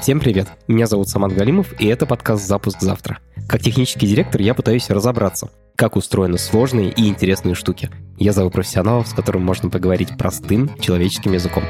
Всем 0.00 0.20
привет! 0.20 0.48
Меня 0.68 0.86
зовут 0.86 1.08
Саман 1.08 1.34
Галимов, 1.34 1.74
и 1.80 1.86
это 1.86 2.06
подкаст 2.06 2.46
«Запуск 2.46 2.80
завтра». 2.80 3.18
Как 3.48 3.60
технический 3.60 4.06
директор 4.06 4.40
я 4.40 4.54
пытаюсь 4.54 4.88
разобраться, 4.90 5.50
как 5.74 5.96
устроены 5.96 6.38
сложные 6.38 6.90
и 6.90 7.08
интересные 7.08 7.56
штуки. 7.56 7.90
Я 8.16 8.32
зову 8.32 8.50
профессионалов, 8.50 9.08
с 9.08 9.12
которыми 9.12 9.42
можно 9.42 9.70
поговорить 9.70 10.16
простым 10.16 10.70
человеческим 10.80 11.32
языком. 11.32 11.64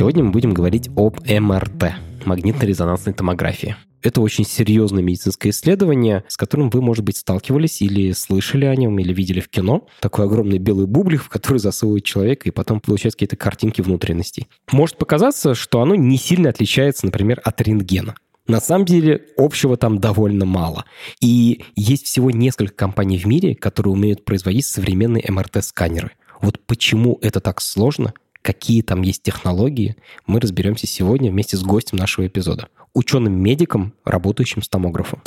Сегодня 0.00 0.24
мы 0.24 0.30
будем 0.30 0.54
говорить 0.54 0.88
об 0.96 1.20
МРТ– 1.28 1.92
магнитно-резонансной 2.24 3.12
томографии. 3.12 3.76
Это 4.00 4.22
очень 4.22 4.46
серьезное 4.46 5.02
медицинское 5.02 5.50
исследование, 5.50 6.24
с 6.26 6.38
которым 6.38 6.70
вы, 6.70 6.80
может 6.80 7.04
быть, 7.04 7.18
сталкивались 7.18 7.82
или 7.82 8.12
слышали 8.12 8.64
о 8.64 8.74
нем, 8.76 8.98
или 8.98 9.12
видели 9.12 9.40
в 9.40 9.50
кино. 9.50 9.86
Такой 10.00 10.24
огромный 10.24 10.56
белый 10.56 10.86
бублик, 10.86 11.24
в 11.24 11.28
который 11.28 11.58
засовывают 11.58 12.06
человека, 12.06 12.48
и 12.48 12.50
потом 12.50 12.80
получают 12.80 13.14
какие-то 13.14 13.36
картинки 13.36 13.82
внутренностей. 13.82 14.46
Может 14.72 14.96
показаться, 14.96 15.54
что 15.54 15.82
оно 15.82 15.94
не 15.94 16.16
сильно 16.16 16.48
отличается, 16.48 17.04
например, 17.04 17.42
от 17.44 17.60
рентгена. 17.60 18.14
На 18.46 18.62
самом 18.62 18.86
деле 18.86 19.26
общего 19.36 19.76
там 19.76 19.98
довольно 19.98 20.46
мало. 20.46 20.86
И 21.20 21.62
есть 21.76 22.06
всего 22.06 22.30
несколько 22.30 22.72
компаний 22.72 23.18
в 23.18 23.26
мире, 23.26 23.54
которые 23.54 23.92
умеют 23.92 24.24
производить 24.24 24.64
современные 24.64 25.26
МРТ-сканеры. 25.28 26.12
Вот 26.40 26.58
почему 26.66 27.18
это 27.20 27.40
так 27.40 27.60
сложно, 27.60 28.14
какие 28.42 28.82
там 28.82 29.02
есть 29.02 29.22
технологии, 29.22 29.96
мы 30.26 30.40
разберемся 30.40 30.86
сегодня 30.86 31.30
вместе 31.30 31.56
с 31.56 31.62
гостем 31.62 31.98
нашего 31.98 32.26
эпизода, 32.26 32.68
ученым-медиком, 32.94 33.94
работающим 34.04 34.62
с 34.62 34.68
томографом. 34.68 35.22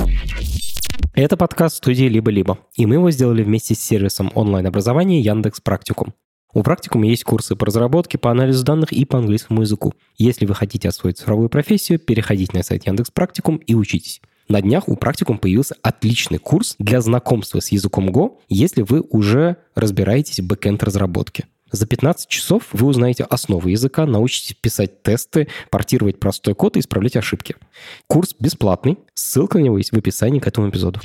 Это 1.13 1.37
подкаст 1.37 1.77
студии 1.77 2.05
«Либо-либо», 2.05 2.59
и 2.75 2.85
мы 2.85 2.95
его 2.95 3.11
сделали 3.11 3.43
вместе 3.43 3.75
с 3.75 3.79
сервисом 3.79 4.31
онлайн-образования 4.33 5.21
Яндекс 5.21 5.61
Практикум. 5.61 6.13
У 6.53 6.61
Практикума 6.61 7.07
есть 7.07 7.23
курсы 7.23 7.55
по 7.55 7.65
разработке, 7.65 8.19
по 8.19 8.29
анализу 8.29 8.63
данных 8.63 8.91
и 8.91 9.05
по 9.05 9.17
английскому 9.17 9.61
языку. 9.61 9.93
Если 10.17 10.45
вы 10.45 10.53
хотите 10.53 10.87
освоить 10.87 11.17
цифровую 11.17 11.49
профессию, 11.49 11.99
переходите 11.99 12.55
на 12.55 12.63
сайт 12.63 12.85
Яндекс 12.85 13.09
Практикум 13.09 13.57
и 13.57 13.73
учитесь. 13.73 14.21
На 14.49 14.61
днях 14.61 14.87
у 14.87 14.95
Практикум 14.95 15.39
появился 15.39 15.75
отличный 15.81 16.37
курс 16.37 16.75
для 16.77 17.01
знакомства 17.01 17.59
с 17.59 17.71
языком 17.71 18.09
Go, 18.09 18.37
если 18.49 18.81
вы 18.81 19.01
уже 19.01 19.57
разбираетесь 19.73 20.41
в 20.41 20.47
бэкенд 20.47 20.83
разработке. 20.83 21.45
За 21.73 21.87
15 21.87 22.29
часов 22.29 22.67
вы 22.71 22.85
узнаете 22.85 23.23
основы 23.23 23.71
языка, 23.71 24.05
научитесь 24.05 24.53
писать 24.53 25.01
тесты, 25.01 25.47
портировать 25.71 26.19
простой 26.19 26.53
код 26.53 26.77
и 26.77 26.79
исправлять 26.79 27.15
ошибки. 27.15 27.55
Курс 28.05 28.35
бесплатный, 28.39 28.99
ссылка 29.15 29.57
на 29.57 29.63
него 29.63 29.79
есть 29.79 29.91
в 29.91 29.97
описании 29.97 30.39
к 30.39 30.45
этому 30.45 30.69
эпизоду. 30.69 30.99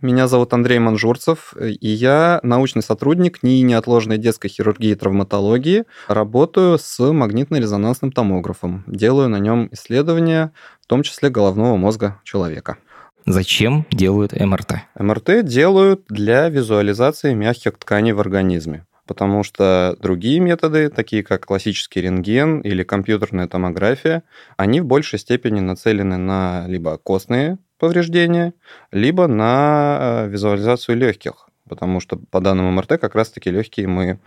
Меня 0.00 0.28
зовут 0.28 0.52
Андрей 0.52 0.78
Манжурцев, 0.78 1.54
и 1.60 1.88
я 1.88 2.38
научный 2.44 2.82
сотрудник 2.82 3.42
НИИ 3.42 3.62
неотложной 3.62 4.16
детской 4.16 4.46
хирургии 4.46 4.90
и 4.90 4.94
травматологии. 4.94 5.84
Работаю 6.06 6.78
с 6.78 7.00
магнитно-резонансным 7.00 8.12
томографом. 8.12 8.84
Делаю 8.86 9.28
на 9.28 9.40
нем 9.40 9.68
исследования, 9.72 10.52
в 10.80 10.86
том 10.86 11.02
числе 11.02 11.30
головного 11.30 11.74
мозга 11.76 12.20
человека. 12.22 12.78
Зачем 13.26 13.86
делают 13.90 14.38
МРТ? 14.38 14.74
МРТ 14.96 15.44
делают 15.44 16.04
для 16.08 16.48
визуализации 16.48 17.34
мягких 17.34 17.76
тканей 17.78 18.12
в 18.12 18.20
организме 18.20 18.86
потому 19.06 19.42
что 19.42 19.96
другие 20.00 20.40
методы, 20.40 20.88
такие 20.88 21.22
как 21.22 21.46
классический 21.46 22.00
рентген 22.00 22.60
или 22.60 22.82
компьютерная 22.82 23.48
томография, 23.48 24.22
они 24.56 24.80
в 24.80 24.86
большей 24.86 25.18
степени 25.18 25.60
нацелены 25.60 26.16
на 26.16 26.64
либо 26.68 26.98
костные 26.98 27.58
повреждения, 27.78 28.54
либо 28.92 29.26
на 29.26 29.98
э, 30.00 30.28
визуализацию 30.28 30.96
легких, 30.96 31.48
потому 31.68 32.00
что 32.00 32.16
по 32.16 32.40
данным 32.40 32.74
МРТ 32.74 33.00
как 33.00 33.14
раз-таки 33.14 33.50
легкие 33.50 33.88
мы 33.88 34.20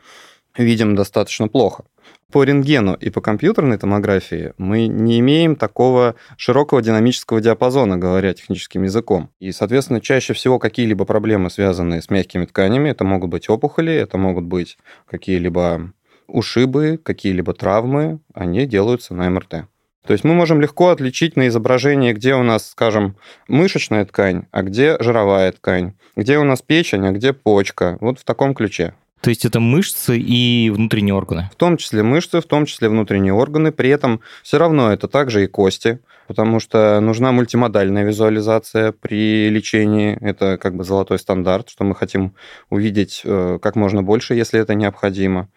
видим 0.57 0.95
достаточно 0.95 1.47
плохо. 1.47 1.85
По 2.31 2.43
рентгену 2.43 2.95
и 2.95 3.09
по 3.09 3.21
компьютерной 3.21 3.77
томографии 3.77 4.53
мы 4.57 4.87
не 4.87 5.19
имеем 5.19 5.55
такого 5.55 6.15
широкого 6.37 6.81
динамического 6.81 7.39
диапазона, 7.39 7.97
говоря 7.97 8.33
техническим 8.33 8.83
языком. 8.83 9.29
И, 9.39 9.51
соответственно, 9.51 10.01
чаще 10.01 10.33
всего 10.33 10.59
какие-либо 10.59 11.05
проблемы, 11.05 11.49
связанные 11.49 12.01
с 12.01 12.09
мягкими 12.09 12.45
тканями, 12.45 12.89
это 12.89 13.03
могут 13.03 13.29
быть 13.29 13.49
опухоли, 13.49 13.93
это 13.93 14.17
могут 14.17 14.45
быть 14.45 14.77
какие-либо 15.07 15.93
ушибы, 16.27 16.99
какие-либо 17.01 17.53
травмы, 17.53 18.19
они 18.33 18.65
делаются 18.65 19.13
на 19.13 19.29
МРТ. 19.29 19.67
То 20.05 20.13
есть 20.13 20.23
мы 20.23 20.33
можем 20.33 20.61
легко 20.61 20.89
отличить 20.89 21.35
на 21.35 21.47
изображении, 21.47 22.13
где 22.13 22.35
у 22.35 22.43
нас, 22.43 22.69
скажем, 22.69 23.15
мышечная 23.47 24.05
ткань, 24.05 24.43
а 24.51 24.61
где 24.61 24.97
жировая 24.99 25.51
ткань, 25.51 25.93
где 26.15 26.37
у 26.37 26.43
нас 26.43 26.61
печень, 26.61 27.07
а 27.07 27.11
где 27.11 27.33
почка. 27.33 27.97
Вот 28.01 28.19
в 28.19 28.23
таком 28.23 28.53
ключе. 28.53 28.93
То 29.21 29.29
есть 29.29 29.45
это 29.45 29.59
мышцы 29.59 30.17
и 30.19 30.69
внутренние 30.69 31.15
органы? 31.15 31.49
В 31.51 31.55
том 31.55 31.77
числе 31.77 32.03
мышцы, 32.03 32.41
в 32.41 32.45
том 32.45 32.65
числе 32.65 32.89
внутренние 32.89 33.33
органы. 33.33 33.71
При 33.71 33.89
этом 33.89 34.21
все 34.43 34.57
равно 34.57 34.91
это 34.91 35.07
также 35.07 35.43
и 35.43 35.47
кости, 35.47 35.99
потому 36.27 36.59
что 36.59 36.99
нужна 36.99 37.31
мультимодальная 37.31 38.03
визуализация 38.03 38.91
при 38.91 39.49
лечении. 39.49 40.17
Это 40.21 40.57
как 40.57 40.75
бы 40.75 40.83
золотой 40.83 41.17
стандарт, 41.17 41.69
что 41.69 41.83
мы 41.83 41.95
хотим 41.95 42.35
увидеть 42.69 43.21
э, 43.23 43.59
как 43.61 43.75
можно 43.75 44.03
больше, 44.03 44.35
если 44.35 44.59
это 44.59 44.75
необходимо. 44.75 45.47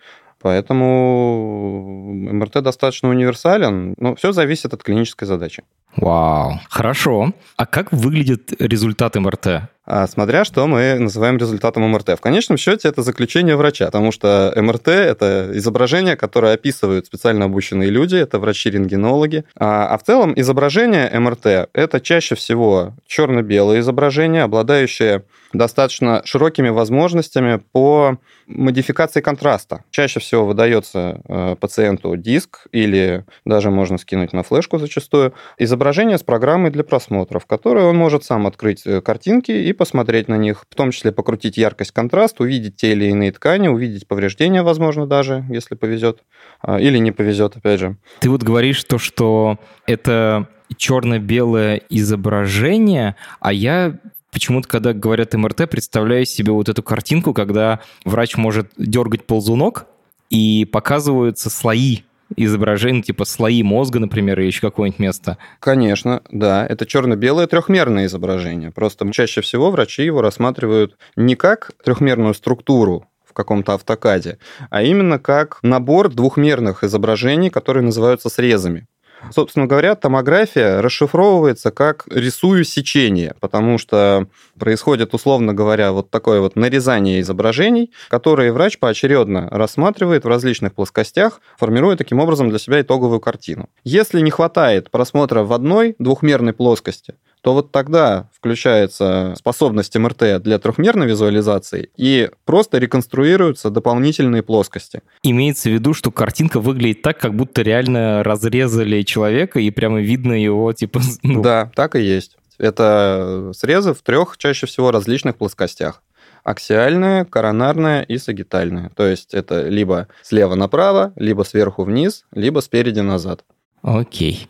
Поэтому 0.41 2.13
МРТ 2.33 2.63
достаточно 2.63 3.09
универсален, 3.09 3.95
но 3.99 4.15
все 4.15 4.33
зависит 4.33 4.73
от 4.73 4.83
клинической 4.83 5.27
задачи. 5.27 5.65
Вау, 5.97 6.61
хорошо. 6.69 7.33
А 7.57 7.67
как 7.67 7.93
выглядит 7.93 8.53
результат 8.61 9.17
МРТ? 9.17 9.69
А, 9.91 10.07
смотря 10.07 10.45
что 10.45 10.67
мы 10.67 10.99
называем 10.99 11.39
результатом 11.39 11.85
МРТ. 11.85 12.11
В 12.11 12.21
конечном 12.21 12.59
счете 12.59 12.89
это 12.89 13.01
заключение 13.01 13.57
врача, 13.57 13.87
потому 13.87 14.13
что 14.13 14.53
МРТ– 14.55 14.89
это 14.89 15.49
изображение, 15.55 16.15
которое 16.15 16.53
описывают 16.53 17.07
специально 17.07 17.47
обученные 17.47 17.89
люди, 17.89 18.17
это 18.17 18.39
врачи-рентгенологи. 18.39 19.45
А, 19.57 19.87
а 19.89 19.97
в 19.97 20.03
целом 20.03 20.35
изображение 20.37 21.09
МРТ– 21.19 21.71
это 21.73 22.01
чаще 22.03 22.35
всего 22.35 22.93
черно-белое 23.07 23.81
изображение, 23.81 24.43
обладающее 24.43 25.25
достаточно 25.53 26.23
широкими 26.25 26.69
возможностями 26.69 27.61
по 27.73 28.19
модификации 28.47 29.21
контраста. 29.21 29.85
Чаще 29.91 30.21
всего 30.21 30.47
выдается 30.47 31.21
э, 31.27 31.57
пациенту 31.59 32.17
диск 32.17 32.67
или 32.73 33.25
даже 33.45 33.71
можно 33.71 33.99
скинуть 33.99 34.33
на 34.33 34.43
флешку 34.43 34.79
зачастую 34.79 35.35
изображение 35.59 36.19
с 36.19 36.23
программой 36.23 36.71
для 36.71 36.85
просмотра, 36.85 37.39
в 37.39 37.47
которой 37.47 37.85
он 37.85 37.97
может 37.97 38.25
сам 38.25 38.47
открыть 38.47 38.87
э, 38.87 39.01
картинки 39.01 39.53
и 39.53 39.73
посмотреть 39.79 40.29
на 40.29 40.37
них, 40.37 40.67
в 40.69 40.75
том 40.75 40.91
числе 40.91 41.13
покрутить 41.13 41.57
яркость, 41.57 41.93
контраст, 41.93 42.41
увидеть 42.41 42.77
те 42.77 42.93
или 42.93 43.07
иные 43.07 43.33
ткани, 43.33 43.69
увидеть 43.69 44.07
повреждения, 44.07 44.63
возможно, 44.63 45.07
даже, 45.07 45.47
если 45.49 45.75
повезет, 45.75 46.23
а, 46.61 46.79
или 46.79 46.99
не 46.99 47.13
повезет, 47.13 47.57
опять 47.57 47.81
же. 47.81 47.97
Ты 48.21 48.29
вот 48.29 48.43
говоришь 48.43 48.85
то, 48.85 48.99
что 48.99 49.59
это 49.87 50.49
черно-белое 50.77 51.81
изображение, 51.89 53.17
а 53.41 53.53
я 53.55 53.99
почему-то, 54.33 54.69
когда 54.69 54.93
говорят 54.93 55.33
МРТ, 55.33 55.71
представляю 55.71 56.27
себе 56.27 56.53
вот 56.53 56.69
эту 56.69 56.83
картинку, 56.83 57.33
когда 57.33 57.81
врач 58.05 58.37
может 58.37 58.71
дергать 58.77 59.25
ползунок, 59.25 59.87
и 60.31 60.67
показываются 60.67 61.49
слои 61.49 62.03
изображений, 62.37 63.03
типа 63.03 63.25
слои 63.25 63.63
мозга, 63.63 63.99
например, 63.99 64.41
или 64.41 64.47
еще 64.47 64.61
какое-нибудь 64.61 64.99
место? 64.99 65.39
Конечно, 65.61 66.23
да. 66.31 66.67
Это 66.67 66.87
черно-белое 66.87 67.47
трехмерное 67.47 68.07
изображение. 68.07 68.71
Просто 68.71 69.11
чаще 69.13 69.41
всего 69.41 69.71
врачи 69.71 70.05
его 70.05 70.23
рассматривают 70.23 70.97
не 71.17 71.35
как 71.35 71.73
трехмерную 71.85 72.35
структуру 72.35 73.07
в 73.25 73.33
каком-то 73.33 73.75
автокаде, 73.75 74.39
а 74.71 74.83
именно 74.83 75.19
как 75.19 75.59
набор 75.63 76.09
двухмерных 76.09 76.85
изображений, 76.85 77.51
которые 77.51 77.85
называются 77.85 78.29
срезами. 78.29 78.87
Собственно 79.31 79.67
говоря, 79.67 79.95
томография 79.95 80.81
расшифровывается 80.81 81.71
как 81.71 82.05
рисую 82.09 82.65
сечение, 82.65 83.35
потому 83.41 83.79
что 83.79 84.27
происходит, 84.59 85.15
условно 85.15 85.55
говоря, 85.55 85.93
вот 85.93 86.11
такое 86.11 86.41
вот 86.41 86.57
нарезание 86.57 87.21
изображений, 87.21 87.93
которые 88.09 88.53
врач 88.53 88.79
поочередно 88.79 89.49
рассматривает 89.51 90.25
в 90.25 90.29
различных 90.29 90.75
плоскостях, 90.75 91.41
формируя 91.57 91.97
таким 91.97 92.21
образом 92.21 92.49
для 92.49 92.59
себя 92.59 92.81
итоговую 92.81 93.21
картину. 93.21 93.69
Если 93.85 94.21
не 94.21 94.31
хватает 94.31 94.91
просмотра 94.91 95.43
в 95.43 95.53
одной 95.53 95.97
двухмерной 95.99 96.53
плоскости, 96.53 97.15
то 97.43 97.55
вот 97.55 97.73
тогда 97.73 98.29
включается 98.33 99.35
способность 99.37 99.97
МРТ 99.97 100.43
для 100.43 100.59
трехмерной 100.59 101.07
визуализации 101.07 101.91
и 101.97 102.31
просто 102.45 102.79
реконструируются 102.79 103.71
дополнительные 103.71 104.43
плоскости. 104.43 105.03
Имеется 105.23 105.71
в 105.71 105.73
виду, 105.73 105.95
что 105.95 106.11
картинка 106.11 106.61
выглядит 106.61 107.03
так, 107.03 107.19
как 107.19 107.35
будто 107.35 107.63
реально 107.63 108.23
разрезали 108.23 109.03
человека 109.03 109.61
и 109.61 109.71
прямо 109.71 110.01
видно 110.01 110.33
его, 110.33 110.73
типа... 110.73 111.01
Ну... 111.23 111.43
Да, 111.43 111.71
так 111.75 111.95
и 111.95 112.01
есть. 112.01 112.37
Это 112.59 113.53
срезы 113.55 113.95
в 113.95 114.03
трех 114.03 114.37
чаще 114.39 114.67
всего 114.67 114.91
различных 114.91 115.37
плоскостях 115.37 116.03
аксиальная, 116.45 117.25
коронарная 117.25 118.03
и 118.03 118.17
сагитальная. 118.17 118.91
То 118.95 119.07
есть 119.07 119.35
это 119.35 119.69
либо 119.69 120.09
слева 120.23 120.55
направо, 120.55 121.13
либо 121.17 121.43
сверху 121.43 121.85
вниз, 121.85 122.25
либо 122.33 122.61
спереди 122.61 123.01
назад. 123.01 123.45
Окей. 123.83 124.49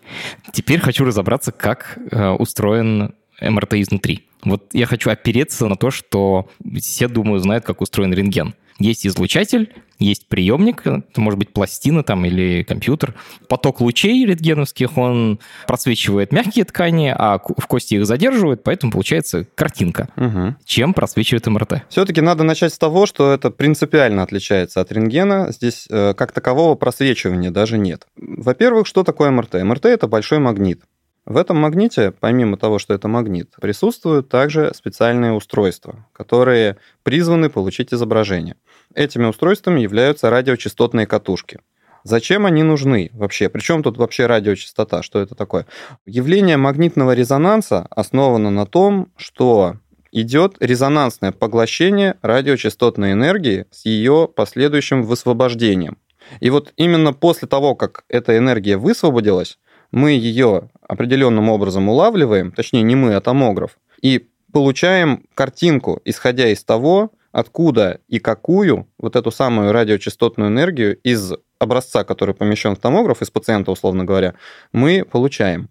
Теперь 0.53 0.81
хочу 0.81 1.05
разобраться, 1.05 1.53
как 1.53 1.99
э, 2.11 2.31
устроен 2.31 3.15
МРТ 3.41 3.75
изнутри. 3.75 4.27
Вот 4.45 4.69
я 4.73 4.87
хочу 4.87 5.11
опереться 5.11 5.67
на 5.67 5.77
то, 5.77 5.91
что 5.91 6.49
все, 6.81 7.09
думаю, 7.09 7.41
знают, 7.41 7.65
как 7.65 7.81
устроен 7.81 8.13
рентген. 8.13 8.55
Есть 8.79 9.07
излучатель, 9.07 9.73
есть 9.99 10.29
приемник, 10.29 10.87
это 10.87 11.21
может 11.21 11.39
быть 11.39 11.53
пластина 11.53 12.05
там 12.05 12.25
или 12.25 12.63
компьютер. 12.63 13.15
Поток 13.49 13.81
лучей 13.81 14.25
рентгеновских, 14.25 14.97
он 14.97 15.41
просвечивает 15.67 16.33
мягкие 16.33 16.65
ткани, 16.65 17.13
а 17.17 17.39
в 17.39 17.67
кости 17.67 17.95
их 17.95 18.07
задерживает, 18.07 18.63
поэтому 18.63 18.93
получается 18.93 19.47
картинка. 19.57 20.09
Угу. 20.17 20.55
Чем 20.65 20.95
просвечивает 20.95 21.47
МРТ? 21.47 21.83
Все-таки 21.89 22.21
надо 22.21 22.45
начать 22.45 22.73
с 22.73 22.79
того, 22.79 23.07
что 23.07 23.33
это 23.33 23.51
принципиально 23.51 24.23
отличается 24.23 24.81
от 24.81 24.93
рентгена. 24.93 25.51
Здесь 25.51 25.87
э, 25.91 26.15
как 26.15 26.31
такового 26.31 26.77
просвечивания 26.77 27.51
даже 27.51 27.79
нет. 27.79 28.07
Во-первых, 28.17 28.87
что 28.87 29.03
такое 29.03 29.31
МРТ? 29.31 29.55
МРТ– 29.55 29.85
это 29.87 30.07
большой 30.07 30.39
магнит. 30.39 30.83
В 31.29 31.37
этом 31.37 31.59
магните, 31.59 32.11
помимо 32.11 32.57
того, 32.57 32.79
что 32.79 32.95
это 32.95 33.07
магнит, 33.07 33.55
присутствуют 33.61 34.31
также 34.31 34.73
специальные 34.75 35.33
устройства, 35.33 36.07
которые 36.15 36.79
призваны 37.03 37.51
получить 37.51 37.93
изображение. 37.93 38.57
Этими 38.95 39.27
устройствами 39.27 39.81
являются 39.81 40.31
радиочастотные 40.31 41.07
катушки. 41.07 41.61
Зачем 42.03 42.47
они 42.47 42.63
нужны 42.63 43.11
вообще? 43.13 43.51
Причем 43.51 43.83
тут 43.83 43.99
вообще 43.99 44.25
радиочастота? 44.25 45.03
Что 45.03 45.21
это 45.21 45.35
такое? 45.35 45.67
Явление 46.07 46.57
магнитного 46.57 47.13
резонанса 47.15 47.87
основано 47.91 48.49
на 48.49 48.65
том, 48.65 49.13
что 49.19 49.77
идет 50.11 50.57
резонансное 50.61 51.33
поглощение 51.33 52.15
радиочастотной 52.23 53.13
энергии 53.13 53.67
с 53.71 53.85
ее 53.85 54.31
последующим 54.35 55.03
высвобождением. 55.03 55.99
И 56.41 56.49
вот 56.49 56.73
именно 56.77 57.13
после 57.13 57.49
того, 57.49 57.75
как 57.75 58.05
эта 58.09 58.39
энергия 58.39 58.79
высвободилась, 58.79 59.59
мы 59.91 60.13
ее 60.13 60.71
определенным 60.87 61.49
образом 61.49 61.89
улавливаем, 61.89 62.53
точнее 62.53 62.83
не 62.83 62.95
мы, 62.95 63.15
а 63.15 63.21
томограф, 63.21 63.79
и 64.01 64.29
получаем 64.53 65.25
картинку, 65.35 66.01
исходя 66.05 66.49
из 66.49 66.65
того, 66.65 67.13
откуда 67.33 68.01
и 68.09 68.19
какую 68.19 68.89
вот 68.99 69.17
эту 69.17 69.31
самую 69.31 69.73
радиочастотную 69.73 70.51
энергию 70.51 70.97
из 70.99 71.33
образца, 71.59 72.05
который 72.05 72.35
помещен 72.35 72.75
в 72.75 72.79
томограф, 72.79 73.23
из 73.23 73.31
пациента, 73.31 73.71
условно 73.71 74.05
говоря, 74.05 74.35
мы 74.73 75.05
получаем. 75.05 75.69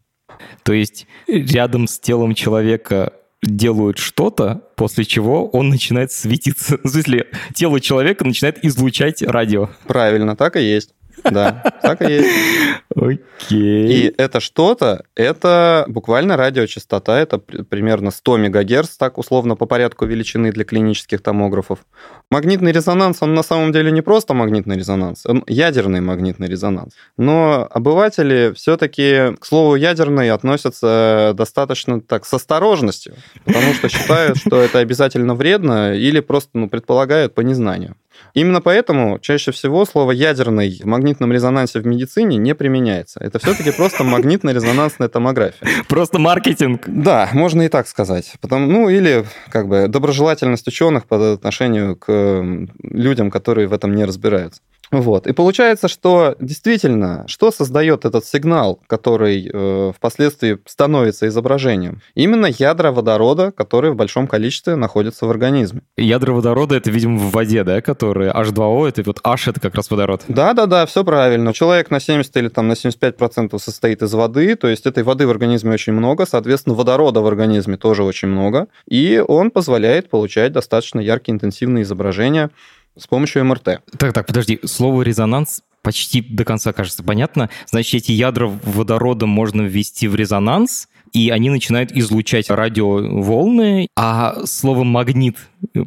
То 0.64 0.74
есть 0.74 1.08
рядом 1.28 1.88
с 1.88 2.00
телом 2.00 2.36
человека 2.36 3.14
делают 3.42 3.98
что-то, 3.98 4.64
после 4.76 5.06
чего 5.06 5.48
он 5.50 5.70
начинает 5.70 6.12
светиться. 6.12 6.78
В 6.84 6.90
смысле, 6.90 7.28
тело 7.54 7.80
человека 7.80 8.26
начинает 8.26 8.64
излучать 8.64 9.22
радио. 9.22 9.70
Правильно, 9.86 10.36
так 10.36 10.56
и 10.56 10.62
есть. 10.62 10.94
Да, 11.24 11.64
так 11.82 12.02
и 12.02 12.14
есть. 12.14 12.30
Окей. 12.96 13.92
И 13.92 14.14
это 14.18 14.40
что-то, 14.40 15.04
это 15.16 15.86
буквально 15.88 16.38
радиочастота, 16.38 17.20
это 17.20 17.38
примерно 17.38 18.12
100 18.12 18.38
МГц, 18.38 18.98
так 18.98 19.18
условно 19.18 19.56
по 19.56 19.66
порядку 19.66 20.06
величины 20.06 20.52
для 20.52 20.64
клинических 20.64 21.22
томографов. 21.22 21.80
Магнитный 22.32 22.72
резонанс, 22.72 23.22
он 23.22 23.34
на 23.34 23.44
самом 23.44 23.72
деле 23.72 23.92
не 23.92 24.02
просто 24.02 24.34
магнитный 24.34 24.78
резонанс, 24.78 25.26
он 25.26 25.44
ядерный 25.48 26.02
магнитный 26.02 26.48
резонанс. 26.48 26.94
Но 27.18 27.68
обыватели 27.70 28.54
все-таки 28.56 29.36
к 29.40 29.46
слову 29.46 29.76
ядерный 29.76 30.32
относятся 30.32 31.34
достаточно 31.36 32.02
так 32.02 32.26
с 32.26 32.34
осторожностью, 32.34 33.16
потому 33.46 33.74
что 33.74 33.90
считают, 33.90 34.38
что 34.38 34.60
это 34.62 34.80
обязательно 34.80 35.36
вредно 35.36 35.94
или 35.94 36.20
просто 36.20 36.50
ну, 36.54 36.70
предполагают 36.70 37.36
по 37.36 37.42
незнанию. 37.42 37.96
Именно 38.34 38.62
поэтому 38.62 39.20
чаще 39.20 39.52
всего 39.52 39.86
слово 39.86 40.12
«ядерный» 40.12 40.80
в 40.82 40.86
магнитном 40.86 41.32
резонансе 41.32 41.80
в 41.80 41.88
медицине 41.88 42.38
не 42.38 42.54
применяется. 42.54 43.20
Это 43.20 43.40
все-таки 43.40 43.72
просто 43.72 44.04
магнитно-резонансная 44.04 45.08
томография. 45.08 45.68
Просто 45.88 46.20
маркетинг. 46.20 46.84
Да, 46.88 47.30
можно 47.34 47.64
и 47.64 47.70
так 47.70 47.88
сказать. 47.88 48.34
Потом, 48.42 48.72
ну, 48.72 48.90
или 48.90 49.26
как 49.50 49.68
бы 49.68 49.88
доброжелательность 49.88 50.68
ученых 50.68 51.06
по 51.06 51.34
отношению 51.34 51.96
к 51.96 52.44
людям, 52.84 53.32
которые 53.32 53.68
в 53.68 53.74
этом 53.74 53.96
не 53.96 54.06
разбираются. 54.06 54.62
Вот. 54.92 55.28
И 55.28 55.34
получается, 55.34 55.88
что 55.88 56.36
действительно, 56.40 57.26
что 57.28 57.52
создает 57.52 58.06
этот 58.06 58.26
сигнал, 58.26 58.80
который 58.88 59.50
э, 59.52 59.92
впоследствии 59.96 60.60
становится 60.66 61.28
изображением? 61.28 62.02
Именно 62.16 62.48
ядра 62.48 62.92
водорода, 62.92 63.52
которые 63.52 63.92
в 63.92 63.96
большом 63.96 64.28
количестве 64.28 64.76
находятся 64.76 65.26
в 65.26 65.30
организме. 65.30 65.82
Ядра 65.98 66.34
водорода 66.34 66.76
это, 66.76 66.90
видимо, 66.90 67.18
в 67.18 67.32
воде, 67.32 67.64
да, 67.64 67.82
которые 67.82 68.32
H2O, 68.32 68.88
это 68.88 69.04
вот 69.06 69.20
H 69.24 69.50
это 69.50 69.60
как 69.60 69.76
раз 69.76 69.90
водород. 69.92 70.24
Да, 70.28 70.54
да, 70.54 70.66
да, 70.66 70.86
все 70.86 71.04
правильно. 71.04 71.54
Человек 71.54 71.92
на 71.92 72.00
70 72.00 72.36
или 72.38 72.50
там 72.50 72.68
на 72.68 72.74
75% 72.74 73.58
состоит 73.60 74.02
из 74.02 74.14
воды, 74.14 74.56
то 74.56 74.68
есть 74.68 74.86
этой 74.86 75.04
воды 75.04 75.28
в 75.28 75.30
организме 75.30 75.74
очень 75.74 75.94
много, 75.94 76.26
соответственно, 76.26 76.76
водорода 76.76 77.22
в 77.22 77.28
организме 77.28 77.78
тоже 77.78 78.04
очень 78.04 78.28
много, 78.28 78.68
и 78.88 79.24
он 79.26 79.52
позволяет 79.52 80.10
получать 80.10 80.52
достаточно 80.52 81.00
яркие 81.00 81.36
интенсивные 81.36 81.84
изображения 81.84 82.50
с 82.98 83.08
помощью 83.08 83.46
МРТ. 83.46 83.82
Так, 83.98 84.14
так, 84.14 84.28
подожди. 84.28 84.60
Слово 84.64 85.02
резонанс 85.04 85.62
почти 85.82 86.22
до 86.22 86.44
конца 86.44 86.74
кажется 86.74 87.04
понятно. 87.04 87.50
Значит, 87.70 88.04
эти 88.04 88.12
ядра 88.12 88.48
водорода 88.48 89.26
можно 89.26 89.62
ввести 89.62 90.08
в 90.08 90.16
резонанс, 90.16 90.90
и 91.14 91.30
они 91.30 91.50
начинают 91.50 91.92
излучать 91.94 92.50
радиоволны, 92.50 93.88
а 93.96 94.46
слово 94.46 94.84
«магнит» 94.84 95.38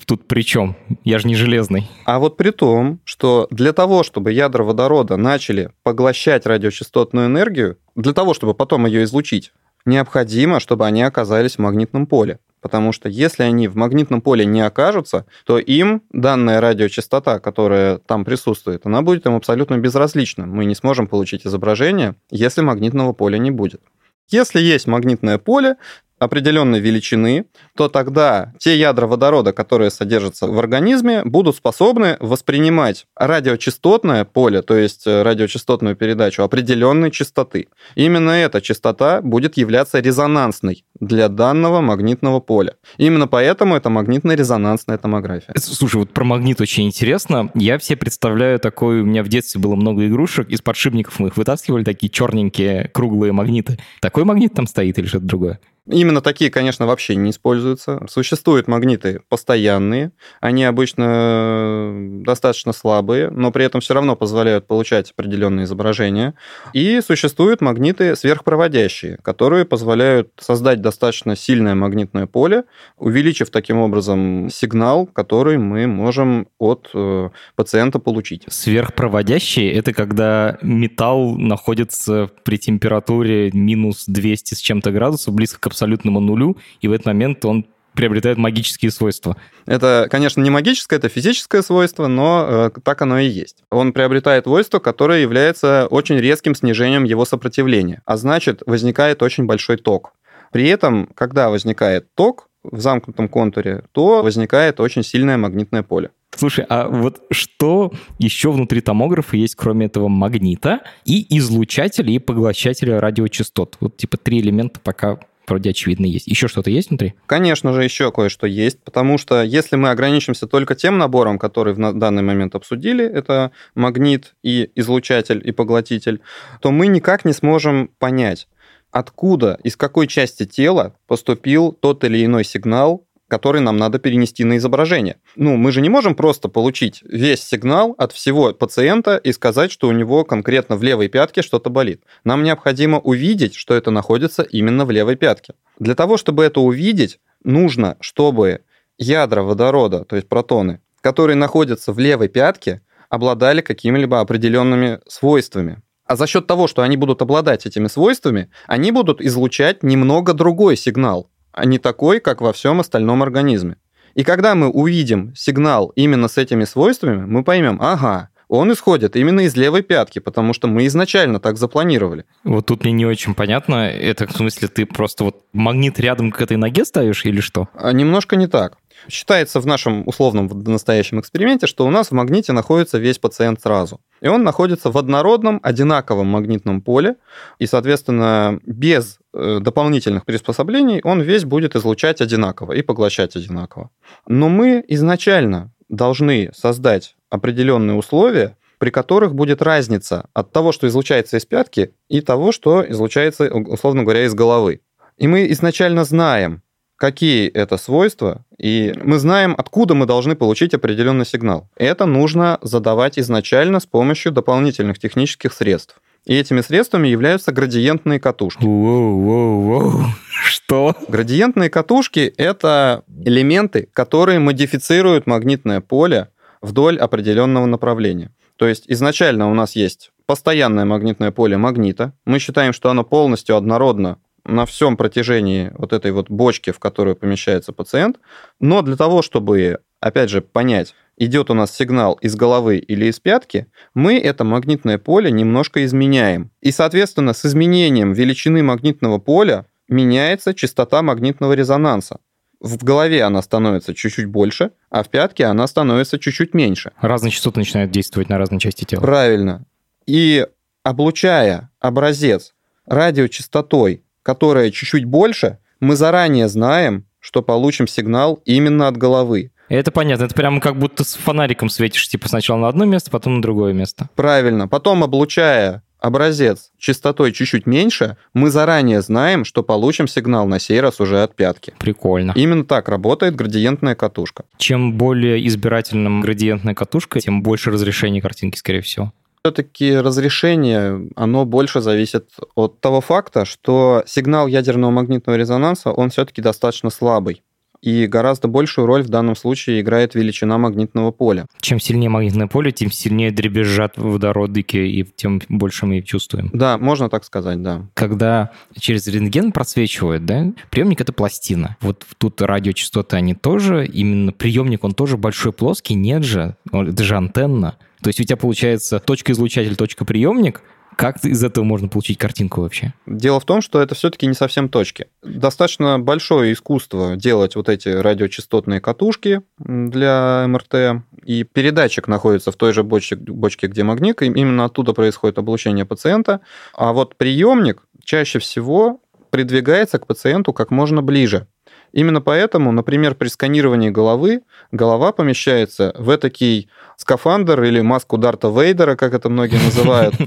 тут 0.07 0.27
при 0.27 0.43
чем? 0.43 0.77
Я 1.05 1.19
же 1.19 1.29
не 1.29 1.35
железный. 1.35 1.91
А 2.07 2.19
вот 2.19 2.37
при 2.37 2.51
том, 2.51 3.01
что 3.05 3.47
для 3.51 3.73
того, 3.73 4.03
чтобы 4.03 4.33
ядра 4.33 4.65
водорода 4.65 5.17
начали 5.17 5.71
поглощать 5.83 6.47
радиочастотную 6.47 7.27
энергию, 7.27 7.77
для 7.95 8.13
того, 8.13 8.33
чтобы 8.33 8.55
потом 8.55 8.87
ее 8.87 9.05
излучить, 9.05 9.53
необходимо, 9.85 10.61
чтобы 10.61 10.87
они 10.87 11.03
оказались 11.03 11.57
в 11.57 11.59
магнитном 11.59 12.07
поле. 12.07 12.39
Потому 12.61 12.93
что 12.93 13.09
если 13.09 13.43
они 13.43 13.69
в 13.69 13.77
магнитном 13.77 14.21
поле 14.21 14.45
не 14.45 14.61
окажутся, 14.61 15.27
то 15.45 15.59
им 15.59 16.03
данная 16.11 16.61
радиочастота, 16.61 17.39
которая 17.41 17.99
там 17.99 18.25
присутствует, 18.25 18.85
она 18.85 19.03
будет 19.03 19.27
им 19.27 19.35
абсолютно 19.35 19.79
безразлична. 19.79 20.47
Мы 20.47 20.67
не 20.67 20.75
сможем 20.75 21.07
получить 21.07 21.47
изображение, 21.47 22.17
если 22.31 22.61
магнитного 22.61 23.13
поля 23.13 23.39
не 23.39 23.51
будет. 23.51 23.81
Если 24.29 24.61
есть 24.61 24.87
магнитное 24.87 25.39
поле, 25.39 25.77
определенной 26.21 26.81
величины, 26.81 27.47
то 27.75 27.89
тогда 27.89 28.53
те 28.59 28.79
ядра 28.79 29.07
водорода, 29.07 29.53
которые 29.53 29.91
содержатся 29.91 30.47
в 30.47 30.59
организме, 30.59 31.23
будут 31.25 31.57
способны 31.57 32.17
воспринимать 32.21 33.07
радиочастотное 33.17 34.25
поле, 34.25 34.63
то 34.63 34.77
есть 34.77 35.07
э, 35.07 35.23
радиочастотную 35.23 35.97
передачу 35.97 36.43
определенной 36.43 37.11
частоты. 37.11 37.69
Именно 37.95 38.31
эта 38.31 38.61
частота 38.61 39.23
будет 39.23 39.57
являться 39.57 39.99
резонансной 39.99 40.85
для 41.01 41.29
данного 41.29 41.81
магнитного 41.81 42.41
поля. 42.41 42.75
Именно 42.99 43.27
поэтому 43.27 43.75
это 43.75 43.89
магнитно-резонансная 43.89 44.99
томография. 44.99 45.55
Слушай, 45.57 45.97
вот 45.97 46.11
про 46.11 46.25
магнит 46.25 46.61
очень 46.61 46.87
интересно. 46.87 47.51
Я 47.55 47.79
все 47.79 47.97
представляю 47.97 48.59
такой, 48.61 49.01
у 49.01 49.07
меня 49.07 49.23
в 49.23 49.29
детстве 49.29 49.61
было 49.61 49.75
много 49.75 50.07
игрушек, 50.07 50.51
из 50.51 50.61
подшипников 50.61 51.19
мы 51.19 51.29
их 51.29 51.39
вытаскивали, 51.39 51.83
такие 51.83 52.11
черненькие 52.11 52.91
круглые 52.93 53.33
магниты. 53.33 53.79
Такой 54.03 54.25
магнит 54.25 54.53
там 54.53 54.67
стоит 54.67 54.99
или 54.99 55.07
что-то 55.07 55.25
другое? 55.25 55.61
Именно 55.93 56.21
такие, 56.21 56.51
конечно, 56.51 56.87
вообще 56.87 57.17
не 57.17 57.31
используются. 57.31 58.01
Существуют 58.09 58.69
магниты 58.69 59.23
постоянные, 59.29 60.13
они 60.41 60.65
обычно 60.65 61.05
э, 61.07 62.23
достаточно 62.25 62.73
слабые, 62.73 63.31
но 63.31 63.51
при 63.51 63.65
этом 63.65 63.81
все 63.81 63.95
равно 63.95 64.15
позволяют 64.15 64.67
получать 64.67 65.11
определенные 65.11 65.65
изображения. 65.65 66.35
И 66.73 67.01
существуют 67.01 67.61
магниты 67.61 68.15
сверхпроводящие, 68.15 69.19
которые 69.23 69.65
позволяют 69.65 70.31
создать 70.39 70.81
достаточно 70.81 71.35
сильное 71.35 71.75
магнитное 71.75 72.27
поле, 72.27 72.65
увеличив 72.97 73.51
таким 73.51 73.79
образом 73.79 74.49
сигнал, 74.51 75.07
который 75.07 75.59
мы 75.59 75.87
можем 75.87 76.47
от 76.59 76.91
э, 76.95 77.31
пациента 77.57 77.99
получить. 77.99 78.45
Сверхпроводящие– 78.49 79.73
это 79.75 79.93
когда 79.93 80.59
металл 80.63 81.37
находится 81.37 82.31
при 82.45 82.59
температуре 82.59 83.51
минус 83.53 84.05
200 84.07 84.55
с 84.55 84.59
чем-то 84.59 84.93
градусов, 84.93 85.35
близко 85.35 85.59
к 85.59 85.67
абсолютному 85.67 85.80
нулю, 85.87 86.57
и 86.81 86.89
в 86.89 86.93
этот 86.93 87.07
момент 87.07 87.45
он 87.45 87.67
приобретает 87.95 88.39
магические 88.39 88.91
свойства. 88.91 89.37
Это, 89.67 90.07
конечно, 90.11 90.41
не 90.41 90.51
магическое, 90.51 90.97
это 90.97 91.09
физическое 91.09 91.63
свойство, 91.63 92.07
но 92.07 92.47
э, 92.49 92.81
так 92.83 93.03
оно 93.03 93.19
и 93.19 93.29
есть. 93.29 93.65
Он 93.71 93.93
приобретает 93.93 94.45
свойство, 94.45 94.79
которое 94.79 95.23
является 95.23 95.87
очень 95.91 96.17
резким 96.17 96.55
снижением 96.55 97.05
его 97.05 97.25
сопротивления, 97.25 98.03
а 98.05 98.17
значит, 98.17 98.63
возникает 98.67 99.23
очень 99.23 99.45
большой 99.45 99.77
ток. 99.77 100.13
При 100.53 100.69
этом, 100.69 101.09
когда 101.15 101.51
возникает 101.51 102.07
ток 102.15 102.49
в 102.63 102.81
замкнутом 102.81 103.29
контуре, 103.29 103.85
то 103.93 104.23
возникает 104.23 104.81
очень 104.81 105.03
сильное 105.03 105.37
магнитное 105.37 105.83
поле. 105.83 106.11
Слушай, 106.37 106.65
а 106.69 106.89
вот 106.89 107.21
что 107.31 107.93
еще 108.19 108.51
внутри 108.51 108.81
томографа 108.81 109.37
есть, 109.37 109.57
кроме 109.57 109.87
этого 109.87 110.09
магнита 110.09 110.81
и 111.05 111.39
излучателя 111.39 112.13
и 112.13 112.19
поглощателя 112.19 113.01
радиочастот? 113.01 113.77
Вот 113.81 113.97
типа 113.97 114.17
три 114.17 114.41
элемента 114.41 114.81
пока 114.81 115.19
вроде 115.51 115.71
очевидно 115.71 116.07
есть. 116.07 116.27
Еще 116.27 116.49
что-то 116.49 116.71
есть 116.71 116.91
внутри? 116.91 117.15
Конечно 117.27 117.73
же, 117.73 117.85
еще 117.85 118.11
кое-что 118.11 118.47
есть, 118.47 118.83
потому 118.83 119.19
что 119.19 119.43
если 119.43 119.77
мы 119.77 119.91
ограничимся 119.91 120.47
только 120.47 120.75
тем 120.75 120.99
набором, 120.99 121.39
который 121.39 121.75
в 121.75 121.99
данный 121.99 122.23
момент 122.23 122.55
обсудили, 122.55 123.05
это 123.05 123.51
магнит 123.75 124.35
и 124.43 124.71
излучатель 124.75 125.41
и 125.45 125.53
поглотитель, 125.53 126.21
то 126.61 126.71
мы 126.71 126.87
никак 126.87 127.25
не 127.25 127.33
сможем 127.33 127.91
понять, 127.99 128.49
откуда, 128.91 129.59
из 129.63 129.77
какой 129.77 130.07
части 130.07 130.47
тела 130.47 130.95
поступил 131.07 131.73
тот 131.73 132.05
или 132.05 132.25
иной 132.25 132.45
сигнал, 132.45 133.07
который 133.31 133.61
нам 133.61 133.77
надо 133.77 133.99
перенести 133.99 134.45
на 134.45 134.57
изображение. 134.57 135.17
Ну, 135.37 135.57
мы 135.57 135.71
же 135.71 135.81
не 135.81 135.89
можем 135.89 136.15
просто 136.15 136.49
получить 136.49 137.01
весь 137.05 137.43
сигнал 137.43 137.95
от 137.97 138.13
всего 138.13 138.53
пациента 138.53 139.17
и 139.17 139.33
сказать, 139.33 139.71
что 139.71 139.89
у 139.89 139.93
него 139.93 140.25
конкретно 140.25 140.77
в 140.77 140.83
левой 140.83 141.09
пятке 141.09 141.43
что-то 141.43 141.71
болит. 141.71 142.03
Нам 142.25 142.43
необходимо 142.43 142.99
увидеть, 142.99 143.55
что 143.55 143.75
это 143.75 143.91
находится 143.91 144.43
именно 144.43 144.85
в 144.85 144.91
левой 144.91 145.17
пятке. 145.17 145.55
Для 145.79 145.95
того, 145.95 146.17
чтобы 146.17 146.45
это 146.45 146.61
увидеть, 146.61 147.21
нужно, 147.45 147.97
чтобы 148.01 148.63
ядра 148.99 149.43
водорода, 149.43 150.05
то 150.05 150.17
есть 150.17 150.29
протоны, 150.29 150.81
которые 151.01 151.37
находятся 151.37 151.93
в 151.93 151.99
левой 151.99 152.29
пятке, 152.29 152.83
обладали 153.09 153.61
какими-либо 153.61 154.21
определенными 154.21 154.99
свойствами. 155.07 155.83
А 156.05 156.17
за 156.17 156.27
счет 156.27 156.49
того, 156.49 156.67
что 156.67 156.83
они 156.83 156.97
будут 156.97 157.23
обладать 157.23 157.67
этими 157.67 157.87
свойствами, 157.87 158.51
они 158.67 158.91
будут 158.91 159.21
излучать 159.21 159.85
немного 159.85 160.35
другой 160.35 160.77
сигнал, 160.77 161.31
а 161.53 161.65
не 161.65 161.79
такой, 161.79 162.21
как 162.21 162.41
во 162.41 162.53
всем 162.53 162.81
остальном 162.81 163.23
организме. 163.23 163.77
И 164.15 164.25
когда 164.25 164.55
мы 164.55 164.69
увидим 164.69 165.35
сигнал 165.37 165.93
именно 165.95 166.29
с 166.29 166.37
этими 166.39 166.65
свойствами, 166.65 167.25
мы 167.25 167.45
поймем, 167.45 167.79
ага, 167.81 168.31
он 168.51 168.73
исходит 168.73 169.15
именно 169.15 169.41
из 169.43 169.55
левой 169.55 169.83
пятки, 169.83 170.19
потому 170.19 170.53
что 170.53 170.67
мы 170.67 170.85
изначально 170.87 171.39
так 171.39 171.57
запланировали. 171.57 172.25
Вот 172.43 172.67
тут 172.67 172.83
мне 172.83 172.93
не 172.93 173.07
очень 173.07 173.35
понятно. 173.35 173.89
Это 173.89 174.27
в 174.27 174.33
смысле 174.33 174.67
ты 174.67 174.87
просто 174.87 175.23
вот 175.23 175.45
магнит 175.53 176.01
рядом 176.01 176.33
к 176.33 176.41
этой 176.41 176.57
ноге 176.57 176.85
ставишь 176.85 177.25
или 177.25 177.41
что? 177.41 177.69
А 177.75 177.93
немножко 177.93 178.35
не 178.35 178.49
так. 178.49 178.77
Считается 179.09 179.61
в 179.61 179.67
нашем 179.67 180.03
условном 180.07 180.49
настоящем 180.49 181.21
эксперименте, 181.21 181.69
что 181.69 181.87
у 181.87 181.91
нас 181.91 182.09
в 182.09 182.13
магните 182.13 182.53
находится 182.53 182.99
весь 182.99 183.19
пациент 183.19 183.63
сразу. 183.63 184.01
И 184.21 184.27
он 184.27 184.43
находится 184.43 184.91
в 184.91 184.99
однородном, 184.99 185.61
одинаковом 185.63 186.27
магнитном 186.27 186.83
поле, 186.83 187.15
и, 187.61 187.67
соответственно, 187.67 188.59
без 188.67 189.20
дополнительных 189.33 190.25
приспособлений 190.25 191.01
он 191.05 191.21
весь 191.21 191.45
будет 191.45 191.77
излучать 191.77 192.21
одинаково 192.21 192.73
и 192.73 192.83
поглощать 192.83 193.37
одинаково. 193.37 193.91
Но 194.27 194.49
мы 194.49 194.85
изначально 194.89 195.73
должны 195.89 196.51
создать 196.55 197.17
определенные 197.29 197.97
условия, 197.97 198.57
при 198.79 198.91
которых 198.91 199.35
будет 199.35 199.61
разница 199.61 200.29
от 200.33 200.53
того, 200.53 200.73
что 200.73 200.89
излучается 200.89 201.37
из 201.37 201.45
пятки, 201.45 201.95
и 202.09 202.21
того, 202.23 202.51
что 202.51 202.85
излучается, 202.89 203.53
условно 203.53 204.05
говоря, 204.05 204.25
из 204.25 204.35
головы. 204.35 204.81
И 205.19 205.27
мы 205.27 205.51
изначально 205.53 206.05
знаем, 206.05 206.63
какие 207.01 207.49
это 207.49 207.79
свойства, 207.79 208.45
и 208.59 208.93
мы 209.03 209.19
знаем, 209.19 209.55
откуда 209.57 209.95
мы 209.95 210.05
должны 210.05 210.37
получить 210.37 210.75
определенный 210.75 211.25
сигнал. 211.25 211.67
Это 211.77 212.05
нужно 212.05 212.59
задавать 212.61 213.19
изначально 213.19 213.81
с 213.81 213.87
помощью 213.87 214.33
дополнительных 214.33 214.99
технических 214.99 215.55
средств. 215.55 215.97
И 216.27 216.35
этими 216.35 216.61
средствами 216.61 217.09
являются 217.09 217.53
градиентные 217.53 218.21
катушки. 218.21 218.63
Воу-воу-воу. 218.63 220.05
Что? 220.45 220.95
Градиентные 221.09 221.71
катушки— 221.71 222.33
это 222.37 223.03
элементы, 223.25 223.89
которые 223.95 224.39
модифицируют 224.39 225.27
магнитное 225.27 225.81
поле 225.81 226.29
вдоль 226.61 226.99
определенного 226.99 227.65
направления. 227.65 228.31
То 228.57 228.69
есть 228.69 228.85
изначально 228.89 229.51
у 229.51 229.55
нас 229.55 229.75
есть 229.75 230.13
постоянное 230.27 230.85
магнитное 230.85 231.31
поле 231.31 231.57
магнита. 231.57 232.13
Мы 232.27 232.39
считаем, 232.41 232.75
что 232.75 232.91
оно 232.91 233.05
полностью 233.05 233.57
однородно 233.57 234.19
на 234.51 234.67
всем 234.67 234.97
протяжении 234.97 235.73
вот 235.77 235.93
этой 235.93 236.13
вот 236.13 236.29
бочки, 236.31 236.71
в 236.71 236.79
которую 236.79 237.17
помещается 237.17 237.73
пациент. 237.73 238.19
Но 238.59 238.83
для 238.83 238.97
того, 238.97 239.23
чтобы, 239.23 239.79
опять 240.01 240.31
же, 240.31 240.41
понять, 240.41 240.95
идет 241.17 241.51
у 241.51 241.55
нас 241.55 241.75
сигнал 241.75 242.15
из 242.15 242.35
головы 242.35 242.79
или 242.79 243.07
из 243.07 243.21
пятки, 243.21 243.67
мы 243.95 244.19
это 244.19 244.45
магнитное 244.45 244.99
поле 244.99 245.31
немножко 245.31 245.85
изменяем. 245.85 246.51
И, 246.61 246.73
соответственно, 246.73 247.33
с 247.35 247.45
изменением 247.45 248.13
величины 248.13 248.63
магнитного 248.63 249.19
поля 249.19 249.67
меняется 249.89 250.55
частота 250.55 251.03
магнитного 251.03 251.53
резонанса. 251.53 252.19
В 252.61 252.85
голове 252.85 253.23
она 253.23 253.41
становится 253.41 253.95
чуть-чуть 253.95 254.27
больше, 254.27 254.73
а 254.91 255.03
в 255.03 255.09
пятке 255.09 255.47
она 255.47 255.67
становится 255.67 256.19
чуть-чуть 256.19 256.53
меньше. 256.53 256.93
Разные 257.01 257.31
частоты 257.31 257.61
начинают 257.61 257.91
действовать 257.91 258.29
на 258.29 258.39
разные 258.39 258.61
части 258.61 258.85
тела. 258.85 259.01
Правильно. 259.01 259.65
И 260.07 260.47
облучая 260.83 261.71
образец 261.81 262.55
радиочастотой 262.87 264.05
которая 264.23 264.71
чуть-чуть 264.71 265.05
больше, 265.05 265.59
мы 265.81 265.97
заранее 265.97 266.49
знаем, 266.49 267.07
что 267.21 267.43
получим 267.43 267.87
сигнал 267.87 268.41
именно 268.45 268.89
от 268.89 268.97
головы. 268.97 269.53
Это 269.69 269.93
понятно. 269.93 270.25
Это 270.25 270.35
прямо 270.35 270.61
как 270.61 270.77
будто 270.77 271.05
с 271.05 271.15
фонариком 271.15 271.69
светишь, 271.69 272.09
типа 272.09 272.29
сначала 272.29 272.59
на 272.59 272.69
одно 272.69 272.85
место, 272.85 273.11
потом 273.11 273.37
на 273.37 273.43
другое 273.43 273.73
место. 273.73 274.09
Правильно. 274.17 274.67
Потом, 274.67 275.05
облучая 275.05 275.85
образец 276.01 276.71
частотой 276.79 277.33
чуть-чуть 277.33 277.67
меньше, 277.67 278.17
мы 278.35 278.51
заранее 278.51 279.01
знаем, 279.03 279.45
что 279.45 279.63
получим 279.63 280.09
сигнал 280.09 280.47
на 280.47 280.59
сей 280.59 280.81
раз 280.81 280.99
уже 281.01 281.23
от 281.23 281.37
пятки. 281.37 281.75
Прикольно. 281.79 282.33
Именно 282.35 282.65
так 282.65 282.89
работает 282.89 283.37
градиентная 283.37 283.95
катушка. 283.95 284.45
Чем 284.57 284.95
более 284.95 285.47
избирательным 285.47 286.21
градиентная 286.21 286.75
катушка, 286.75 287.21
тем 287.21 287.43
больше 287.43 287.71
разрешения 287.71 288.21
картинки, 288.21 288.57
скорее 288.57 288.81
всего 288.81 289.13
все-таки 289.43 289.97
разрешение, 289.97 291.09
оно 291.17 291.47
больше 291.47 291.81
зависит 291.81 292.31
от 292.55 292.81
того 292.81 293.01
факта, 293.01 293.45
что 293.45 294.03
сигнал 294.07 294.47
ядерного 294.47 294.91
магнитного 294.91 295.37
резонанса, 295.37 295.91
он 295.91 296.11
все-таки 296.11 296.43
достаточно 296.43 296.91
слабый. 296.91 297.43
И 297.81 298.07
гораздо 298.07 298.47
большую 298.47 298.87
роль 298.87 299.03
в 299.03 299.09
данном 299.09 299.35
случае 299.35 299.81
играет 299.81 300.15
величина 300.15 300.59
магнитного 300.59 301.13
поля. 301.13 301.47
Чем 301.63 301.81
сильнее 301.81 302.11
магнитное 302.11 302.47
поле, 302.47 302.73
тем 302.73 302.91
сильнее 302.91 303.31
дребезжат 303.31 303.97
водородики, 303.97 304.77
и 304.77 305.03
тем 305.17 305.41
больше 305.49 305.87
мы 305.87 305.99
их 305.99 306.05
чувствуем. 306.05 306.51
Да, 306.53 306.77
можно 306.77 307.09
так 307.09 307.25
сказать, 307.25 307.63
да. 307.63 307.87
Когда 307.95 308.51
через 308.79 309.07
рентген 309.07 309.53
просвечивают, 309.53 310.27
да, 310.27 310.53
приемник— 310.69 311.01
это 311.01 311.15
пластина. 311.15 311.79
Вот 311.81 312.05
тут 312.19 312.43
радиочастоты, 312.43 313.17
они 313.17 313.35
тоже, 313.35 313.87
именно 313.87 314.33
приемник, 314.33 314.85
он 314.85 314.93
тоже 314.93 315.17
большой 315.17 315.55
плоский, 315.55 315.95
нет 315.95 316.23
же, 316.23 316.57
это 316.71 317.03
же 317.03 317.17
антенна. 317.17 317.79
То 318.03 318.09
есть 318.09 318.21
у 318.21 318.25
тебя 318.25 318.37
получается 318.37 318.99
точка 318.99 319.33
излучатель, 319.33 319.77
точка 319.77 320.05
приемник, 320.05 320.63
как 320.97 321.25
из 321.25 321.43
этого 321.43 321.65
можно 321.65 321.89
получить 321.89 322.19
картинку 322.19 322.61
вообще? 322.61 322.93
Дело 323.07 323.41
в 323.41 323.47
том, 323.47 323.63
что 323.63 323.81
это 323.81 323.95
все-таки 323.95 324.27
не 324.27 324.35
совсем 324.35 324.69
точки. 324.69 325.07
Достаточно 325.23 325.99
большое 325.99 326.53
искусство 326.53 327.17
делать 327.17 327.57
вот 327.57 327.69
эти 327.71 327.89
радиочастотные 327.89 328.81
катушки 328.81 329.41
для 329.59 330.45
МРТ, 330.47 331.03
и 331.25 331.45
передатчик 331.45 332.07
находится 332.07 332.53
в 332.53 332.57
той 332.57 332.73
же 332.73 332.83
бочке, 332.83 333.17
бочке 333.17 333.67
где 333.69 333.83
магнит, 333.83 334.21
и 334.21 334.27
именно 334.27 334.67
оттуда 334.67 334.93
происходит 334.93 335.39
облучение 335.39 335.87
пациента. 335.87 336.41
А 336.75 336.93
вот 336.93 337.17
приемник 337.17 337.83
чаще 338.05 338.39
всего 338.39 339.01
придвигается 339.31 339.99
к 339.99 340.07
пациенту 340.07 340.53
как 340.53 340.71
можно 340.71 341.03
ближе. 341.03 341.47
Именно 341.93 342.21
поэтому, 342.21 342.73
например, 342.73 343.15
при 343.15 343.29
сканировании 343.29 343.91
головы 343.91 344.43
голова 344.73 345.13
помещается 345.13 345.95
в 345.99 346.11
этакий 346.11 346.69
скафандр 346.97 347.63
или 347.63 347.81
маску 347.81 348.19
Дарта 348.19 348.49
Вейдера, 348.49 348.97
как 348.97 349.15
это 349.15 349.29
многие 349.29 349.63
называют. 349.63 350.15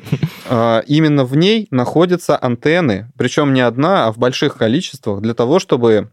А, 0.49 0.83
именно 0.87 1.23
в 1.23 1.37
ней 1.37 1.67
находятся 1.71 2.35
антенны, 2.37 3.09
причем 3.17 3.53
не 3.53 3.61
одна, 3.61 4.07
а 4.07 4.11
в 4.11 4.17
больших 4.17 4.57
количествах, 4.57 5.21
для 5.21 5.33
того, 5.33 5.57
чтобы 5.59 6.09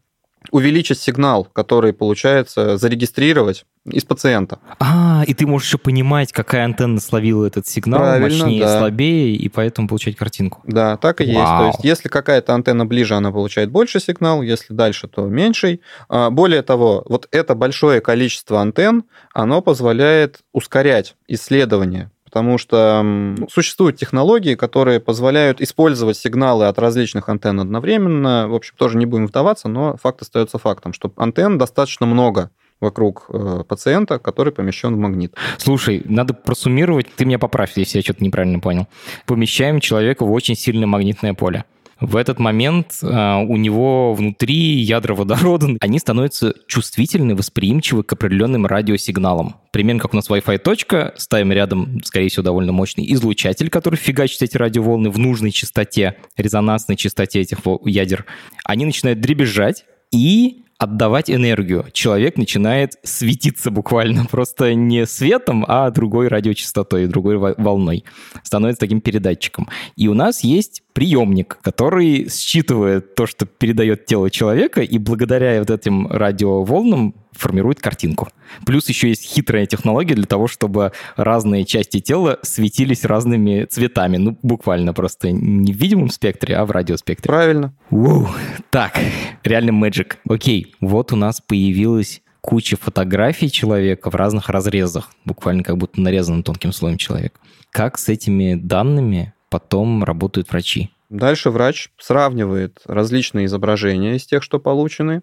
увеличить 0.51 0.99
сигнал, 0.99 1.45
который 1.45 1.93
получается 1.93 2.77
зарегистрировать 2.77 3.67
из 3.85 4.05
пациента. 4.05 4.59
А, 4.79 5.23
и 5.27 5.35
ты 5.35 5.47
можешь 5.47 5.69
еще 5.69 5.79
понимать, 5.79 6.33
какая 6.33 6.65
антенна 6.65 7.01
словила 7.01 7.47
этот 7.47 7.67
сигнал, 7.67 8.01
Правильно, 8.01 8.45
мощнее, 8.45 8.63
да. 8.63 8.79
слабее, 8.79 9.35
и 9.35 9.49
поэтому 9.49 9.89
получать 9.89 10.17
картинку. 10.17 10.61
Да, 10.65 10.97
так 10.97 11.21
и 11.21 11.33
Вау. 11.33 11.35
есть. 11.35 11.51
То 11.51 11.67
есть, 11.67 11.85
если 11.85 12.09
какая-то 12.09 12.55
антенна 12.55 12.87
ближе, 12.87 13.15
она 13.15 13.33
получает 13.33 13.71
больше 13.71 14.01
сигнал, 14.01 14.43
если 14.43 14.75
дальше, 14.75 15.09
то 15.09 15.27
меньший. 15.27 15.81
А, 16.09 16.31
более 16.31 16.63
того, 16.63 17.05
вот 17.09 17.29
это 17.31 17.55
большое 17.55 18.01
количество 18.01 18.61
антенн, 18.61 19.05
оно 19.33 19.63
позволяет 19.63 20.41
ускорять 20.53 21.17
исследование 21.29 22.11
потому 22.31 22.59
что 22.59 23.35
существуют 23.51 23.97
технологии, 23.97 24.55
которые 24.55 25.01
позволяют 25.01 25.61
использовать 25.61 26.17
сигналы 26.17 26.69
от 26.69 26.79
различных 26.79 27.29
антенн 27.29 27.59
одновременно. 27.59 28.47
В 28.49 28.55
общем, 28.55 28.75
тоже 28.79 28.97
не 28.97 29.05
будем 29.05 29.27
вдаваться, 29.27 29.69
но 29.69 29.97
факт 29.97 30.23
остается 30.23 30.59
фактом, 30.59 30.93
что 30.93 31.13
антенн 31.17 31.59
достаточно 31.59 32.07
много 32.07 32.51
вокруг 32.81 33.27
э, 33.29 33.65
пациента, 33.67 34.21
который 34.21 34.53
помещен 34.53 34.95
в 34.95 34.99
магнит. 34.99 35.35
Слушай, 35.59 36.03
надо 36.05 36.33
просуммировать, 36.33 37.13
ты 37.17 37.25
меня 37.25 37.41
поправь, 37.41 37.73
если 37.75 37.99
я 37.99 38.03
что-то 38.03 38.23
неправильно 38.23 38.61
понял. 38.61 38.87
Помещаем 39.27 39.81
человека 39.81 40.25
в 40.25 40.31
очень 40.31 40.55
сильное 40.55 40.87
магнитное 40.87 41.35
поле 41.35 41.65
В 42.01 42.17
этот 42.17 42.39
момент 42.39 42.99
э, 43.03 43.07
у 43.07 43.57
него 43.57 44.15
внутри 44.15 44.55
ядра 44.55 45.15
водорода, 45.15 45.69
они 45.81 45.99
становятся 45.99 46.55
чувствительны, 46.67 47.35
восприимчивы 47.35 48.03
к 48.03 48.13
определенным 48.13 48.67
радиосигналам. 48.67 49.57
Примерно 49.71 50.01
как 50.01 50.13
у 50.13 50.17
нас 50.17 50.29
Wi-Fi 50.31 50.59
точка, 50.59 51.15
ставим 51.17 51.53
рядом, 51.53 52.01
скорее 52.05 52.29
всего, 52.29 52.43
довольно 52.43 52.73
мощный 52.73 53.11
излучатель, 53.13 53.71
который 53.71 53.97
фигачит 53.97 54.43
эти 54.43 54.57
радиоволны 54.57 55.11
в 55.11 55.19
нужной 55.19 55.51
частоте, 55.51 56.17
резонансной 56.37 56.97
частоте 56.97 57.41
этих 57.41 57.59
ядер. 57.85 58.25
Они 58.65 58.85
начинают 58.85 59.21
дребезжать, 59.21 59.85
и 60.13 60.65
отдавать 60.79 61.31
энергию. 61.31 61.87
Человек 61.93 62.39
начинает 62.39 62.95
светиться 63.03 63.71
буквально 63.71 64.25
просто 64.31 64.75
не 64.75 65.07
светом, 65.07 65.65
а 65.69 65.91
другой 65.91 66.29
радиочастотой, 66.29 67.07
другой 67.07 67.37
волной. 67.37 68.05
Становится 68.43 68.81
таким 68.81 69.03
передатчиком. 69.03 69.69
И 69.97 70.09
у 70.09 70.15
нас 70.15 70.43
есть 70.43 70.83
приемник, 71.01 71.59
который 71.63 72.29
считывает 72.29 73.15
то, 73.15 73.25
что 73.27 73.47
передает 73.47 74.05
тело 74.05 74.31
человека, 74.31 74.83
и 74.83 74.99
благодаря 74.99 75.59
вот 75.59 75.71
этим 75.71 76.07
радиоволнам 76.09 77.15
формирует 77.33 77.81
картинку. 77.81 78.29
Плюс 78.67 78.87
еще 78.91 79.09
есть 79.09 79.25
хитрая 79.25 79.65
технология 79.65 80.15
для 80.15 80.27
того, 80.27 80.47
чтобы 80.47 80.93
разные 81.17 81.65
части 81.65 82.01
тела 82.01 82.39
светились 82.43 83.07
разными 83.07 83.65
цветами. 83.65 84.19
Ну, 84.19 84.37
буквально 84.43 84.93
просто 84.93 85.31
не 85.31 85.73
в 85.73 85.77
видимом 85.77 86.11
спектре, 86.11 86.55
а 86.55 86.67
в 86.67 86.71
радиоспектре. 86.71 87.29
Правильно. 87.29 87.73
Ууу. 87.91 88.29
Так, 88.69 89.01
реально 89.43 89.71
magic. 89.71 90.17
Окей, 90.29 90.75
вот 90.83 91.15
у 91.15 91.17
нас 91.17 91.41
появилась 91.41 92.21
куча 92.43 92.77
фотографий 92.77 93.51
человека 93.51 94.11
в 94.11 94.17
разных 94.17 94.51
разрезах, 94.51 95.11
буквально 95.25 95.63
как 95.63 95.79
будто 95.79 95.99
нарезанным 95.99 96.43
тонким 96.43 96.73
слоем 96.73 96.99
человек. 96.99 97.41
Как 97.71 97.97
с 97.97 98.11
этими 98.11 98.55
данными 98.55 99.33
потом 99.51 100.05
работают 100.05 100.51
врачи? 100.51 100.91
Дальше 101.11 101.51
врач 101.51 101.91
сравнивает 101.99 102.81
различные 102.87 103.47
изображения 103.47 104.15
из 104.15 104.25
тех, 104.25 104.43
что 104.45 104.61
получены, 104.61 105.23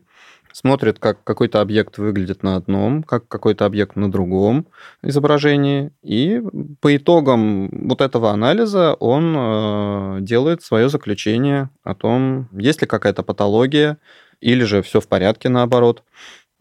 смотрит, 0.51 0.99
как 0.99 1.23
какой-то 1.23 1.61
объект 1.61 1.97
выглядит 1.97 2.43
на 2.43 2.55
одном, 2.55 3.03
как 3.03 3.27
какой-то 3.27 3.65
объект 3.65 3.95
на 3.95 4.11
другом 4.11 4.67
изображении, 5.03 5.91
и 6.01 6.41
по 6.81 6.95
итогам 6.95 7.69
вот 7.87 8.01
этого 8.01 8.31
анализа 8.31 8.95
он 8.95 9.35
э, 9.37 10.17
делает 10.21 10.63
свое 10.63 10.89
заключение 10.89 11.69
о 11.83 11.95
том, 11.95 12.49
есть 12.51 12.81
ли 12.81 12.87
какая-то 12.87 13.23
патология, 13.23 13.97
или 14.41 14.63
же 14.63 14.81
все 14.81 14.99
в 14.99 15.07
порядке 15.07 15.49
наоборот. 15.49 16.03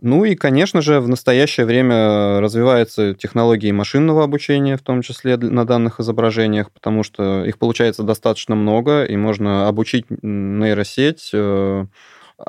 Ну 0.01 0.25
и, 0.25 0.35
конечно 0.35 0.83
же, 0.83 1.01
в 1.01 1.09
настоящее 1.09 1.65
время 1.65 2.41
развиваются 2.41 3.15
технологии 3.15 3.73
машинного 3.73 4.25
обучения, 4.25 4.77
в 4.77 4.83
том 4.83 5.01
числе 5.01 5.37
на 5.39 5.65
данных 5.65 6.01
изображениях, 6.01 6.71
потому 6.71 7.03
что 7.03 7.45
их 7.45 7.59
получается 7.59 8.03
достаточно 8.03 8.55
много, 8.55 9.05
и 9.05 9.17
можно 9.17 9.69
обучить 9.69 10.05
нейросеть 10.23 11.31
э, 11.33 11.87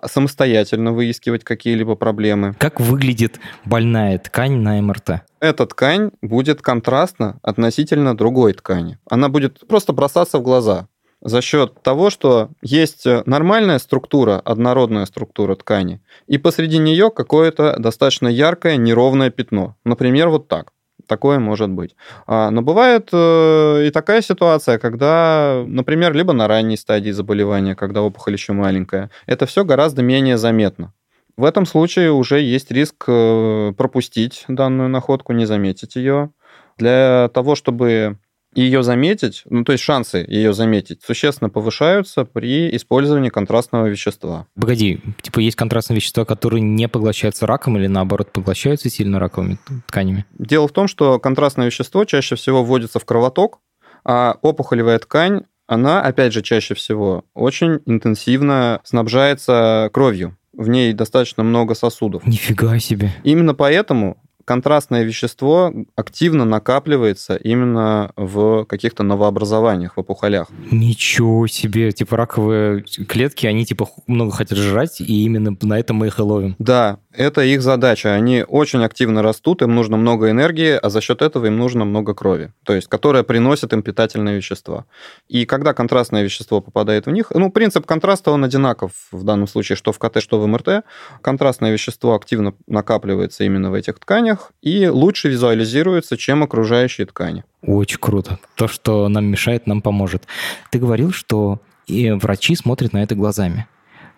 самостоятельно 0.05 0.91
выискивать 0.91 1.45
какие-либо 1.45 1.95
проблемы. 1.95 2.53
Как 2.59 2.81
выглядит 2.81 3.39
больная 3.63 4.17
ткань 4.17 4.57
на 4.57 4.81
МРТ? 4.81 5.21
Эта 5.39 5.65
ткань 5.65 6.11
будет 6.21 6.61
контрастна 6.61 7.39
относительно 7.41 8.15
другой 8.15 8.53
ткани. 8.53 8.97
Она 9.09 9.29
будет 9.29 9.65
просто 9.67 9.93
бросаться 9.93 10.39
в 10.39 10.41
глаза 10.41 10.87
за 11.21 11.41
счет 11.41 11.81
того, 11.81 12.09
что 12.09 12.49
есть 12.61 13.05
нормальная 13.25 13.79
структура, 13.79 14.39
однородная 14.39 15.05
структура 15.05 15.55
ткани, 15.55 16.01
и 16.27 16.37
посреди 16.37 16.77
нее 16.77 17.11
какое-то 17.11 17.75
достаточно 17.79 18.27
яркое 18.27 18.77
неровное 18.77 19.29
пятно. 19.29 19.75
Например, 19.83 20.29
вот 20.29 20.47
так 20.47 20.71
такое 21.07 21.39
может 21.39 21.69
быть. 21.69 21.95
А, 22.27 22.51
но 22.51 22.61
бывает 22.61 23.09
э, 23.11 23.87
и 23.87 23.91
такая 23.91 24.21
ситуация, 24.21 24.77
когда, 24.77 25.63
например, 25.65 26.13
либо 26.13 26.33
на 26.33 26.47
ранней 26.47 26.77
стадии 26.77 27.11
заболевания, 27.11 27.75
когда 27.75 28.01
опухоль 28.01 28.33
еще 28.33 28.53
маленькая, 28.53 29.09
это 29.25 29.45
все 29.45 29.63
гораздо 29.63 30.03
менее 30.03 30.37
заметно. 30.37 30.93
В 31.37 31.45
этом 31.45 31.65
случае 31.65 32.11
уже 32.11 32.41
есть 32.41 32.71
риск 32.71 33.05
э, 33.07 33.73
пропустить 33.77 34.45
данную 34.47 34.89
находку, 34.89 35.33
не 35.33 35.45
заметить 35.45 35.95
ее. 35.95 36.31
Для 36.77 37.29
того, 37.33 37.55
чтобы 37.55 38.17
ее 38.53 38.81
заметить, 38.81 39.43
ну 39.49 39.63
то 39.63 39.73
есть 39.73 39.83
шансы 39.83 40.25
ее 40.27 40.53
заметить 40.53 41.01
существенно 41.03 41.49
повышаются 41.49 42.25
при 42.25 42.75
использовании 42.75 43.29
контрастного 43.29 43.87
вещества. 43.87 44.47
Погоди, 44.59 44.99
типа 45.21 45.39
есть 45.39 45.55
контрастные 45.55 45.97
вещества, 45.97 46.25
которые 46.25 46.61
не 46.61 46.87
поглощаются 46.87 47.45
раком 47.45 47.77
или 47.77 47.87
наоборот 47.87 48.31
поглощаются 48.31 48.89
сильно 48.89 49.19
раковыми 49.19 49.59
тканями? 49.87 50.25
Дело 50.37 50.67
в 50.67 50.71
том, 50.71 50.87
что 50.87 51.19
контрастное 51.19 51.67
вещество 51.67 52.05
чаще 52.05 52.35
всего 52.35 52.63
вводится 52.63 52.99
в 52.99 53.05
кровоток, 53.05 53.59
а 54.03 54.37
опухолевая 54.41 54.99
ткань, 54.99 55.41
она, 55.67 56.01
опять 56.01 56.33
же, 56.33 56.41
чаще 56.41 56.73
всего 56.73 57.25
очень 57.33 57.81
интенсивно 57.85 58.79
снабжается 58.83 59.89
кровью 59.93 60.37
в 60.57 60.69
ней 60.69 60.91
достаточно 60.91 61.43
много 61.43 61.75
сосудов. 61.75 62.25
Нифига 62.25 62.79
себе. 62.79 63.13
Именно 63.23 63.53
поэтому 63.53 64.17
контрастное 64.47 65.03
вещество 65.03 65.73
активно 65.95 66.45
накапливается 66.45 67.35
именно 67.35 68.13
в 68.15 68.63
каких-то 68.63 69.03
новообразованиях, 69.03 69.97
в 69.97 69.99
опухолях. 69.99 70.47
Ничего 70.71 71.47
себе! 71.47 71.91
Типа 71.91 72.15
раковые 72.15 72.83
клетки, 72.83 73.45
они 73.45 73.65
типа 73.65 73.89
много 74.07 74.31
хотят 74.31 74.57
жрать, 74.57 75.01
и 75.01 75.25
именно 75.25 75.57
на 75.61 75.77
этом 75.77 75.97
мы 75.97 76.07
их 76.07 76.19
и 76.19 76.21
ловим. 76.21 76.55
Да, 76.59 76.99
это 77.17 77.41
их 77.41 77.61
задача. 77.61 78.13
Они 78.13 78.45
очень 78.47 78.83
активно 78.83 79.21
растут, 79.21 79.61
им 79.61 79.75
нужно 79.75 79.97
много 79.97 80.29
энергии, 80.29 80.79
а 80.81 80.89
за 80.89 81.01
счет 81.01 81.21
этого 81.21 81.47
им 81.47 81.57
нужно 81.57 81.83
много 81.83 82.13
крови, 82.13 82.53
то 82.63 82.73
есть 82.73 82.87
которая 82.87 83.23
приносит 83.23 83.73
им 83.73 83.81
питательные 83.81 84.37
вещества. 84.37 84.85
И 85.27 85.45
когда 85.45 85.73
контрастное 85.73 86.23
вещество 86.23 86.61
попадает 86.61 87.07
в 87.07 87.11
них, 87.11 87.31
ну, 87.33 87.51
принцип 87.51 87.85
контраста, 87.85 88.31
он 88.31 88.43
одинаков 88.43 88.91
в 89.11 89.23
данном 89.23 89.47
случае, 89.47 89.75
что 89.75 89.91
в 89.91 89.99
КТ, 89.99 90.21
что 90.21 90.39
в 90.39 90.47
МРТ. 90.47 90.83
Контрастное 91.21 91.71
вещество 91.71 92.15
активно 92.15 92.53
накапливается 92.67 93.43
именно 93.43 93.71
в 93.71 93.73
этих 93.73 93.99
тканях, 93.99 94.51
и 94.61 94.87
лучше 94.87 95.29
визуализируется, 95.29 96.17
чем 96.17 96.43
окружающие 96.43 97.07
ткани. 97.07 97.43
Очень 97.63 97.99
круто. 97.99 98.37
То, 98.55 98.67
что 98.67 99.09
нам 99.09 99.25
мешает, 99.25 99.65
нам 99.65 99.81
поможет. 99.81 100.23
Ты 100.71 100.79
говорил, 100.79 101.11
что 101.11 101.59
и 101.87 102.11
врачи 102.11 102.55
смотрят 102.55 102.93
на 102.93 103.01
это 103.01 103.15
глазами. 103.15 103.67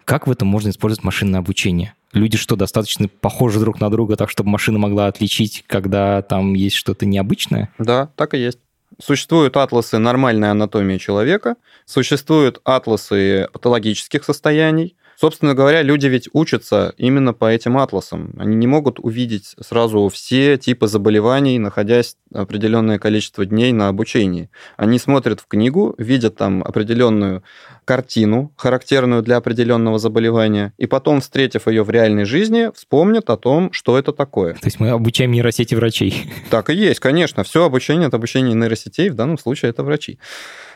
Как 0.04 0.28
в 0.28 0.32
этом 0.32 0.48
можно 0.48 0.70
использовать 0.70 1.04
машинное 1.04 1.40
обучение? 1.40 1.94
Люди 2.14 2.38
что, 2.38 2.56
достаточно 2.56 3.08
похожи 3.08 3.60
друг 3.60 3.80
на 3.80 3.90
друга, 3.90 4.16
так 4.16 4.30
чтобы 4.30 4.50
машина 4.50 4.80
могла 4.80 5.08
отличить, 5.08 5.64
когда 5.68 6.22
там 6.22 6.54
есть 6.54 6.76
что-то 6.76 7.06
необычное? 7.06 7.72
Да, 7.78 8.10
так 8.16 8.34
и 8.34 8.40
есть. 8.40 8.60
Существуют 9.00 9.56
атласы 9.56 9.98
нормальной 10.00 10.50
анатомии 10.50 10.98
человека, 10.98 11.56
существуют 11.86 12.60
атласы 12.66 13.48
патологических 13.54 14.24
состояний, 14.24 14.96
Собственно 15.20 15.54
говоря, 15.54 15.82
люди 15.82 16.08
ведь 16.08 16.30
учатся 16.32 16.94
именно 16.96 17.34
по 17.34 17.52
этим 17.52 17.78
атласам. 17.78 18.34
Они 18.38 18.56
не 18.56 18.68
могут 18.68 19.02
увидеть 19.02 19.54
сразу 19.60 20.08
все 20.08 20.58
типы 20.58 20.88
заболеваний, 20.88 21.60
находясь 21.60 22.16
определенное 22.34 23.00
количество 23.00 23.46
дней 23.46 23.74
на 23.74 23.90
обучении. 23.90 24.50
Они 24.78 24.98
смотрят 24.98 25.42
в 25.42 25.48
книгу, 25.48 25.94
видят 25.98 26.38
там 26.38 26.64
определенную 26.64 27.44
картину, 27.86 28.52
характерную 28.56 29.22
для 29.22 29.38
определенного 29.38 30.00
заболевания, 30.00 30.74
и 30.78 30.86
потом, 30.86 31.22
встретив 31.22 31.68
ее 31.68 31.84
в 31.84 31.90
реальной 31.90 32.26
жизни, 32.26 32.72
вспомнят 32.76 33.30
о 33.30 33.38
том, 33.38 33.72
что 33.72 33.98
это 33.98 34.12
такое. 34.12 34.54
То 34.54 34.66
есть 34.66 34.80
мы 34.80 34.90
обучаем 34.90 35.32
нейросети 35.32 35.76
врачей. 35.76 36.32
Так 36.50 36.70
и 36.70 36.74
есть, 36.74 37.00
конечно. 37.00 37.44
Все 37.44 37.66
обучение 37.66 38.08
это 38.08 38.18
обучение 38.18 38.54
нейросетей, 38.54 39.10
в 39.10 39.16
данном 39.16 39.38
случае 39.38 39.70
это 39.70 39.84
врачи. 39.84 40.20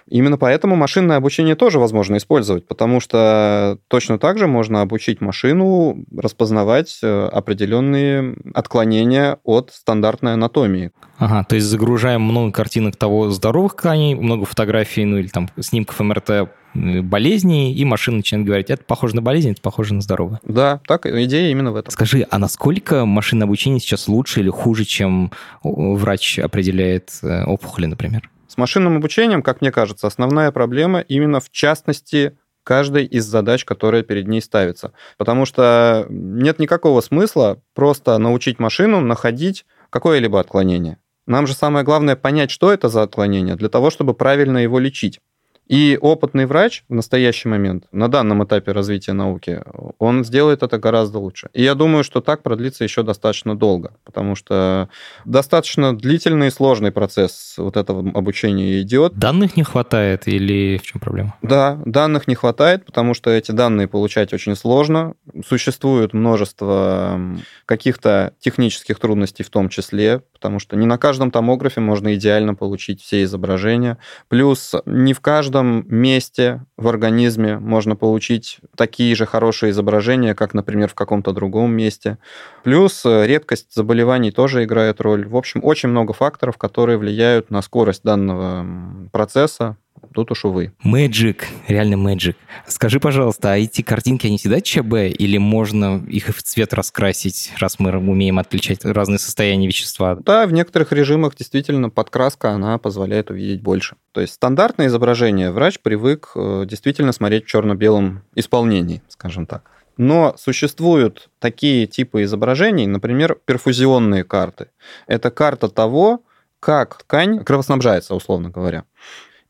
Именно 0.08 0.38
поэтому 0.38 0.76
машинное 0.76 1.18
обучение 1.18 1.56
тоже 1.56 1.80
возможно 1.80 2.18
использовать, 2.18 2.68
потому 2.68 3.00
что 3.00 3.78
точно 3.88 4.20
так 4.20 4.38
же 4.38 4.48
можно 4.48 4.82
обучить 4.82 5.22
машину 5.22 6.06
распознавать 6.16 7.00
э, 7.02 7.28
определенные 7.28 8.36
отклонения 8.54 9.38
от 9.44 9.72
стандартной 9.74 10.34
анатомии. 10.34 10.92
Ага, 11.18 11.46
то 11.48 11.56
есть 11.56 11.68
загружаем 11.68 12.22
много 12.22 12.52
картинок 12.52 12.98
того 12.98 13.30
здоровых 13.30 13.76
тканей, 13.76 14.16
много 14.16 14.46
фотографий, 14.46 15.06
ну 15.06 15.18
или 15.18 15.28
там 15.28 15.50
снимков 15.60 16.00
МРТ 16.00 16.50
болезней, 16.74 17.74
и 17.74 17.86
машина 17.86 18.18
начинает 18.18 18.46
говорить, 18.46 18.70
это 18.70 18.84
похоже 18.84 19.16
на 19.16 19.22
болезнь, 19.22 19.52
это 19.52 19.62
похоже 19.62 19.94
на 19.94 20.02
здоровое. 20.02 20.40
Да, 20.44 20.82
так, 20.88 21.06
идея 21.06 21.52
именно 21.52 21.72
в 21.72 21.76
этом. 21.76 21.92
Скажи, 21.92 22.26
а 22.30 22.40
насколько 22.40 23.06
машинное 23.06 23.46
обучение 23.46 23.80
сейчас 23.80 24.08
лучше 24.08 24.40
или 24.40 24.50
хуже, 24.50 24.86
чем 24.86 25.32
врач 25.64 26.40
определяет 26.40 27.12
э, 27.22 27.44
опухоли, 27.46 27.86
например? 27.86 28.30
С 28.48 28.58
машинным 28.58 28.98
обучением, 28.98 29.42
как 29.42 29.62
мне 29.62 29.72
кажется, 29.72 30.08
основная 30.08 30.52
проблема 30.52 31.00
именно 31.00 31.40
в 31.40 31.50
частности 31.50 32.38
каждой 32.64 33.06
из 33.06 33.26
задач, 33.26 33.66
которая 33.66 34.04
перед 34.04 34.28
ней 34.28 34.42
ставится. 34.42 34.94
Потому 35.18 35.46
что 35.46 36.06
нет 36.10 36.60
никакого 36.60 37.02
смысла 37.02 37.62
просто 37.74 38.18
научить 38.18 38.60
машину 38.60 39.02
находить 39.02 39.66
какое-либо 39.90 40.40
отклонение. 40.40 40.98
Нам 41.26 41.48
же 41.48 41.54
самое 41.54 41.86
главное 41.86 42.16
понять, 42.16 42.52
что 42.52 42.72
это 42.72 42.90
за 42.90 43.04
отклонение, 43.04 43.56
для 43.56 43.70
того, 43.70 43.90
чтобы 43.90 44.14
правильно 44.14 44.58
его 44.58 44.80
лечить. 44.80 45.20
И 45.68 45.98
опытный 46.00 46.46
врач 46.46 46.84
в 46.90 46.94
настоящий 46.94 47.48
момент, 47.48 47.86
на 47.92 48.10
данном 48.10 48.44
этапе 48.44 48.72
развития 48.74 49.14
науки, 49.14 49.62
он 49.98 50.26
сделает 50.26 50.62
это 50.62 50.78
гораздо 50.78 51.20
лучше. 51.20 51.50
И 51.54 51.64
я 51.64 51.74
думаю, 51.74 52.04
что 52.04 52.22
так 52.22 52.44
продлится 52.44 52.84
еще 52.84 53.04
достаточно 53.04 53.58
долго, 53.58 53.94
потому 54.04 54.36
что 54.36 54.90
достаточно 55.26 55.98
длительный 55.98 56.48
и 56.48 56.52
сложный 56.52 56.92
процесс 56.92 57.56
вот 57.58 57.78
этого 57.78 58.00
обучения 58.14 58.82
идет. 58.82 59.14
Данных 59.14 59.56
не 59.56 59.64
хватает 59.64 60.28
или 60.28 60.78
в 60.78 60.86
чем 60.86 61.00
проблема? 61.00 61.36
Да, 61.42 61.80
данных 61.86 62.28
не 62.28 62.36
хватает, 62.36 62.86
потому 62.86 63.14
что 63.14 63.30
эти 63.30 63.52
данные 63.52 63.88
получать 63.88 64.34
очень 64.34 64.56
сложно. 64.56 65.14
Существует 65.48 66.14
множество 66.14 67.20
каких-то 67.66 68.34
технических 68.40 69.00
трудностей 69.00 69.44
в 69.44 69.50
том 69.50 69.70
числе, 69.70 70.24
потому 70.34 70.60
что 70.60 70.76
не 70.76 70.86
на 70.86 70.98
каждом 70.98 71.32
томографе 71.32 71.80
можно 71.80 72.16
идеально 72.16 72.54
получить 72.54 73.02
все 73.02 73.24
изображения. 73.24 73.98
Плюс 74.28 74.76
не 74.86 75.14
в 75.14 75.22
каждом 75.22 75.53
месте 75.62 76.66
в 76.78 76.88
организме 76.88 77.60
можно 77.60 77.96
получить 77.96 78.60
такие 78.76 79.14
же 79.14 79.26
хорошие 79.26 79.70
изображения, 79.70 80.34
как, 80.34 80.54
например, 80.54 80.90
в 80.90 80.96
каком-то 80.96 81.32
другом 81.34 81.72
месте. 81.72 82.18
Плюс 82.64 83.04
редкость 83.06 83.74
заболеваний 83.74 84.32
тоже 84.32 84.64
играет 84.64 85.02
роль. 85.02 85.28
В 85.28 85.36
общем, 85.36 85.62
очень 85.64 85.90
много 85.90 86.14
факторов, 86.14 86.58
которые 86.58 86.98
влияют 86.98 87.52
на 87.52 87.62
скорость 87.62 88.04
данного 88.04 88.66
процесса, 89.12 89.78
тут 90.14 90.32
уж 90.32 90.46
увы. 90.46 90.72
Magic, 90.86 91.42
реально 91.68 91.96
Magic. 91.96 92.36
Скажи, 92.68 93.00
пожалуйста, 93.00 93.54
а 93.54 93.58
эти 93.58 93.82
картинки, 93.82 94.28
они 94.28 94.38
всегда 94.38 94.62
ЧБ 94.62 94.94
или 95.18 95.38
можно 95.38 96.04
их 96.08 96.28
в 96.28 96.42
цвет 96.42 96.74
раскрасить, 96.74 97.52
раз 97.60 97.80
мы 97.80 97.92
умеем 97.98 98.40
отличать 98.40 98.86
разные 98.86 99.20
состояния 99.20 99.68
вещества? 99.68 100.16
Да, 100.16 100.46
в 100.48 100.54
некоторых 100.54 100.92
режимах 100.92 101.36
действительно 101.36 101.90
подкраска, 101.90 102.52
она 102.52 102.78
позволяет 102.78 103.32
увидеть 103.32 103.62
больше. 103.62 103.96
То 104.12 104.22
есть 104.22 104.34
стандартное 104.34 104.88
изображение 104.88 105.52
врач 105.52 105.80
привык 105.80 106.32
э, 106.36 106.66
действительно 106.68 107.12
смотреть 107.12 107.46
в 107.46 107.48
черно-белом 107.48 108.22
исполнении, 108.36 109.02
скажем 109.10 109.46
так. 109.46 109.70
Но 109.98 110.36
существуют 110.38 111.30
такие 111.40 111.86
типы 111.86 112.24
изображений, 112.24 112.88
например, 112.88 113.38
перфузионные 113.46 114.24
карты. 114.24 114.70
Это 115.08 115.30
карта 115.30 115.70
того, 115.70 116.24
как 116.60 116.98
ткань 117.00 117.44
кровоснабжается, 117.44 118.16
условно 118.16 118.50
говоря. 118.50 118.86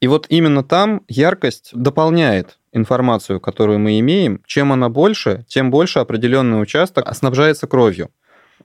И 0.03 0.07
вот 0.07 0.25
именно 0.27 0.65
там 0.65 1.03
яркость 1.07 1.69
дополняет 1.73 2.57
информацию, 2.73 3.39
которую 3.39 3.79
мы 3.79 4.01
имеем. 4.01 4.41
Чем 4.45 4.73
она 4.73 4.89
больше, 4.89 5.45
тем 5.47 5.71
больше 5.71 5.99
определенный 5.99 6.61
участок 6.61 7.15
снабжается 7.15 7.67
кровью. 7.67 8.09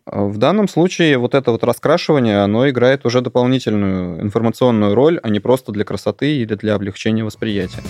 В 0.04 0.36
данном 0.36 0.66
случае 0.66 1.16
вот 1.16 1.36
это 1.36 1.52
вот 1.52 1.62
раскрашивание, 1.62 2.42
оно 2.42 2.68
играет 2.68 3.06
уже 3.06 3.20
дополнительную 3.20 4.20
информационную 4.20 4.96
роль, 4.96 5.20
а 5.22 5.28
не 5.28 5.38
просто 5.38 5.70
для 5.70 5.84
красоты 5.84 6.38
или 6.38 6.56
для 6.56 6.74
облегчения 6.74 7.22
восприятия. 7.22 7.84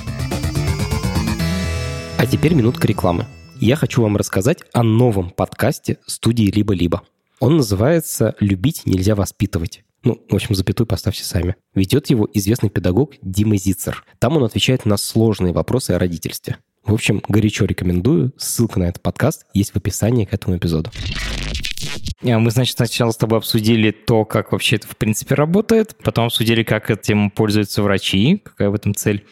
А 2.19 2.27
теперь 2.27 2.53
минутка 2.53 2.87
рекламы. 2.87 3.25
Я 3.59 3.77
хочу 3.77 4.03
вам 4.03 4.19
рассказать 4.19 4.59
о 4.75 4.83
новом 4.83 5.31
подкасте 5.31 5.97
студии 6.05 6.53
«Либо-либо». 6.55 7.01
Он 7.41 7.57
называется 7.57 8.35
«Любить 8.41 8.83
нельзя 8.85 9.15
воспитывать». 9.15 9.85
Ну, 10.09 10.25
в 10.27 10.35
общем, 10.35 10.55
запятую 10.55 10.87
поставьте 10.87 11.23
сами. 11.23 11.55
Ведет 11.75 12.09
его 12.09 12.27
известный 12.33 12.71
педагог 12.71 13.12
Дима 13.21 13.59
Зицер. 13.59 14.07
Там 14.18 14.38
он 14.38 14.44
отвечает 14.44 14.87
на 14.87 14.97
сложные 14.97 15.53
вопросы 15.53 15.90
о 15.90 15.99
родительстве. 15.99 16.57
В 16.83 16.94
общем, 16.94 17.23
горячо 17.29 17.66
рекомендую. 17.66 18.33
Ссылка 18.38 18.79
на 18.81 18.85
этот 18.85 19.03
подкаст 19.03 19.44
есть 19.53 19.73
в 19.73 19.77
описании 19.77 20.25
к 20.25 20.33
этому 20.33 20.57
эпизоду. 20.57 20.90
А 22.23 22.38
мы, 22.38 22.51
значит, 22.51 22.75
сначала 22.75 23.11
с 23.11 23.18
тобой 23.18 23.37
обсудили 23.37 23.90
то, 23.90 24.25
как 24.25 24.53
вообще 24.53 24.77
это 24.77 24.88
в 24.88 24.97
принципе 24.97 25.35
работает, 25.35 25.94
потом 26.03 26.25
обсудили, 26.25 26.62
как 26.62 26.90
этим 26.90 27.31
пользуются 27.31 27.83
врачи, 27.83 28.40
какая 28.42 28.71
в 28.71 28.75
этом 28.75 28.94
цель. 28.94 29.27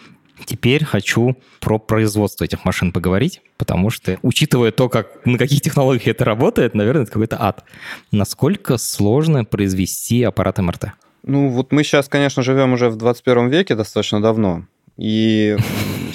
Теперь 0.45 0.85
хочу 0.85 1.37
про 1.61 1.79
производство 1.79 2.45
этих 2.45 2.65
машин 2.65 2.93
поговорить, 2.93 3.41
потому 3.57 3.91
что, 3.91 4.19
учитывая 4.23 4.71
то, 4.71 4.89
как, 4.89 5.25
на 5.25 5.39
каких 5.39 5.61
технологиях 5.61 6.09
это 6.09 6.25
работает, 6.25 6.75
наверное, 6.75 7.03
это 7.03 7.13
какой-то 7.13 7.41
ад. 7.41 7.65
Насколько 8.13 8.77
сложно 8.77 9.45
произвести 9.45 10.23
аппарат 10.23 10.59
МРТ? 10.59 10.93
Ну, 11.23 11.49
вот 11.49 11.73
мы 11.73 11.83
сейчас, 11.83 12.09
конечно, 12.09 12.43
живем 12.43 12.73
уже 12.73 12.91
в 12.91 12.97
21 12.97 13.49
веке 13.49 13.75
достаточно 13.75 14.21
давно. 14.21 14.67
И 14.97 15.57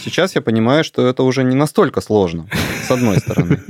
сейчас 0.04 0.36
я 0.36 0.42
понимаю, 0.42 0.84
что 0.84 1.06
это 1.06 1.24
уже 1.24 1.44
не 1.44 1.56
настолько 1.56 2.02
сложно, 2.02 2.48
с 2.88 2.92
одной 2.92 3.20
стороны. 3.20 3.62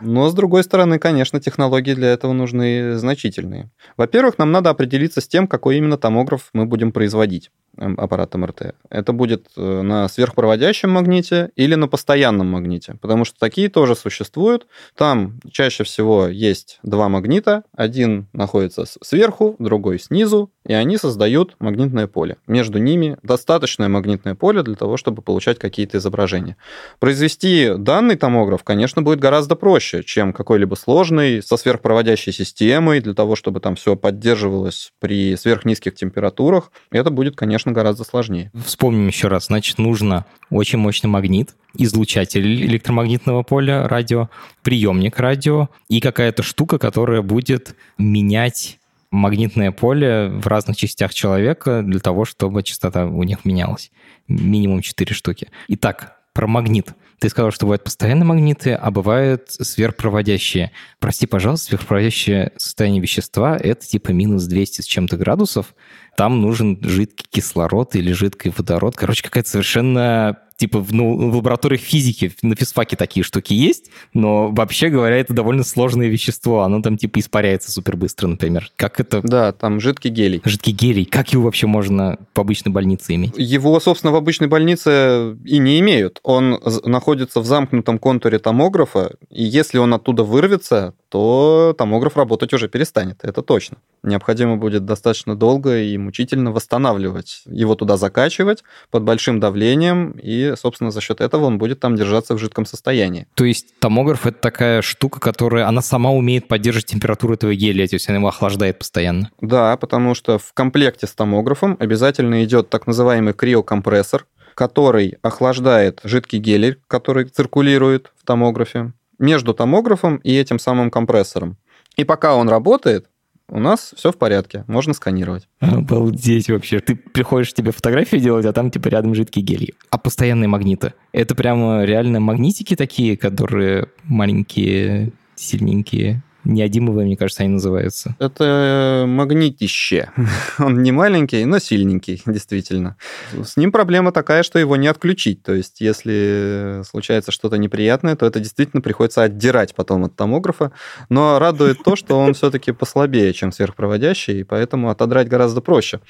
Но, 0.00 0.28
с 0.28 0.34
другой 0.34 0.62
стороны, 0.62 0.98
конечно, 0.98 1.40
технологии 1.40 1.94
для 1.94 2.08
этого 2.08 2.32
нужны 2.32 2.96
значительные. 2.98 3.70
Во-первых, 3.96 4.38
нам 4.38 4.52
надо 4.52 4.70
определиться 4.70 5.20
с 5.20 5.28
тем, 5.28 5.46
какой 5.46 5.78
именно 5.78 5.96
томограф 5.96 6.50
мы 6.52 6.66
будем 6.66 6.92
производить 6.92 7.50
аппарат 7.76 8.34
МРТ. 8.34 8.74
Это 8.90 9.12
будет 9.12 9.48
э, 9.56 9.82
на 9.82 10.08
сверхпроводящем 10.08 10.90
магните 10.90 11.50
или 11.56 11.74
на 11.74 11.88
постоянном 11.88 12.48
магните, 12.48 12.96
потому 13.00 13.24
что 13.24 13.38
такие 13.38 13.68
тоже 13.68 13.94
существуют. 13.94 14.66
Там 14.96 15.40
чаще 15.50 15.84
всего 15.84 16.26
есть 16.26 16.78
два 16.82 17.08
магнита, 17.08 17.64
один 17.76 18.28
находится 18.32 18.84
сверху, 19.02 19.56
другой 19.58 19.98
снизу, 19.98 20.50
и 20.66 20.72
они 20.72 20.96
создают 20.96 21.56
магнитное 21.58 22.06
поле. 22.06 22.38
Между 22.46 22.78
ними 22.78 23.18
достаточное 23.22 23.88
магнитное 23.88 24.34
поле 24.34 24.62
для 24.62 24.74
того, 24.74 24.96
чтобы 24.96 25.22
получать 25.22 25.58
какие-то 25.58 25.98
изображения. 25.98 26.56
Произвести 26.98 27.72
данный 27.76 28.16
томограф, 28.16 28.64
конечно, 28.64 29.02
будет 29.02 29.20
гораздо 29.20 29.54
проще, 29.54 29.85
чем 30.04 30.32
какой-либо 30.32 30.74
сложный 30.74 31.42
со 31.42 31.56
сверхпроводящей 31.56 32.32
системой 32.32 33.00
для 33.00 33.14
того, 33.14 33.36
чтобы 33.36 33.60
там 33.60 33.76
все 33.76 33.96
поддерживалось 33.96 34.92
при 35.00 35.36
сверхнизких 35.36 35.94
температурах. 35.94 36.70
Это 36.90 37.10
будет, 37.10 37.36
конечно, 37.36 37.72
гораздо 37.72 38.04
сложнее. 38.04 38.50
Вспомним 38.64 39.06
еще 39.08 39.28
раз. 39.28 39.46
Значит, 39.46 39.78
нужно 39.78 40.24
очень 40.50 40.78
мощный 40.78 41.08
магнит, 41.08 41.54
излучатель 41.74 42.64
электромагнитного 42.64 43.42
поля 43.42 43.88
радио, 43.88 44.28
приемник 44.62 45.18
радио 45.18 45.68
и 45.88 46.00
какая-то 46.00 46.42
штука, 46.42 46.78
которая 46.78 47.22
будет 47.22 47.74
менять 47.98 48.78
магнитное 49.10 49.72
поле 49.72 50.28
в 50.28 50.46
разных 50.46 50.76
частях 50.76 51.14
человека 51.14 51.82
для 51.82 52.00
того, 52.00 52.24
чтобы 52.24 52.62
частота 52.62 53.06
у 53.06 53.22
них 53.22 53.44
менялась. 53.44 53.90
Минимум 54.28 54.82
4 54.82 55.14
штуки. 55.14 55.48
Итак, 55.68 56.16
про 56.32 56.46
магнит. 56.46 56.88
Ты 57.18 57.28
сказал, 57.30 57.50
что 57.50 57.66
бывают 57.66 57.84
постоянные 57.84 58.26
магниты, 58.26 58.72
а 58.72 58.90
бывают 58.90 59.50
сверхпроводящие. 59.50 60.72
Прости, 60.98 61.26
пожалуйста, 61.26 61.68
сверхпроводящее 61.68 62.52
состояние 62.56 63.00
вещества— 63.00 63.56
это 63.62 63.86
типа 63.86 64.10
минус 64.10 64.44
200 64.44 64.82
с 64.82 64.84
чем-то 64.84 65.16
градусов. 65.16 65.74
Там 66.16 66.42
нужен 66.42 66.78
жидкий 66.82 67.26
кислород 67.30 67.94
или 67.96 68.12
жидкий 68.12 68.52
водород. 68.56 68.96
Короче, 68.96 69.22
какая-то 69.22 69.48
совершенно 69.48 70.38
типа 70.56 70.78
в, 70.78 70.92
ну, 70.92 71.30
в 71.30 71.36
лабораториях 71.36 71.80
физики 71.80 72.32
на 72.42 72.54
физфаке 72.56 72.96
такие 72.96 73.24
штуки 73.24 73.52
есть, 73.52 73.90
но 74.14 74.48
вообще 74.48 74.88
говоря, 74.88 75.16
это 75.16 75.34
довольно 75.34 75.64
сложное 75.64 76.08
вещество. 76.08 76.62
Оно 76.62 76.82
там 76.82 76.96
типа 76.96 77.18
испаряется 77.20 77.70
супер 77.70 77.96
быстро, 77.96 78.26
например. 78.26 78.70
Как 78.76 79.00
это? 79.00 79.20
Да, 79.22 79.52
там 79.52 79.80
жидкий 79.80 80.10
гелий. 80.10 80.40
Жидкий 80.44 80.72
гелий. 80.72 81.04
Как 81.04 81.32
его 81.32 81.44
вообще 81.44 81.66
можно 81.66 82.18
в 82.34 82.40
обычной 82.40 82.72
больнице 82.72 83.14
иметь? 83.14 83.34
Его, 83.36 83.78
собственно, 83.80 84.12
в 84.12 84.16
обычной 84.16 84.48
больнице 84.48 85.36
и 85.44 85.58
не 85.58 85.78
имеют. 85.80 86.20
Он 86.22 86.60
находится 86.84 87.40
в 87.40 87.46
замкнутом 87.46 87.98
контуре 87.98 88.38
томографа, 88.38 89.16
и 89.30 89.42
если 89.42 89.78
он 89.78 89.94
оттуда 89.94 90.24
вырвется, 90.24 90.94
то 91.08 91.74
томограф 91.78 92.16
работать 92.16 92.52
уже 92.52 92.68
перестанет, 92.68 93.20
это 93.22 93.42
точно. 93.42 93.78
Необходимо 94.02 94.56
будет 94.56 94.84
достаточно 94.84 95.34
долго 95.36 95.80
и 95.80 95.96
мучительно 95.98 96.52
восстанавливать, 96.52 97.42
его 97.46 97.74
туда 97.74 97.96
закачивать 97.96 98.62
под 98.90 99.04
большим 99.04 99.40
давлением, 99.40 100.12
и, 100.22 100.45
собственно, 100.54 100.90
за 100.90 101.00
счет 101.00 101.20
этого 101.20 101.46
он 101.46 101.58
будет 101.58 101.80
там 101.80 101.96
держаться 101.96 102.34
в 102.34 102.38
жидком 102.38 102.66
состоянии. 102.66 103.26
То 103.34 103.44
есть 103.44 103.78
томограф— 103.80 104.26
это 104.28 104.38
такая 104.38 104.82
штука, 104.82 105.18
которая, 105.18 105.66
она 105.66 105.82
сама 105.82 106.10
умеет 106.10 106.46
поддерживать 106.46 106.86
температуру 106.86 107.34
этого 107.34 107.54
гелия, 107.54 107.88
то 107.88 107.96
есть 107.96 108.08
она 108.08 108.18
его 108.18 108.28
охлаждает 108.28 108.78
постоянно? 108.78 109.30
Да, 109.40 109.76
потому 109.76 110.14
что 110.14 110.38
в 110.38 110.52
комплекте 110.52 111.06
с 111.06 111.12
томографом 111.12 111.76
обязательно 111.80 112.44
идет 112.44 112.70
так 112.70 112.86
называемый 112.86 113.32
криокомпрессор, 113.32 114.26
который 114.54 115.18
охлаждает 115.22 116.00
жидкий 116.04 116.38
гелий, 116.38 116.76
который 116.88 117.24
циркулирует 117.24 118.12
в 118.16 118.24
томографе, 118.24 118.92
между 119.18 119.54
томографом 119.54 120.16
и 120.16 120.34
этим 120.34 120.58
самым 120.58 120.90
компрессором. 120.90 121.56
И 121.96 122.04
пока 122.04 122.34
он 122.34 122.48
работает, 122.48 123.06
у 123.48 123.60
нас 123.60 123.94
все 123.96 124.10
в 124.10 124.16
порядке, 124.16 124.64
можно 124.66 124.92
сканировать. 124.92 125.48
Обалдеть 125.60 126.50
вообще. 126.50 126.80
Ты 126.80 126.96
приходишь 126.96 127.54
тебе 127.54 127.70
фотографии 127.70 128.16
делать, 128.16 128.44
а 128.46 128.52
там 128.52 128.70
типа 128.70 128.88
рядом 128.88 129.14
жидкий 129.14 129.42
гелий. 129.42 129.74
А 129.90 129.98
постоянные 129.98 130.48
магниты? 130.48 130.94
Это 131.12 131.34
прямо 131.34 131.84
реально 131.84 132.20
магнитики 132.20 132.74
такие, 132.74 133.16
которые 133.16 133.88
маленькие, 134.04 135.12
сильненькие, 135.36 136.22
Неодимовые, 136.46 137.06
мне 137.06 137.16
кажется, 137.16 137.42
они 137.42 137.54
называются. 137.54 138.14
Это 138.20 139.04
магнитище. 139.08 140.10
Он 140.58 140.80
не 140.80 140.92
маленький, 140.92 141.44
но 141.44 141.58
сильненький, 141.58 142.22
действительно. 142.24 142.96
С 143.32 143.56
ним 143.56 143.72
проблема 143.72 144.12
такая, 144.12 144.44
что 144.44 144.60
его 144.60 144.76
не 144.76 144.86
отключить. 144.86 145.42
То 145.42 145.54
есть, 145.54 145.80
если 145.80 146.82
случается 146.88 147.32
что-то 147.32 147.56
неприятное, 147.56 148.14
то 148.14 148.26
это 148.26 148.38
действительно 148.38 148.80
приходится 148.80 149.24
отдирать 149.24 149.74
потом 149.74 150.04
от 150.04 150.14
томографа. 150.14 150.70
Но 151.08 151.40
радует 151.40 151.82
то, 151.82 151.96
что 151.96 152.16
он 152.16 152.34
все-таки 152.34 152.70
послабее, 152.70 153.32
чем 153.32 153.50
сверхпроводящий, 153.50 154.40
и 154.40 154.44
поэтому 154.44 154.90
отодрать 154.90 155.28
гораздо 155.28 155.60
проще. 155.60 156.00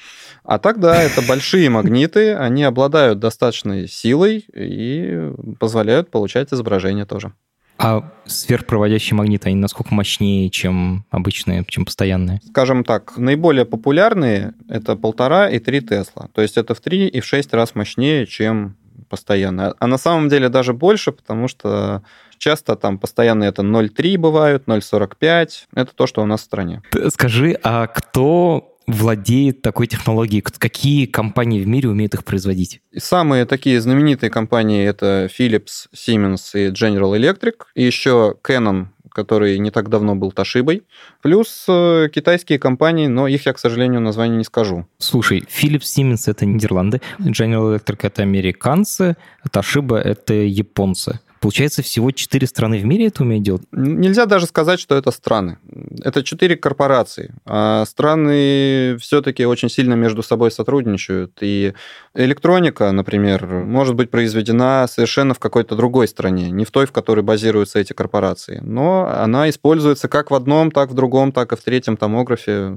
А 0.43 0.59
так, 0.59 0.79
да, 0.79 1.01
это 1.01 1.23
большие 1.23 1.69
магниты, 1.71 2.35
они 2.35 2.63
обладают 2.63 3.17
достаточной 3.17 3.87
силой 3.87 4.45
и 4.53 5.31
позволяют 5.59 6.11
получать 6.11 6.53
изображение 6.53 7.05
тоже. 7.05 7.33
А 7.77 8.11
сверхпроводящие 8.25 9.15
магниты, 9.15 9.49
они 9.49 9.57
насколько 9.57 9.93
мощнее, 9.93 10.49
чем 10.49 11.05
обычные, 11.11 11.63
чем 11.67 11.85
постоянные? 11.85 12.41
Скажем 12.49 12.83
так, 12.83 13.17
наиболее 13.17 13.65
популярные— 13.65 14.53
это 14.69 14.95
полтора 14.95 15.49
и 15.49 15.59
три 15.59 15.81
Тесла. 15.81 16.29
То 16.33 16.41
есть 16.41 16.57
это 16.57 16.73
в 16.73 16.81
три 16.81 17.07
и 17.07 17.19
в 17.19 17.25
шесть 17.25 17.53
раз 17.53 17.75
мощнее, 17.75 18.25
чем 18.25 18.75
постоянно. 19.09 19.75
А 19.79 19.87
на 19.87 19.97
самом 19.97 20.29
деле 20.29 20.49
даже 20.49 20.73
больше, 20.73 21.11
потому 21.11 21.47
что 21.47 22.03
часто 22.37 22.75
там 22.75 22.99
постоянные 22.99 23.49
это 23.49 23.61
0,3 23.61 24.17
бывают, 24.17 24.67
0,45. 24.67 25.49
Это 25.75 25.95
то, 25.95 26.07
что 26.07 26.21
у 26.21 26.25
нас 26.25 26.41
в 26.41 26.45
стране. 26.45 26.81
Скажи, 27.09 27.57
а 27.63 27.87
кто 27.87 28.76
владеет 28.87 29.61
такой 29.61 29.87
технологией? 29.87 30.41
Какие 30.41 31.05
компании 31.05 31.61
в 31.61 31.67
мире 31.67 31.89
умеют 31.89 32.13
их 32.13 32.23
производить? 32.23 32.81
Самые 32.95 33.45
такие 33.45 33.79
знаменитые 33.79 34.29
компании 34.29 34.85
это 34.85 35.29
Philips, 35.37 35.87
Siemens 35.93 36.39
и 36.53 36.71
General 36.71 37.15
Electric. 37.15 37.55
И 37.75 37.83
еще 37.83 38.35
Canon, 38.43 38.87
который 39.17 39.57
не 39.57 39.71
так 39.71 39.89
давно 39.89 40.15
был 40.15 40.31
Тошибой. 40.31 40.83
Плюс 41.21 41.65
э, 41.67 42.07
китайские 42.13 42.59
компании, 42.59 43.07
но 43.07 43.27
их 43.27 43.45
я, 43.45 43.53
к 43.53 43.59
сожалению, 43.59 43.99
название 43.99 44.37
не 44.37 44.43
скажу. 44.43 44.85
Слушай, 44.99 45.43
Philips, 45.47 45.83
Siemens— 45.83 46.23
это 46.27 46.45
Нидерланды, 46.45 47.01
General 47.19 47.75
Electric— 47.75 47.97
это 48.03 48.21
американцы, 48.21 49.17
Toshiba— 49.51 49.97
это 49.97 50.33
японцы. 50.33 51.19
Получается, 51.39 51.81
всего 51.81 52.11
четыре 52.11 52.47
страны 52.47 52.79
в 52.79 52.85
мире 52.85 53.07
это 53.07 53.23
умеют 53.23 53.43
делать? 53.43 53.61
Нельзя 53.71 54.25
даже 54.25 54.45
сказать, 54.45 54.79
что 54.79 54.95
это 54.95 55.11
страны. 55.11 55.57
Это 56.03 56.23
четыре 56.23 56.55
корпорации. 56.55 57.33
А 57.45 57.85
страны 57.85 58.97
все-таки 58.99 59.45
очень 59.45 59.69
сильно 59.69 59.93
между 59.93 60.23
собой 60.23 60.51
сотрудничают. 60.51 61.37
И 61.41 61.73
электроника, 62.13 62.91
например, 62.91 63.45
может 63.45 63.95
быть 63.95 64.09
произведена 64.09 64.87
совершенно 64.89 65.33
в 65.33 65.39
какой-то 65.39 65.75
другой 65.75 66.07
стране, 66.07 66.49
не 66.49 66.65
в 66.65 66.71
той, 66.71 66.85
в 66.85 66.91
которой 66.91 67.21
базируются 67.21 67.79
эти 67.79 67.93
корпорации. 67.93 68.59
Но 68.63 69.07
она 69.07 69.49
используется 69.49 70.07
как 70.07 70.31
в 70.31 70.35
одном, 70.35 70.71
так 70.71 70.89
в 70.89 70.93
другом, 70.93 71.31
так 71.31 71.53
и 71.53 71.55
в 71.55 71.61
третьем 71.61 71.97
томографе. 71.97 72.75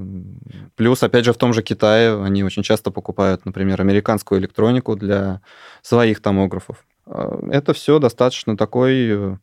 Плюс, 0.75 1.03
опять 1.03 1.25
же, 1.25 1.33
в 1.33 1.37
том 1.37 1.53
же 1.53 1.63
Китае 1.63 2.21
они 2.21 2.43
очень 2.43 2.63
часто 2.63 2.91
покупают, 2.91 3.45
например, 3.45 3.81
американскую 3.81 4.39
электронику 4.39 4.95
для 4.95 5.41
своих 5.81 6.21
томографов. 6.21 6.85
Э, 7.05 7.39
это 7.51 7.73
все 7.73 7.99
достаточно 7.99 8.57
такой 8.57 9.09
э, 9.09 9.37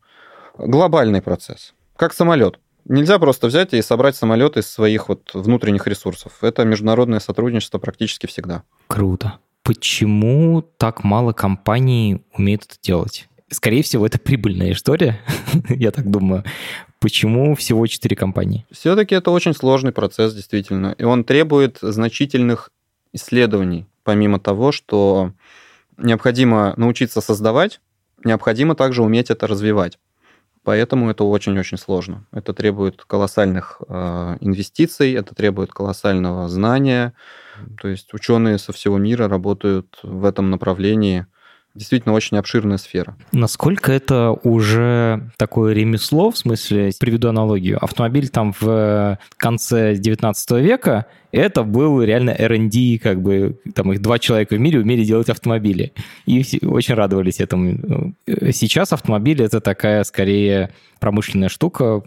глобальный 0.57 1.21
процесс, 1.21 1.73
как 1.95 2.13
самолет. 2.13 2.59
Нельзя 2.85 3.19
просто 3.19 3.47
взять 3.47 3.73
и 3.73 3.81
собрать 3.81 4.15
самолет 4.15 4.57
из 4.57 4.67
своих 4.67 5.09
вот 5.09 5.31
внутренних 5.33 5.85
ресурсов. 5.85 6.33
Это 6.41 6.65
международное 6.65 7.19
сотрудничество 7.19 7.77
практически 7.77 8.25
всегда. 8.25 8.63
Круто. 8.87 9.37
Почему 9.63 10.63
так 10.77 11.03
мало 11.03 11.33
компаний 11.33 12.23
умеют 12.33 12.63
это 12.63 12.75
делать? 12.81 13.27
Скорее 13.51 13.83
всего, 13.83 14.05
это 14.05 14.19
прибыльная 14.19 14.71
история, 14.71 15.19
я 15.69 15.91
так 15.91 16.09
думаю. 16.09 16.43
Почему 16.99 17.55
всего 17.55 17.85
четыре 17.87 18.15
компании? 18.15 18.65
Все-таки 18.71 19.15
это 19.15 19.31
очень 19.31 19.53
сложный 19.53 19.91
процесс, 19.91 20.33
действительно. 20.33 20.95
И 20.97 21.03
он 21.03 21.23
требует 21.23 21.77
значительных 21.81 22.71
исследований, 23.13 23.87
помимо 24.03 24.39
того, 24.39 24.71
что 24.71 25.33
необходимо 25.99 26.73
научиться 26.77 27.21
создавать, 27.21 27.81
необходимо 28.23 28.75
также 28.75 29.03
уметь 29.03 29.29
это 29.29 29.47
развивать. 29.47 29.99
Поэтому 30.63 31.09
это 31.09 31.23
очень-очень 31.23 31.77
сложно. 31.77 32.25
Это 32.31 32.53
требует 32.53 33.03
колоссальных 33.05 33.81
э, 33.87 34.37
инвестиций, 34.41 35.13
это 35.13 35.33
требует 35.33 35.71
колоссального 35.71 36.49
знания. 36.49 37.13
То 37.81 37.87
есть 37.87 38.13
ученые 38.13 38.57
со 38.57 38.73
всего 38.73 38.97
мира 38.97 39.27
работают 39.27 39.99
в 40.03 40.25
этом 40.25 40.49
направлении– 40.49 41.25
действительно 41.75 42.13
очень 42.13 42.37
обширная 42.37 42.77
сфера. 42.77 43.15
Насколько 43.31 43.91
это 43.91 44.31
уже 44.43 45.29
такое 45.37 45.73
ремесло, 45.73 46.31
в 46.31 46.37
смысле, 46.37 46.91
приведу 46.99 47.29
аналогию, 47.29 47.83
автомобиль 47.83 48.29
там 48.29 48.53
в 48.59 49.17
конце 49.37 49.95
19 49.95 50.51
века, 50.51 51.05
это 51.31 51.63
был 51.63 52.01
реально 52.01 52.31
R&D, 52.31 52.99
как 52.99 53.21
бы, 53.21 53.59
там 53.75 53.91
их 53.93 54.01
два 54.01 54.19
человека 54.19 54.55
в 54.55 54.59
мире 54.59 54.79
умели 54.79 55.03
делать 55.03 55.29
автомобили. 55.29 55.93
И 56.25 56.43
очень 56.63 56.95
радовались 56.95 57.39
этому. 57.39 58.13
Сейчас 58.51 58.93
автомобиль— 58.93 59.41
это 59.43 59.61
такая, 59.61 60.03
скорее, 60.03 60.71
промышленная 60.99 61.49
штука. 61.49 62.03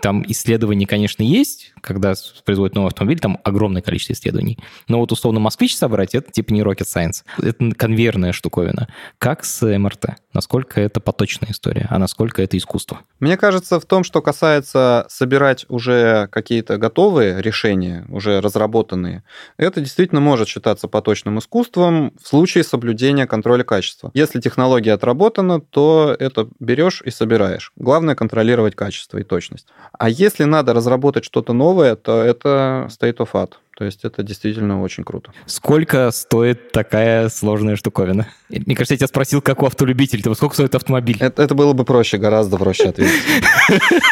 Там 0.00 0.24
исследования, 0.28 0.86
конечно, 0.86 1.22
есть, 1.22 1.72
когда 1.80 2.14
производят 2.44 2.74
новый 2.74 2.88
автомобиль, 2.88 3.18
там 3.18 3.38
огромное 3.44 3.82
количество 3.82 4.12
исследований. 4.12 4.58
Но 4.88 5.00
вот 5.00 5.12
условно 5.12 5.40
москвич 5.40 5.76
собрать, 5.76 6.14
это 6.14 6.30
типа 6.30 6.52
не 6.52 6.60
rocket 6.60 6.86
science. 6.86 7.24
Это 7.42 7.74
конвейерная 7.74 8.32
штуковина. 8.32 8.88
Как 9.18 9.44
с 9.44 9.62
МРТ? 9.66 10.16
Насколько 10.32 10.80
это 10.80 11.00
поточная 11.00 11.50
история, 11.50 11.86
а 11.88 11.98
насколько 11.98 12.42
это 12.42 12.58
искусство? 12.58 13.00
Мне 13.20 13.36
кажется, 13.36 13.80
в 13.80 13.86
том, 13.86 14.04
что 14.04 14.20
касается 14.20 15.06
собирать 15.08 15.64
уже 15.68 16.28
какие-то 16.30 16.76
готовые 16.76 17.40
решения, 17.40 18.04
уже 18.08 18.40
разработанные, 18.56 19.22
это 19.56 19.80
действительно 19.80 20.20
может 20.20 20.48
считаться 20.48 20.88
поточным 20.88 21.38
искусством 21.38 22.12
в 22.20 22.26
случае 22.26 22.64
соблюдения 22.64 23.26
контроля 23.26 23.64
качества. 23.64 24.10
Если 24.14 24.40
технология 24.40 24.92
отработана, 24.92 25.60
то 25.60 26.16
это 26.18 26.48
берешь 26.58 27.02
и 27.04 27.10
собираешь. 27.10 27.72
Главное 27.76 28.14
контролировать 28.14 28.74
качество 28.74 29.18
и 29.18 29.22
точность. 29.22 29.66
А 29.92 30.08
если 30.08 30.44
надо 30.44 30.72
разработать 30.72 31.24
что-то 31.24 31.52
новое, 31.52 31.96
то 31.96 32.22
это 32.22 32.88
state 32.90 33.18
of 33.18 33.28
art. 33.32 33.52
То 33.76 33.84
есть 33.84 34.06
это 34.06 34.22
действительно 34.22 34.80
очень 34.80 35.04
круто. 35.04 35.32
Сколько 35.44 36.10
стоит 36.10 36.72
такая 36.72 37.28
сложная 37.28 37.76
штуковина? 37.76 38.26
Мне 38.48 38.74
кажется, 38.74 38.94
я 38.94 38.98
тебя 38.98 39.06
спросил, 39.06 39.42
как 39.42 39.62
у 39.62 39.66
автолюбителя. 39.66 40.22
Сколько 40.32 40.54
стоит 40.54 40.74
автомобиль? 40.74 41.18
Это, 41.20 41.42
это 41.42 41.54
было 41.54 41.74
бы 41.74 41.84
проще, 41.84 42.16
гораздо 42.16 42.56
проще 42.56 42.88
ответить. 42.88 43.20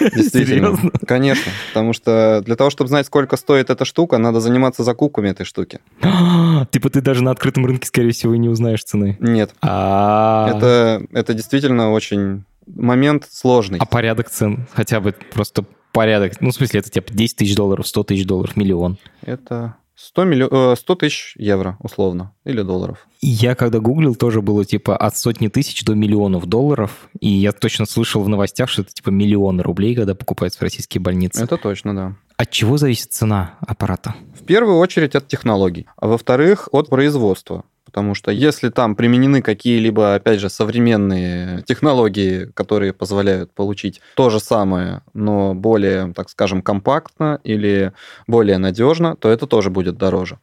Действительно. 0.14 0.78
Конечно. 1.06 1.50
Потому 1.72 1.94
что 1.94 2.42
для 2.44 2.56
того, 2.56 2.68
чтобы 2.68 2.88
знать, 2.88 3.06
сколько 3.06 3.38
стоит 3.38 3.70
эта 3.70 3.86
штука, 3.86 4.18
надо 4.18 4.40
заниматься 4.40 4.84
закупками 4.84 5.30
этой 5.30 5.46
штуки. 5.46 5.80
Типа 6.70 6.90
ты 6.90 7.00
даже 7.00 7.22
на 7.24 7.30
открытом 7.30 7.64
рынке, 7.64 7.88
скорее 7.88 8.12
всего, 8.12 8.36
не 8.36 8.50
узнаешь 8.50 8.84
цены. 8.84 9.16
Нет. 9.18 9.54
А. 9.62 10.98
Это 11.12 11.32
действительно 11.32 11.90
очень 11.90 12.44
момент 12.66 13.26
сложный. 13.30 13.78
А 13.78 13.86
порядок 13.86 14.28
цен? 14.28 14.66
Хотя 14.74 15.00
бы 15.00 15.14
просто 15.32 15.64
порядок. 15.94 16.40
Ну, 16.42 16.50
в 16.50 16.54
смысле, 16.54 16.80
это 16.80 16.90
типа 16.90 17.14
10 17.14 17.36
тысяч 17.36 17.54
долларов, 17.54 17.86
100 17.88 18.04
тысяч 18.04 18.26
долларов, 18.26 18.56
миллион. 18.56 18.98
Это 19.22 19.76
100, 19.94 20.24
миллион, 20.24 20.76
100 20.76 20.94
тысяч 20.96 21.34
евро, 21.38 21.78
условно, 21.80 22.34
или 22.44 22.62
долларов. 22.62 23.06
Я 23.20 23.54
когда 23.54 23.78
гуглил, 23.78 24.16
тоже 24.16 24.42
было 24.42 24.64
типа 24.64 24.96
от 24.96 25.16
сотни 25.16 25.48
тысяч 25.48 25.84
до 25.84 25.94
миллионов 25.94 26.46
долларов. 26.46 27.08
И 27.20 27.28
я 27.28 27.52
точно 27.52 27.86
слышал 27.86 28.22
в 28.22 28.28
новостях, 28.28 28.68
что 28.68 28.82
это 28.82 28.92
типа 28.92 29.10
миллионы 29.10 29.62
рублей, 29.62 29.94
когда 29.94 30.14
покупаются 30.14 30.58
в 30.58 30.62
российские 30.62 31.00
больницы. 31.00 31.42
Это 31.42 31.56
точно, 31.56 31.94
да. 31.94 32.16
От 32.36 32.50
чего 32.50 32.76
зависит 32.76 33.12
цена 33.12 33.54
аппарата? 33.60 34.16
В 34.38 34.44
первую 34.44 34.78
очередь 34.78 35.14
от 35.14 35.28
технологий, 35.28 35.86
а 35.96 36.08
во-вторых, 36.08 36.68
от 36.72 36.90
производства 36.90 37.64
потому 37.84 38.14
что 38.14 38.30
если 38.30 38.70
там 38.70 38.96
применены 38.96 39.42
какие-либо, 39.42 40.14
опять 40.14 40.40
же, 40.40 40.48
современные 40.48 41.62
технологии, 41.62 42.46
которые 42.54 42.92
позволяют 42.92 43.52
получить 43.52 44.00
то 44.16 44.30
же 44.30 44.40
самое, 44.40 45.02
но 45.12 45.54
более, 45.54 46.12
так 46.12 46.30
скажем, 46.30 46.62
компактно 46.62 47.40
или 47.44 47.92
более 48.26 48.58
надежно, 48.58 49.16
то 49.16 49.30
это 49.30 49.46
тоже 49.46 49.70
будет 49.70 49.96
дороже. 49.96 50.38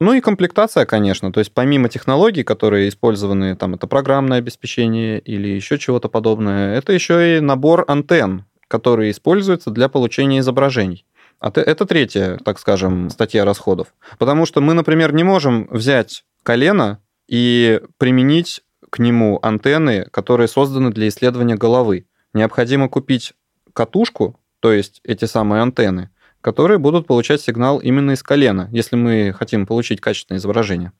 Ну 0.00 0.12
и 0.12 0.20
комплектация, 0.20 0.86
конечно. 0.86 1.32
То 1.32 1.40
есть 1.40 1.52
помимо 1.52 1.88
технологий, 1.88 2.44
которые 2.44 2.88
использованы, 2.88 3.56
там 3.56 3.74
это 3.74 3.88
программное 3.88 4.38
обеспечение 4.38 5.18
или 5.18 5.48
еще 5.48 5.76
чего-то 5.78 6.08
подобное, 6.08 6.76
это 6.76 6.92
еще 6.92 7.38
и 7.38 7.40
набор 7.40 7.84
антенн, 7.88 8.44
которые 8.68 9.10
используются 9.10 9.70
для 9.70 9.88
получения 9.88 10.38
изображений. 10.38 11.04
А 11.40 11.52
это 11.54 11.84
третья, 11.84 12.38
так 12.44 12.58
скажем, 12.58 13.10
статья 13.10 13.44
расходов. 13.44 13.88
Потому 14.18 14.46
что 14.46 14.60
мы, 14.60 14.74
например, 14.74 15.12
не 15.12 15.24
можем 15.24 15.68
взять 15.70 16.24
колено 16.42 17.00
и 17.26 17.80
применить 17.98 18.62
к 18.90 18.98
нему 18.98 19.38
антенны, 19.42 20.06
которые 20.10 20.48
созданы 20.48 20.90
для 20.90 21.08
исследования 21.08 21.56
головы. 21.56 22.06
Необходимо 22.32 22.88
купить 22.88 23.34
катушку, 23.72 24.40
то 24.60 24.72
есть 24.72 25.00
эти 25.04 25.24
самые 25.24 25.62
антенны, 25.62 26.10
которые 26.40 26.78
будут 26.78 27.06
получать 27.06 27.40
сигнал 27.40 27.78
именно 27.78 28.12
из 28.12 28.22
колена, 28.22 28.68
если 28.72 28.96
мы 28.96 29.34
хотим 29.36 29.66
получить 29.66 30.00
качественное 30.00 30.38
изображение. 30.38 30.92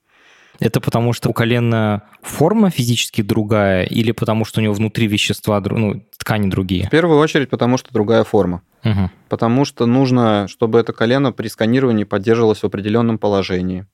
Это 0.60 0.80
потому, 0.80 1.12
что 1.12 1.28
у 1.28 1.32
колена 1.32 2.02
форма 2.22 2.70
физически 2.70 3.22
другая, 3.22 3.84
или 3.84 4.12
потому, 4.12 4.44
что 4.44 4.60
у 4.60 4.62
него 4.62 4.74
внутри 4.74 5.06
вещества, 5.06 5.60
ну, 5.60 6.02
ткани 6.16 6.48
другие? 6.48 6.86
В 6.86 6.90
первую 6.90 7.18
очередь, 7.18 7.48
потому 7.48 7.78
что 7.78 7.92
другая 7.92 8.24
форма. 8.24 8.62
Угу. 8.84 9.10
Потому 9.28 9.64
что 9.64 9.86
нужно, 9.86 10.46
чтобы 10.48 10.78
это 10.78 10.92
колено 10.92 11.32
при 11.32 11.48
сканировании 11.48 12.04
поддерживалось 12.04 12.60
в 12.60 12.64
определенном 12.64 13.18
положении. 13.18 13.86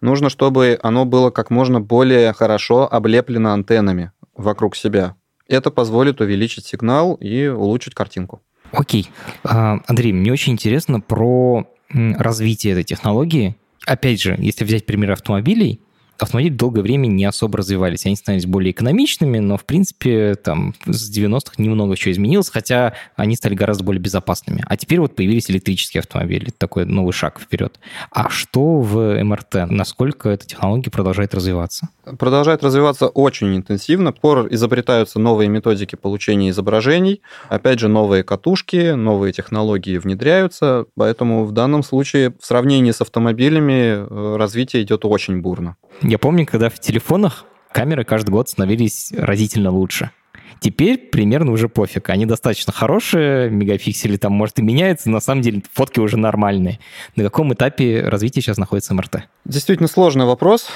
Нужно, 0.00 0.30
чтобы 0.30 0.78
оно 0.82 1.04
было 1.04 1.30
как 1.30 1.50
можно 1.50 1.80
более 1.80 2.32
хорошо 2.32 2.92
облеплено 2.92 3.52
антеннами 3.52 4.12
вокруг 4.34 4.76
себя. 4.76 5.16
Это 5.48 5.70
позволит 5.70 6.20
увеличить 6.20 6.66
сигнал 6.66 7.14
и 7.14 7.48
улучшить 7.48 7.94
картинку. 7.94 8.40
Окей. 8.72 9.08
А, 9.44 9.78
Андрей, 9.86 10.12
мне 10.12 10.32
очень 10.32 10.52
интересно 10.52 11.00
про 11.00 11.66
развитие 11.92 12.74
этой 12.74 12.84
технологии. 12.84 13.56
Опять 13.84 14.22
же, 14.22 14.36
если 14.38 14.64
взять 14.64 14.86
пример 14.86 15.10
автомобилей, 15.10 15.80
автомобили 16.22 16.52
долгое 16.52 16.82
время 16.82 17.06
не 17.06 17.24
особо 17.24 17.58
развивались. 17.58 18.06
Они 18.06 18.16
становились 18.16 18.46
более 18.46 18.72
экономичными, 18.72 19.38
но, 19.38 19.56
в 19.56 19.64
принципе, 19.64 20.34
там 20.34 20.74
с 20.86 21.16
90-х 21.16 21.54
немного 21.58 21.92
еще 21.94 22.10
изменилось, 22.10 22.50
хотя 22.50 22.94
они 23.16 23.36
стали 23.36 23.54
гораздо 23.54 23.84
более 23.84 24.00
безопасными. 24.00 24.62
А 24.66 24.76
теперь 24.76 25.00
вот 25.00 25.14
появились 25.14 25.50
электрические 25.50 26.00
автомобили. 26.00 26.50
Такой 26.56 26.84
новый 26.84 27.12
шаг 27.12 27.40
вперед. 27.40 27.78
А 28.10 28.28
что 28.30 28.80
в 28.80 29.22
МРТ? 29.22 29.70
Насколько 29.70 30.30
эта 30.30 30.46
технология 30.46 30.90
продолжает 30.90 31.34
развиваться? 31.34 31.88
Продолжает 32.18 32.62
развиваться 32.62 33.08
очень 33.08 33.56
интенсивно. 33.56 34.12
Пор 34.12 34.48
изобретаются 34.50 35.18
новые 35.18 35.48
методики 35.48 35.96
получения 35.96 36.50
изображений. 36.50 37.22
Опять 37.48 37.78
же, 37.78 37.88
новые 37.88 38.22
катушки, 38.22 38.92
новые 38.92 39.32
технологии 39.32 39.98
внедряются. 39.98 40.86
Поэтому 40.96 41.44
в 41.44 41.52
данном 41.52 41.82
случае 41.82 42.34
в 42.38 42.44
сравнении 42.44 42.90
с 42.90 43.00
автомобилями 43.00 44.06
э, 44.06 44.36
развитие 44.36 44.82
идет 44.82 45.04
очень 45.04 45.40
бурно. 45.40 45.76
Я 46.10 46.18
помню, 46.18 46.44
когда 46.44 46.70
в 46.70 46.80
телефонах 46.80 47.44
камеры 47.70 48.02
каждый 48.02 48.30
год 48.30 48.48
становились 48.48 49.12
разительно 49.16 49.70
лучше. 49.70 50.10
Теперь 50.58 50.98
примерно 50.98 51.52
уже 51.52 51.68
пофиг. 51.68 52.10
Они 52.10 52.26
достаточно 52.26 52.72
хорошие, 52.72 53.48
мегапиксели 53.48 54.16
там, 54.16 54.32
может, 54.32 54.58
и 54.58 54.62
меняются, 54.62 55.08
но 55.08 55.18
на 55.18 55.20
самом 55.20 55.42
деле 55.42 55.62
фотки 55.72 56.00
уже 56.00 56.16
нормальные. 56.16 56.80
На 57.14 57.22
каком 57.22 57.54
этапе 57.54 58.02
развития 58.02 58.40
сейчас 58.40 58.58
находится 58.58 58.92
МРТ? 58.92 59.28
Действительно 59.44 59.86
сложный 59.86 60.24
вопрос, 60.24 60.66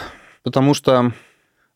потому 0.45 0.73
что 0.73 1.13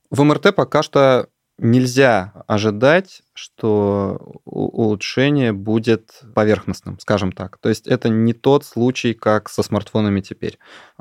в 0.08 0.22
МРТ 0.22 0.54
пока 0.54 0.84
что 0.84 1.26
нельзя 1.58 2.32
ожидать, 2.46 3.22
что 3.34 4.40
улучшение 4.44 5.52
будет 5.52 6.22
поверхностным, 6.34 6.98
скажем 7.00 7.32
так. 7.32 7.58
То 7.58 7.68
есть 7.68 7.86
это 7.86 8.08
не 8.08 8.32
тот 8.32 8.64
случай, 8.64 9.14
как 9.14 9.48
со 9.48 9.62
смартфонами 9.62 10.20
теперь. 10.20 10.58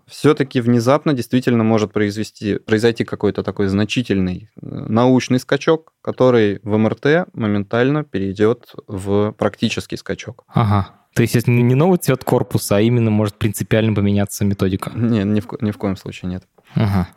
Все-таки 0.07 0.61
внезапно 0.61 1.13
действительно 1.13 1.63
может 1.63 1.93
произвести, 1.93 2.57
произойти 2.59 3.03
какой-то 3.03 3.43
такой 3.43 3.67
значительный 3.67 4.49
э, 4.55 4.65
научный 4.65 5.39
скачок, 5.39 5.93
который 6.01 6.59
в 6.63 6.77
МРТ 6.77 7.27
моментально 7.33 8.03
перейдет 8.03 8.73
в 8.87 9.31
практический 9.33 9.97
скачок. 9.97 10.43
Ага. 10.47 10.89
То 11.17 11.23
есть 11.23 11.35
это 11.35 11.49
не 11.49 11.73
новый 11.73 11.97
цвет 11.97 12.23
корпуса, 12.23 12.77
а 12.77 12.81
именно 12.81 13.09
может 13.09 13.35
принципиально 13.35 13.95
поменяться 13.95 14.45
методика? 14.45 14.91
Нет, 14.93 15.25
ни 15.25 15.39
в, 15.39 15.47
ни 15.61 15.71
в 15.71 15.77
коем 15.77 15.97
случае 15.97 16.29
нет. 16.29 16.43
Ага. 16.75 17.07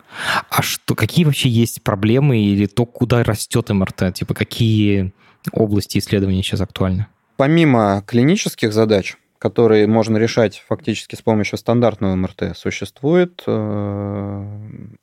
А 0.49 0.63
что, 0.63 0.95
какие 0.95 1.25
вообще 1.25 1.49
есть 1.49 1.83
проблемы 1.83 2.39
или 2.39 2.67
то, 2.67 2.87
куда 2.87 3.23
растет 3.23 3.69
МРТ? 3.71 4.15
Типа 4.15 4.35
какие 4.35 5.13
области 5.53 5.99
исследования 5.99 6.43
сейчас 6.43 6.61
актуальны? 6.61 7.07
Помимо 7.37 8.03
клинических 8.07 8.73
задач, 8.73 9.17
которые 9.41 9.87
можно 9.87 10.19
решать 10.19 10.63
фактически 10.69 11.15
с 11.15 11.23
помощью 11.23 11.57
стандартного 11.57 12.15
МРТ, 12.15 12.55
существует 12.55 13.43
э, 13.47 14.59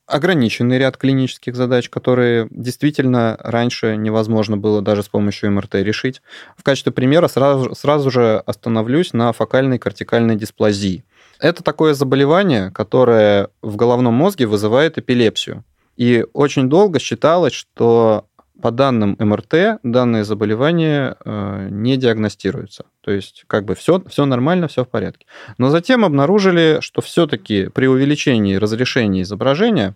ограниченный 0.05 0.77
ряд 0.77 0.97
клинических 0.97 1.55
задач, 1.55 1.89
которые 1.89 2.47
действительно 2.51 3.35
раньше 3.39 3.97
невозможно 3.97 4.55
было 4.55 4.83
даже 4.83 5.01
с 5.01 5.09
помощью 5.09 5.51
МРТ 5.51 5.75
решить. 5.75 6.21
В 6.55 6.61
качестве 6.61 6.91
примера 6.91 7.27
сразу, 7.27 7.73
сразу 7.73 8.11
же 8.11 8.43
остановлюсь 8.45 9.11
на 9.13 9.33
фокальной 9.33 9.79
кортикальной 9.79 10.35
дисплазии. 10.35 11.03
Это 11.39 11.63
такое 11.63 11.93
заболевание, 11.93 12.71
которое 12.71 13.49
в 13.61 13.75
головном 13.75 14.13
мозге 14.13 14.45
вызывает 14.45 14.97
эпилепсию. 14.97 15.63
И 15.95 16.25
очень 16.33 16.69
долго 16.69 16.99
считалось, 16.99 17.53
что 17.53 18.27
по 18.61 18.71
данным 18.71 19.15
МРТ 19.19 19.79
данные 19.83 20.23
заболевания 20.23 21.15
э, 21.23 21.67
не 21.69 21.97
диагностируются. 21.97 22.85
То 23.01 23.11
есть 23.11 23.43
как 23.47 23.65
бы 23.65 23.75
все, 23.75 24.01
все 24.07 24.25
нормально, 24.25 24.67
все 24.67 24.83
в 24.83 24.89
порядке. 24.89 25.27
Но 25.57 25.69
затем 25.69 26.03
обнаружили, 26.03 26.79
что 26.81 27.01
все-таки 27.01 27.67
при 27.67 27.87
увеличении 27.87 28.55
разрешения 28.55 29.21
изображения 29.21 29.95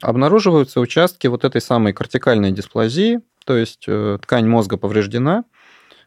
обнаруживаются 0.00 0.80
участки 0.80 1.26
вот 1.26 1.44
этой 1.44 1.60
самой 1.60 1.92
кортикальной 1.92 2.50
дисплазии, 2.52 3.20
то 3.44 3.56
есть 3.56 3.84
э, 3.86 4.18
ткань 4.22 4.46
мозга 4.46 4.76
повреждена, 4.76 5.44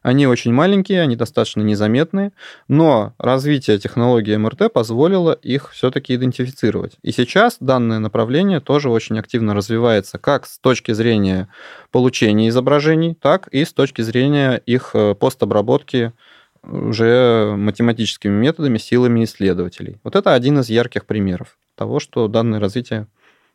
они 0.06 0.28
очень 0.28 0.54
маленькие, 0.54 1.02
они 1.02 1.16
достаточно 1.16 1.62
незаметные, 1.62 2.32
но 2.68 3.16
развитие 3.18 3.80
технологии 3.80 4.38
МРТ 4.38 4.72
позволило 4.72 5.32
их 5.32 5.72
все-таки 5.72 6.14
идентифицировать. 6.14 6.98
И 7.02 7.12
сейчас 7.12 7.58
данное 7.60 7.98
направление 7.98 8.60
тоже 8.60 8.92
очень 8.92 9.18
активно 9.18 9.56
развивается 9.56 10.20
как 10.20 10.46
с 10.46 10.60
точки 10.60 10.92
зрения 10.92 11.48
получения 11.90 12.50
изображений, 12.50 13.16
так 13.20 13.48
и 13.48 13.66
с 13.66 13.74
точки 13.74 14.04
зрения 14.04 14.62
их 14.68 14.92
э, 14.94 15.16
постобработки 15.16 16.14
уже 16.62 17.56
математическими 17.58 18.32
методами, 18.32 18.78
силами 18.78 19.24
исследователей. 19.24 19.98
Вот 20.04 20.16
это 20.16 20.36
один 20.36 20.60
из 20.60 20.70
ярких 20.70 21.08
примеров 21.08 21.58
того, 21.74 22.00
что 22.00 22.28
данное 22.28 22.60
развитие 22.60 23.08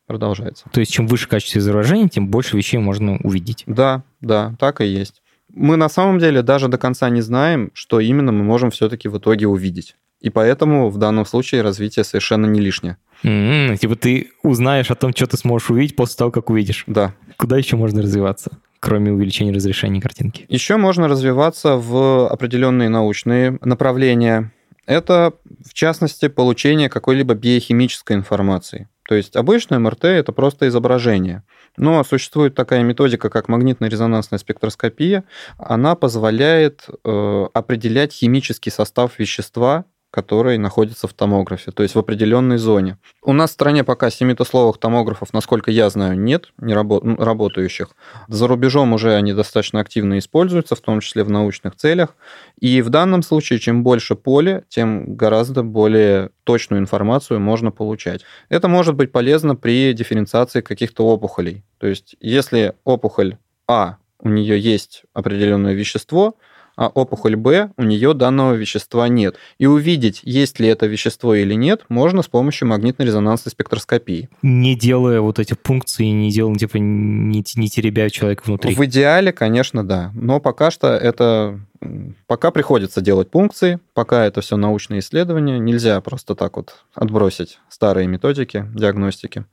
продолжается. 0.09 0.65
То 0.73 0.81
есть 0.81 0.93
чем 0.93 1.07
выше 1.07 1.29
качество 1.29 1.61
изображения, 1.61 2.09
тем 2.09 2.27
больше 2.27 2.57
вещей 2.57 2.79
можно 2.79 3.19
увидеть. 3.23 3.63
Да, 3.69 4.03
да, 4.21 4.57
так 4.59 4.81
и 4.81 4.87
есть 4.87 5.23
мы 5.55 5.77
на 5.77 5.89
самом 5.89 6.19
деле 6.19 6.43
даже 6.43 6.69
до 6.69 6.79
конца 6.79 7.09
не 7.11 7.21
знаем, 7.21 7.71
что 7.75 8.01
именно 8.01 8.33
мы 8.33 8.45
можем 8.45 8.71
все-таки 8.71 9.09
в 9.09 9.19
итоге 9.19 9.47
увидеть. 9.47 9.97
И 10.21 10.29
поэтому 10.29 10.91
в 10.91 10.99
данном 10.99 11.25
случае 11.25 11.63
развитие 11.63 12.05
совершенно 12.05 12.47
не 12.47 12.61
лишнее. 12.61 12.99
Mm-hmm. 13.25 13.77
Типа 13.79 13.97
ты 13.97 14.31
узнаешь 14.43 14.91
о 14.91 14.95
том, 14.95 15.13
что 15.15 15.27
ты 15.27 15.37
сможешь 15.37 15.71
увидеть 15.71 15.97
после 15.97 16.17
того, 16.17 16.31
как 16.31 16.51
увидишь. 16.51 16.85
Да. 16.87 17.15
Куда 17.37 17.57
еще 17.57 17.77
можно 17.77 18.03
развиваться, 18.03 18.59
кроме 18.81 19.13
увеличения 19.13 19.53
разрешения 19.53 20.01
картинки? 20.01 20.45
Еще 20.49 20.77
можно 20.77 21.09
развиваться 21.09 21.77
в 21.77 22.29
определенные 22.29 22.91
научные 22.91 23.59
направления. 23.63 24.53
Это, 24.85 25.33
в 25.67 25.73
частности, 25.73 26.29
получение 26.29 26.91
какой-либо 26.91 27.35
биохимической 27.35 28.17
информации. 28.17 28.89
То 29.11 29.16
есть 29.16 29.35
обычное 29.35 29.81
МРТ– 29.81 30.05
это 30.07 30.31
просто 30.31 30.68
изображение– 30.68 31.42
но 31.77 32.03
существует 32.05 32.55
такая 32.55 32.83
методика, 32.83 33.31
как 33.31 33.49
магнитно-резонансная 33.49 34.38
спектроскопия. 34.38 35.25
Она 35.59 35.94
позволяет 35.94 36.87
э, 37.05 37.46
определять 37.55 38.12
химический 38.12 38.73
состав 38.73 39.18
вещества, 39.18 39.85
который 40.11 40.59
находится 40.59 41.07
в 41.07 41.12
томографе, 41.12 41.70
то 41.70 41.83
есть 41.83 41.94
в 41.94 41.99
определенной 41.99 42.59
зоне. 42.59 42.99
У 43.23 43.33
нас 43.33 43.51
в 43.51 43.53
стране 43.53 43.85
пока 43.85 44.11
семитословых 44.11 44.79
томографов, 44.79 45.33
насколько 45.33 45.70
я 45.70 45.88
знаю, 45.90 46.18
нет, 46.18 46.53
не 46.59 46.75
рабо- 46.75 47.23
работающих. 47.23 47.90
За 48.29 48.49
рубежом 48.49 48.92
уже 48.92 49.14
они 49.14 49.33
достаточно 49.33 49.81
активно 49.81 50.18
используются, 50.18 50.75
в 50.75 50.81
том 50.81 51.01
числе 51.01 51.23
в 51.23 51.31
научных 51.31 51.77
целях. 51.77 52.16
И 52.59 52.83
в 52.83 52.88
данном 52.88 53.23
случае, 53.23 53.61
чем 53.61 53.85
больше 53.85 54.16
поле, 54.16 54.64
тем 54.68 55.14
гораздо 55.14 55.62
более 55.62 56.31
точную 56.44 56.81
информацию 56.81 57.38
можно 57.38 57.70
получать. 57.70 58.23
Это 58.49 58.68
может 58.68 58.96
быть 58.96 59.12
полезно 59.12 59.55
при 59.55 59.92
дифференциации 59.92 60.61
каких-то 60.61 61.07
опухолей. 61.07 61.64
То 61.79 61.87
есть, 61.87 62.16
если 62.20 62.75
опухоль 62.85 63.37
А, 63.68 63.96
у 64.18 64.29
нее 64.29 64.59
есть 64.59 65.05
определенное 65.14 65.75
вещество, 65.75 66.35
а 66.81 66.87
опухоль 66.87 67.37
Б, 67.37 67.73
у 67.77 67.83
нее 67.83 68.14
данного 68.14 68.55
вещества 68.55 69.07
нет. 69.07 69.37
И 69.59 69.66
увидеть, 69.66 70.23
есть 70.23 70.59
ли 70.61 70.66
это 70.66 70.87
вещество 70.87 71.35
или 71.35 71.53
нет, 71.53 71.85
можно 71.90 72.23
с 72.23 72.29
помощью 72.29 72.69
магнитно-резонансной 72.69 73.51
спектроскопии. 73.51 74.31
Не 74.40 74.75
делая 74.75 75.21
вот 75.21 75.38
эти 75.38 75.53
пункции, 75.53 76.07
не 76.07 76.31
делая, 76.31 76.55
типа, 76.55 76.79
не, 76.79 77.45
не 77.55 77.69
теребя 77.69 78.09
человека 78.09 78.45
внутри. 78.47 78.75
В 78.75 78.83
идеале, 78.87 79.31
конечно, 79.31 79.87
да. 79.87 80.11
Но 80.14 80.40
пока 80.40 80.71
что 80.71 80.88
это 80.88 81.61
Пока 82.27 82.51
приходится 82.51 83.01
делать 83.01 83.31
пункции, 83.31 83.81
пока 83.95 84.27
это 84.27 84.43
все 84.43 84.59
научные 84.59 85.01
исследования, 85.01 85.59
нельзя 85.59 85.99
просто 86.03 86.35
так 86.35 86.59
вот 86.59 86.85
отбросить 86.95 87.59
старые 87.71 88.07
методики 88.07 88.66
диагностики. 88.75 89.47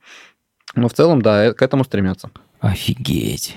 Но 0.75 0.89
в 0.89 0.93
целом, 0.93 1.21
да, 1.21 1.45
э, 1.45 1.53
к 1.53 1.61
этому 1.61 1.85
стремятся. 1.85 2.29
Офигеть. 2.59 3.55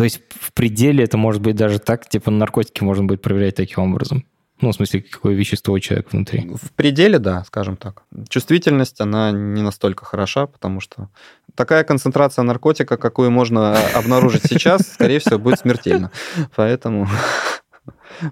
То 0.00 0.04
есть 0.04 0.22
в 0.30 0.54
пределе 0.54 1.04
это 1.04 1.18
может 1.18 1.42
быть 1.42 1.56
даже 1.56 1.78
так, 1.78 2.08
типа 2.08 2.30
наркотики 2.30 2.82
можно 2.82 3.04
будет 3.04 3.20
проверять 3.20 3.56
таким 3.56 3.82
образом. 3.82 4.24
Ну, 4.62 4.70
в 4.70 4.74
смысле, 4.74 5.02
какое 5.02 5.34
вещество 5.34 5.74
у 5.74 5.78
человека 5.78 6.08
внутри. 6.12 6.50
В 6.54 6.72
пределе, 6.72 7.18
да, 7.18 7.44
скажем 7.44 7.76
так. 7.76 8.04
Чувствительность, 8.30 8.98
она 9.02 9.30
не 9.30 9.60
настолько 9.60 10.06
хороша, 10.06 10.46
потому 10.46 10.80
что 10.80 11.10
такая 11.54 11.84
концентрация 11.84 12.44
наркотика, 12.44 12.96
какую 12.96 13.30
можно 13.30 13.76
обнаружить 13.94 14.44
сейчас, 14.44 14.90
скорее 14.90 15.18
всего, 15.18 15.38
будет 15.38 15.58
смертельно. 15.58 16.10
Поэтому... 16.56 17.06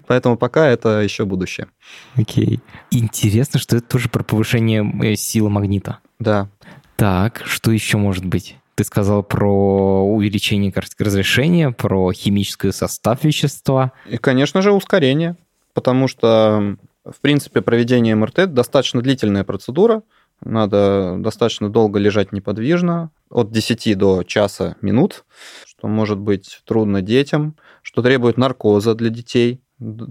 Поэтому 0.07 0.37
пока 0.37 0.65
это 0.65 1.01
еще 1.01 1.25
будущее. 1.25 1.67
Окей. 2.15 2.61
Интересно, 2.89 3.59
что 3.59 3.77
это 3.77 3.85
тоже 3.87 4.09
про 4.09 4.23
повышение 4.23 4.83
э, 5.03 5.15
силы 5.15 5.51
магнита. 5.51 5.99
Да. 6.17 6.49
Так, 6.95 7.43
что 7.45 7.69
еще 7.69 7.97
может 7.97 8.25
быть? 8.25 8.57
Ты 8.79 8.85
сказал 8.85 9.23
про 9.23 10.05
увеличение 10.05 10.73
разрешения, 10.73 11.71
про 11.71 12.13
химический 12.13 12.71
состав 12.71 13.25
вещества. 13.25 13.91
И, 14.09 14.15
конечно 14.15 14.61
же, 14.61 14.71
ускорение, 14.71 15.35
потому 15.73 16.07
что, 16.07 16.77
в 17.03 17.19
принципе, 17.19 17.59
проведение 17.59 18.15
МРТ 18.15 18.53
достаточно 18.53 19.01
длительная 19.01 19.43
процедура, 19.43 20.03
надо 20.41 21.17
достаточно 21.19 21.69
долго 21.69 21.99
лежать 21.99 22.31
неподвижно, 22.31 23.11
от 23.29 23.51
10 23.51 23.97
до 23.97 24.23
часа 24.23 24.77
минут, 24.79 25.25
что 25.65 25.89
может 25.89 26.17
быть 26.17 26.61
трудно 26.63 27.01
детям, 27.01 27.57
что 27.81 28.01
требует 28.01 28.37
наркоза 28.37 28.95
для 28.95 29.09
детей, 29.09 29.59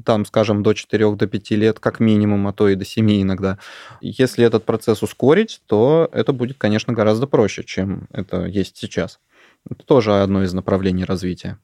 там, 0.05 0.25
скажем, 0.25 0.63
до 0.63 0.73
4 0.73 1.17
до 1.17 1.27
5 1.27 1.51
лет, 1.53 1.81
как 1.81 2.01
минимум, 2.01 2.47
а 2.47 2.53
то 2.53 2.69
и 2.69 2.75
до 2.75 2.85
7 2.85 3.23
иногда. 3.23 3.59
Если 4.01 4.45
этот 4.45 4.65
процесс 4.65 5.03
ускорить, 5.03 5.61
то 5.67 6.09
это 6.13 6.33
будет, 6.33 6.57
конечно, 6.59 6.93
гораздо 6.93 7.27
проще, 7.27 7.65
чем 7.65 8.09
это 8.13 8.47
есть 8.47 8.77
сейчас. 8.77 9.21
Это 9.69 9.85
тоже 9.85 10.23
одно 10.23 10.43
из 10.43 10.53
направлений 10.53 11.05
развития. 11.05 11.59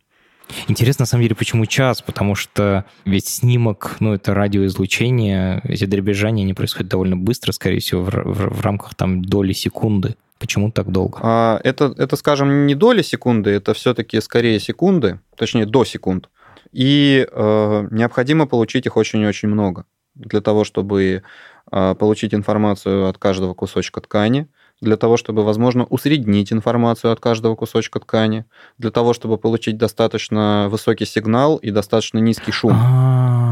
Интересно, 0.68 1.05
на 1.05 1.07
самом 1.07 1.22
деле, 1.22 1.34
почему 1.34 1.64
час? 1.66 2.02
Потому 2.02 2.34
что 2.34 2.84
ведь 3.07 3.26
снимок, 3.26 3.96
ну, 4.00 4.12
это 4.12 4.34
радиоизлучение, 4.34 5.61
эти 5.64 5.86
дребезжания, 5.86 6.44
они 6.44 6.52
происходят 6.52 6.90
довольно 6.90 7.16
быстро, 7.16 7.52
скорее 7.52 7.80
всего, 7.80 8.02
в, 8.02 8.11
в, 8.11 8.59
в 8.59 8.61
рамках 8.61 8.94
там 8.94 9.24
доли 9.24 9.52
секунды. 9.52 10.16
Почему 10.38 10.70
так 10.70 10.90
долго? 10.90 11.18
А, 11.22 11.61
это, 11.64 11.94
это, 11.96 12.16
скажем, 12.16 12.66
не 12.66 12.74
доли 12.74 13.02
секунды, 13.02 13.50
это 13.50 13.72
все-таки 13.72 14.20
скорее 14.20 14.61
секунды, 14.61 15.20
точнее, 15.36 15.64
до 15.64 15.84
секунд. 15.84 16.28
И 16.75 17.27
э, 17.31 17.89
необходимо 17.93 18.47
получить 18.47 18.87
их 18.87 18.97
очень-очень 18.97 19.49
много 19.49 19.85
для 20.14 20.41
того, 20.41 20.64
чтобы 20.64 21.22
э, 21.70 21.95
получить 21.95 22.35
информацию 22.35 23.07
от 23.09 23.18
каждого 23.18 23.55
кусочка 23.55 24.01
ткани, 24.01 24.49
для 24.81 24.97
того, 24.97 25.16
чтобы, 25.16 25.45
возможно, 25.45 25.85
усреднить 25.85 26.53
информацию 26.53 27.12
от 27.12 27.20
каждого 27.20 27.55
кусочка 27.55 28.01
ткани, 28.01 28.45
для 28.77 28.91
того, 28.91 29.12
чтобы 29.12 29.39
получить 29.39 29.77
достаточно 29.77 30.66
высокий 30.68 31.07
сигнал 31.07 31.57
и 31.57 31.70
достаточно 31.70 32.18
низкий 32.18 32.51
шум. 32.51 32.77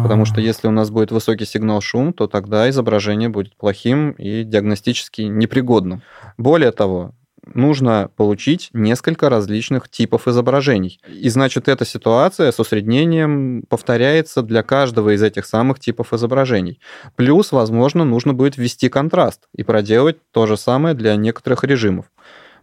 Потому 0.03 0.25
что 0.25 0.41
если 0.41 0.67
у 0.67 0.73
нас 0.73 0.91
будет 0.91 1.13
высокий 1.13 1.45
сигнал 1.45 1.81
шум, 1.81 2.13
то 2.13 2.27
тогда 2.27 2.69
изображение 2.69 3.29
будет 3.29 3.57
плохим 3.57 4.11
и 4.13 4.43
диагностически 4.43 5.23
непригодным. 5.23 6.03
Более 6.39 6.73
того, 6.73 7.15
нужно 7.47 8.11
получить 8.17 8.71
несколько 8.73 9.29
различных 9.29 9.89
типов 9.89 10.29
изображений. 10.29 11.01
И 11.09 11.29
значит, 11.29 11.69
эта 11.69 11.85
ситуация 11.85 12.53
с 12.53 12.61
усреднением 12.61 13.65
повторяется 13.69 14.43
для 14.43 14.63
каждого 14.63 15.15
из 15.15 15.23
этих 15.23 15.47
самых 15.47 15.81
типов 15.81 16.13
изображений. 16.13 16.81
Плюс, 17.17 17.53
возможно, 17.53 18.05
нужно 18.05 18.35
будет 18.35 18.57
ввести 18.57 18.89
контраст 18.89 19.49
и 19.55 19.63
проделать 19.63 20.19
то 20.33 20.47
же 20.47 20.57
самое 20.57 20.95
для 20.95 21.17
некоторых 21.17 21.65
режимов. 21.65 22.07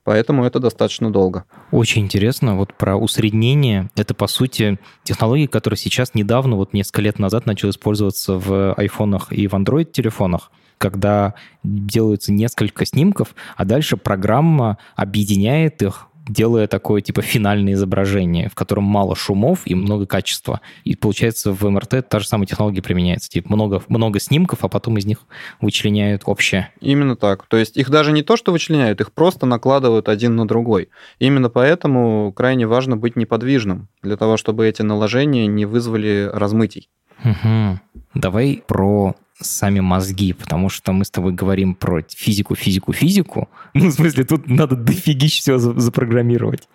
Поэтому 0.03 0.45
это 0.45 0.59
достаточно 0.59 1.11
долго. 1.11 1.45
Очень 1.71 2.03
интересно. 2.03 2.57
Вот 2.57 2.73
про 2.73 2.95
усреднение. 2.95 3.89
Это, 3.95 4.13
по 4.13 4.27
сути, 4.27 4.79
технология, 5.03 5.47
которая 5.47 5.77
сейчас 5.77 6.15
недавно, 6.15 6.55
вот 6.55 6.73
несколько 6.73 7.01
лет 7.01 7.19
назад, 7.19 7.45
начала 7.45 7.71
использоваться 7.71 8.35
в 8.35 8.73
айфонах 8.73 9.31
и 9.31 9.47
в 9.47 9.53
Android-телефонах 9.53 10.51
когда 10.79 11.35
делаются 11.63 12.31
несколько 12.31 12.85
снимков, 12.85 13.35
а 13.55 13.65
дальше 13.65 13.97
программа 13.97 14.79
объединяет 14.95 15.83
их 15.83 16.09
делая 16.29 16.67
такое 16.67 17.01
типа 17.01 17.21
финальное 17.21 17.73
изображение, 17.73 18.49
в 18.49 18.55
котором 18.55 18.83
мало 18.83 19.15
шумов 19.15 19.61
и 19.65 19.75
много 19.75 20.05
качества. 20.05 20.61
И 20.83 20.95
получается 20.95 21.51
в 21.51 21.67
МРТ 21.67 22.07
та 22.07 22.19
же 22.19 22.27
самая 22.27 22.45
технология 22.45 22.81
применяется. 22.81 23.29
Типа 23.29 23.51
много, 23.53 23.81
много 23.87 24.19
снимков, 24.19 24.63
а 24.63 24.69
потом 24.69 24.97
из 24.97 25.05
них 25.05 25.19
вычленяют 25.59 26.23
общее. 26.25 26.71
Именно 26.79 27.15
так. 27.15 27.45
То 27.47 27.57
есть 27.57 27.77
их 27.77 27.89
даже 27.89 28.11
не 28.11 28.21
то, 28.21 28.37
что 28.37 28.51
вычленяют, 28.51 29.01
их 29.01 29.11
просто 29.11 29.45
накладывают 29.45 30.07
один 30.07 30.35
на 30.35 30.47
другой. 30.47 30.89
Именно 31.17 31.49
поэтому 31.49 32.31
крайне 32.31 32.67
важно 32.67 32.95
быть 32.95 33.15
неподвижным, 33.15 33.89
для 34.03 34.15
того, 34.15 34.37
чтобы 34.37 34.67
эти 34.67 34.83
наложения 34.83 35.47
не 35.47 35.65
вызвали 35.65 36.29
размытий. 36.31 36.89
Угу. 37.23 37.79
Давай 38.13 38.63
про 38.67 39.15
сами 39.41 39.79
мозги, 39.79 40.33
потому 40.33 40.69
что 40.69 40.91
мы 40.91 41.05
с 41.05 41.09
тобой 41.09 41.33
говорим 41.33 41.75
про 41.75 42.01
физику, 42.09 42.55
физику, 42.55 42.93
физику. 42.93 43.49
Ну, 43.73 43.87
в 43.87 43.91
смысле, 43.91 44.23
тут 44.23 44.47
надо 44.47 44.75
дофигища 44.75 45.41
все 45.41 45.57
запрограммировать. 45.57 46.67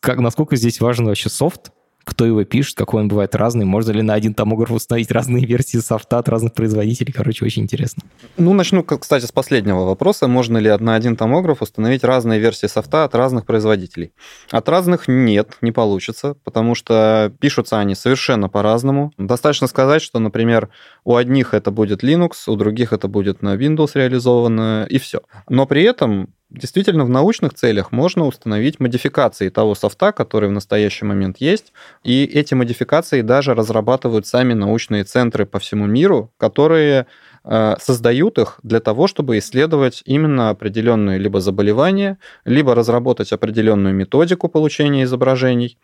Как, 0.00 0.18
насколько 0.18 0.56
здесь 0.56 0.80
важен 0.80 1.06
вообще 1.06 1.28
софт, 1.28 1.72
кто 2.06 2.24
его 2.24 2.44
пишет, 2.44 2.76
какой 2.76 3.02
он 3.02 3.08
бывает 3.08 3.34
разный, 3.34 3.64
можно 3.64 3.90
ли 3.90 4.00
на 4.00 4.14
один 4.14 4.32
томограф 4.32 4.70
установить 4.70 5.10
разные 5.10 5.44
версии 5.44 5.78
софта 5.78 6.18
от 6.18 6.28
разных 6.28 6.54
производителей. 6.54 7.12
Короче, 7.12 7.44
очень 7.44 7.64
интересно. 7.64 8.04
Ну, 8.36 8.54
начну, 8.54 8.84
кстати, 8.84 9.24
с 9.24 9.32
последнего 9.32 9.80
вопроса. 9.80 10.28
Можно 10.28 10.58
ли 10.58 10.74
на 10.78 10.94
один 10.94 11.16
томограф 11.16 11.62
установить 11.62 12.04
разные 12.04 12.38
версии 12.38 12.68
софта 12.68 13.02
от 13.02 13.16
разных 13.16 13.44
производителей? 13.44 14.12
От 14.52 14.68
разных 14.68 15.08
нет, 15.08 15.58
не 15.60 15.72
получится, 15.72 16.36
потому 16.44 16.76
что 16.76 17.32
пишутся 17.40 17.80
они 17.80 17.96
совершенно 17.96 18.48
по-разному. 18.48 19.12
Достаточно 19.18 19.66
сказать, 19.66 20.00
что, 20.00 20.20
например, 20.20 20.68
у 21.04 21.16
одних 21.16 21.54
это 21.54 21.72
будет 21.72 22.04
Linux, 22.04 22.34
у 22.46 22.54
других 22.54 22.92
это 22.92 23.08
будет 23.08 23.42
на 23.42 23.56
Windows 23.56 23.90
реализовано, 23.94 24.86
и 24.88 24.98
все. 24.98 25.22
Но 25.48 25.66
при 25.66 25.82
этом 25.82 26.28
Действительно, 26.56 27.04
в 27.04 27.10
научных 27.10 27.52
целях 27.52 27.92
можно 27.92 28.24
установить 28.26 28.80
модификации 28.80 29.50
того 29.50 29.74
софта, 29.74 30.12
который 30.12 30.48
в 30.48 30.52
настоящий 30.52 31.04
момент 31.04 31.36
есть, 31.38 31.72
и 32.02 32.24
эти 32.24 32.54
модификации 32.54 33.20
даже 33.20 33.54
разрабатывают 33.54 34.26
сами 34.26 34.54
научные 34.54 35.04
центры 35.04 35.44
по 35.44 35.58
всему 35.58 35.86
миру, 35.86 36.32
которые 36.38 37.06
э, 37.44 37.74
создают 37.78 38.38
их 38.38 38.58
для 38.62 38.80
того, 38.80 39.06
чтобы 39.06 39.36
исследовать 39.36 40.02
именно 40.06 40.48
определенные 40.48 41.18
либо 41.18 41.40
заболевания, 41.40 42.18
либо 42.46 42.74
разработать 42.74 43.32
определенную 43.32 43.94
методику 43.94 44.48
получения 44.48 45.04
изображений. 45.04 45.78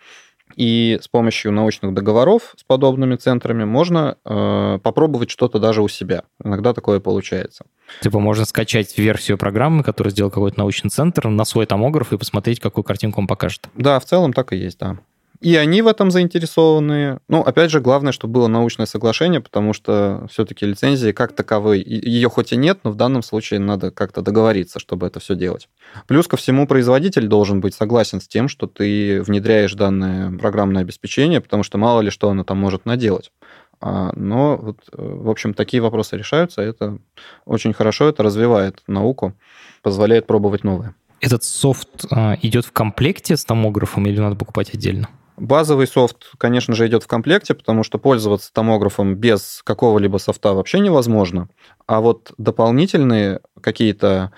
И 0.56 0.98
с 1.00 1.08
помощью 1.08 1.52
научных 1.52 1.94
договоров 1.94 2.54
с 2.56 2.64
подобными 2.64 3.16
центрами 3.16 3.64
можно 3.64 4.16
э, 4.24 4.78
попробовать 4.82 5.30
что-то 5.30 5.58
даже 5.58 5.82
у 5.82 5.88
себя. 5.88 6.24
Иногда 6.42 6.72
такое 6.72 7.00
получается. 7.00 7.64
Типа 8.00 8.18
можно 8.18 8.44
скачать 8.44 8.96
версию 8.98 9.38
программы, 9.38 9.82
которую 9.82 10.10
сделал 10.10 10.30
какой-то 10.30 10.58
научный 10.58 10.90
центр, 10.90 11.28
на 11.28 11.44
свой 11.44 11.66
томограф 11.66 12.12
и 12.12 12.18
посмотреть, 12.18 12.60
какую 12.60 12.84
картинку 12.84 13.20
он 13.20 13.26
покажет. 13.26 13.68
Да, 13.74 13.98
в 14.00 14.04
целом 14.04 14.32
так 14.32 14.52
и 14.52 14.56
есть, 14.56 14.78
да. 14.78 14.98
И 15.42 15.56
они 15.56 15.82
в 15.82 15.88
этом 15.88 16.12
заинтересованы. 16.12 17.18
Ну, 17.26 17.40
опять 17.40 17.72
же, 17.72 17.80
главное, 17.80 18.12
чтобы 18.12 18.34
было 18.34 18.46
научное 18.46 18.86
соглашение, 18.86 19.40
потому 19.40 19.72
что 19.72 20.28
все-таки 20.30 20.64
лицензии 20.64 21.10
как 21.10 21.34
таковой, 21.34 21.82
ее 21.82 22.28
хоть 22.30 22.52
и 22.52 22.56
нет, 22.56 22.78
но 22.84 22.92
в 22.92 22.94
данном 22.94 23.24
случае 23.24 23.58
надо 23.58 23.90
как-то 23.90 24.22
договориться, 24.22 24.78
чтобы 24.78 25.08
это 25.08 25.18
все 25.18 25.34
делать. 25.34 25.68
Плюс 26.06 26.28
ко 26.28 26.36
всему, 26.36 26.68
производитель 26.68 27.26
должен 27.26 27.60
быть 27.60 27.74
согласен 27.74 28.20
с 28.20 28.28
тем, 28.28 28.46
что 28.46 28.68
ты 28.68 29.20
внедряешь 29.22 29.74
данное 29.74 30.30
программное 30.38 30.82
обеспечение, 30.82 31.40
потому 31.40 31.64
что 31.64 31.76
мало 31.76 32.02
ли 32.02 32.10
что 32.10 32.30
оно 32.30 32.44
там 32.44 32.58
может 32.58 32.86
наделать. 32.86 33.32
А, 33.80 34.12
но, 34.14 34.56
вот, 34.56 34.78
в 34.92 35.28
общем, 35.28 35.54
такие 35.54 35.82
вопросы 35.82 36.16
решаются. 36.16 36.62
Это 36.62 36.98
очень 37.46 37.72
хорошо, 37.72 38.08
это 38.08 38.22
развивает 38.22 38.80
науку, 38.86 39.34
позволяет 39.82 40.28
пробовать 40.28 40.62
новое. 40.62 40.94
Этот 41.20 41.42
софт 41.42 42.06
а, 42.12 42.36
идет 42.42 42.64
в 42.64 42.70
комплекте 42.70 43.36
с 43.36 43.44
томографом 43.44 44.06
или 44.06 44.20
надо 44.20 44.36
покупать 44.36 44.72
отдельно? 44.72 45.08
Базовый 45.42 45.88
софт, 45.88 46.30
конечно 46.38 46.72
же, 46.72 46.86
идет 46.86 47.02
в 47.02 47.08
комплекте, 47.08 47.54
потому 47.54 47.82
что 47.82 47.98
пользоваться 47.98 48.52
томографом 48.52 49.16
без 49.16 49.60
какого-либо 49.64 50.18
софта 50.18 50.52
вообще 50.52 50.78
невозможно. 50.78 51.48
А 51.88 52.00
вот 52.00 52.32
дополнительные 52.38 53.40
какие-то 53.60 54.30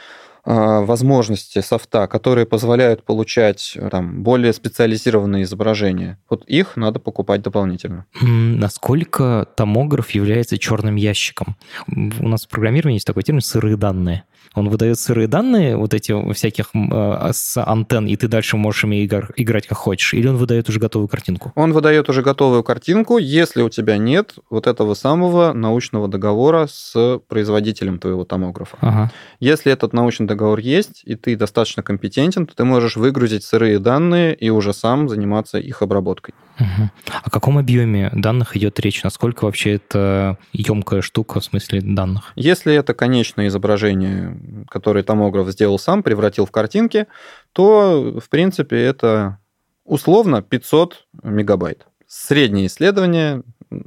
а, 0.47 0.81
возможности 0.81 1.61
софта, 1.61 2.07
которые 2.07 2.47
позволяют 2.47 3.05
получать 3.05 3.77
там, 3.91 4.23
более 4.23 4.55
специализированные 4.55 5.43
изображения. 5.43 6.19
Вот 6.31 6.47
их 6.47 6.77
надо 6.77 7.01
покупать 7.01 7.43
дополнительно. 7.43 8.07
Насколько 8.23 9.47
томограф 9.57 10.11
является 10.13 10.57
черным 10.57 10.97
ящиком? 10.97 11.57
У 11.87 12.27
нас 12.27 12.47
в 12.47 12.49
программировании 12.49 12.97
есть 12.97 13.07
такой 13.07 13.25
термин 13.25 13.43
«сырые 13.43 13.77
данные». 13.77 14.25
Он 14.55 14.69
выдает 14.69 14.99
сырые 14.99 15.27
данные, 15.29 15.77
вот 15.77 15.95
эти 15.95 16.33
всяких 16.33 16.67
э, 16.75 17.31
с 17.33 17.63
антенн, 17.63 18.07
и 18.07 18.17
ты 18.17 18.29
дальше 18.29 18.57
можешь 18.57 18.85
ими 18.85 19.05
играть 19.05 19.67
как 19.67 19.79
хочешь, 19.79 20.15
или 20.15 20.29
он 20.29 20.37
выдает 20.37 20.69
уже 20.69 20.79
готовую 20.79 21.09
картинку? 21.09 21.53
Он 21.55 21.73
выдает 21.73 22.09
уже 22.09 22.23
готовую 22.23 22.63
картинку, 22.63 23.19
если 23.19 23.63
у 23.63 23.69
тебя 23.69 23.99
нет 23.99 24.35
вот 24.51 24.67
этого 24.67 24.95
самого 24.95 25.53
научного 25.53 26.09
договора 26.09 26.67
с 26.71 27.21
производителем 27.29 27.99
твоего 27.99 28.25
томографа. 28.25 28.77
Ага. 28.81 29.13
Если 29.41 29.73
этот 29.73 29.93
научный 29.93 30.27
договор 30.27 30.59
есть, 30.59 31.03
и 31.05 31.17
ты 31.17 31.37
достаточно 31.37 31.83
компетентен, 31.83 32.47
то 32.47 32.55
ты 32.55 32.65
можешь 32.65 32.97
выгрузить 32.97 33.45
сырые 33.45 33.79
данные 33.79 34.35
и 34.35 34.51
уже 34.51 34.73
сам 34.73 35.09
заниматься 35.09 35.59
их 35.59 35.83
обработкой. 35.83 36.35
Угу. 36.59 36.91
О 37.23 37.31
каком 37.31 37.59
объеме 37.59 38.11
данных 38.15 38.57
идет 38.57 38.79
речь? 38.81 39.03
Насколько 39.03 39.45
вообще 39.45 39.75
это 39.75 40.39
емкая 40.53 41.03
штука 41.03 41.41
в 41.41 41.45
смысле 41.45 41.81
данных? 41.81 42.33
Если 42.37 42.75
это 42.75 42.95
конечное 42.95 43.49
изображение, 43.49 44.39
которое 44.71 45.03
томограф 45.03 45.49
сделал 45.49 45.79
сам, 45.79 46.03
превратил 46.03 46.47
в 46.47 46.51
картинки, 46.51 47.07
то, 47.53 48.21
в 48.21 48.29
принципе, 48.29 48.81
это 48.83 49.39
условно 49.85 50.43
500 50.43 51.07
мегабайт. 51.23 51.87
Среднее 52.07 52.67
исследование, 52.67 53.43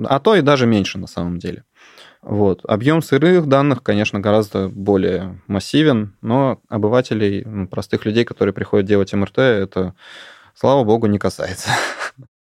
а 0.05 0.19
то 0.19 0.35
и 0.35 0.41
даже 0.41 0.67
меньше 0.67 0.97
на 0.97 1.07
самом 1.07 1.39
деле. 1.39 1.63
Вот. 2.21 2.61
Объем 2.65 3.01
сырых 3.01 3.47
данных, 3.47 3.83
конечно, 3.83 4.19
гораздо 4.19 4.67
более 4.67 5.41
массивен, 5.47 6.15
но 6.21 6.59
обывателей, 6.67 7.67
простых 7.67 8.05
людей, 8.05 8.25
которые 8.25 8.53
приходят 8.53 8.85
делать 8.85 9.13
МРТ, 9.13 9.37
это, 9.37 9.95
слава 10.53 10.83
богу, 10.83 11.07
не 11.07 11.19
касается. 11.19 11.69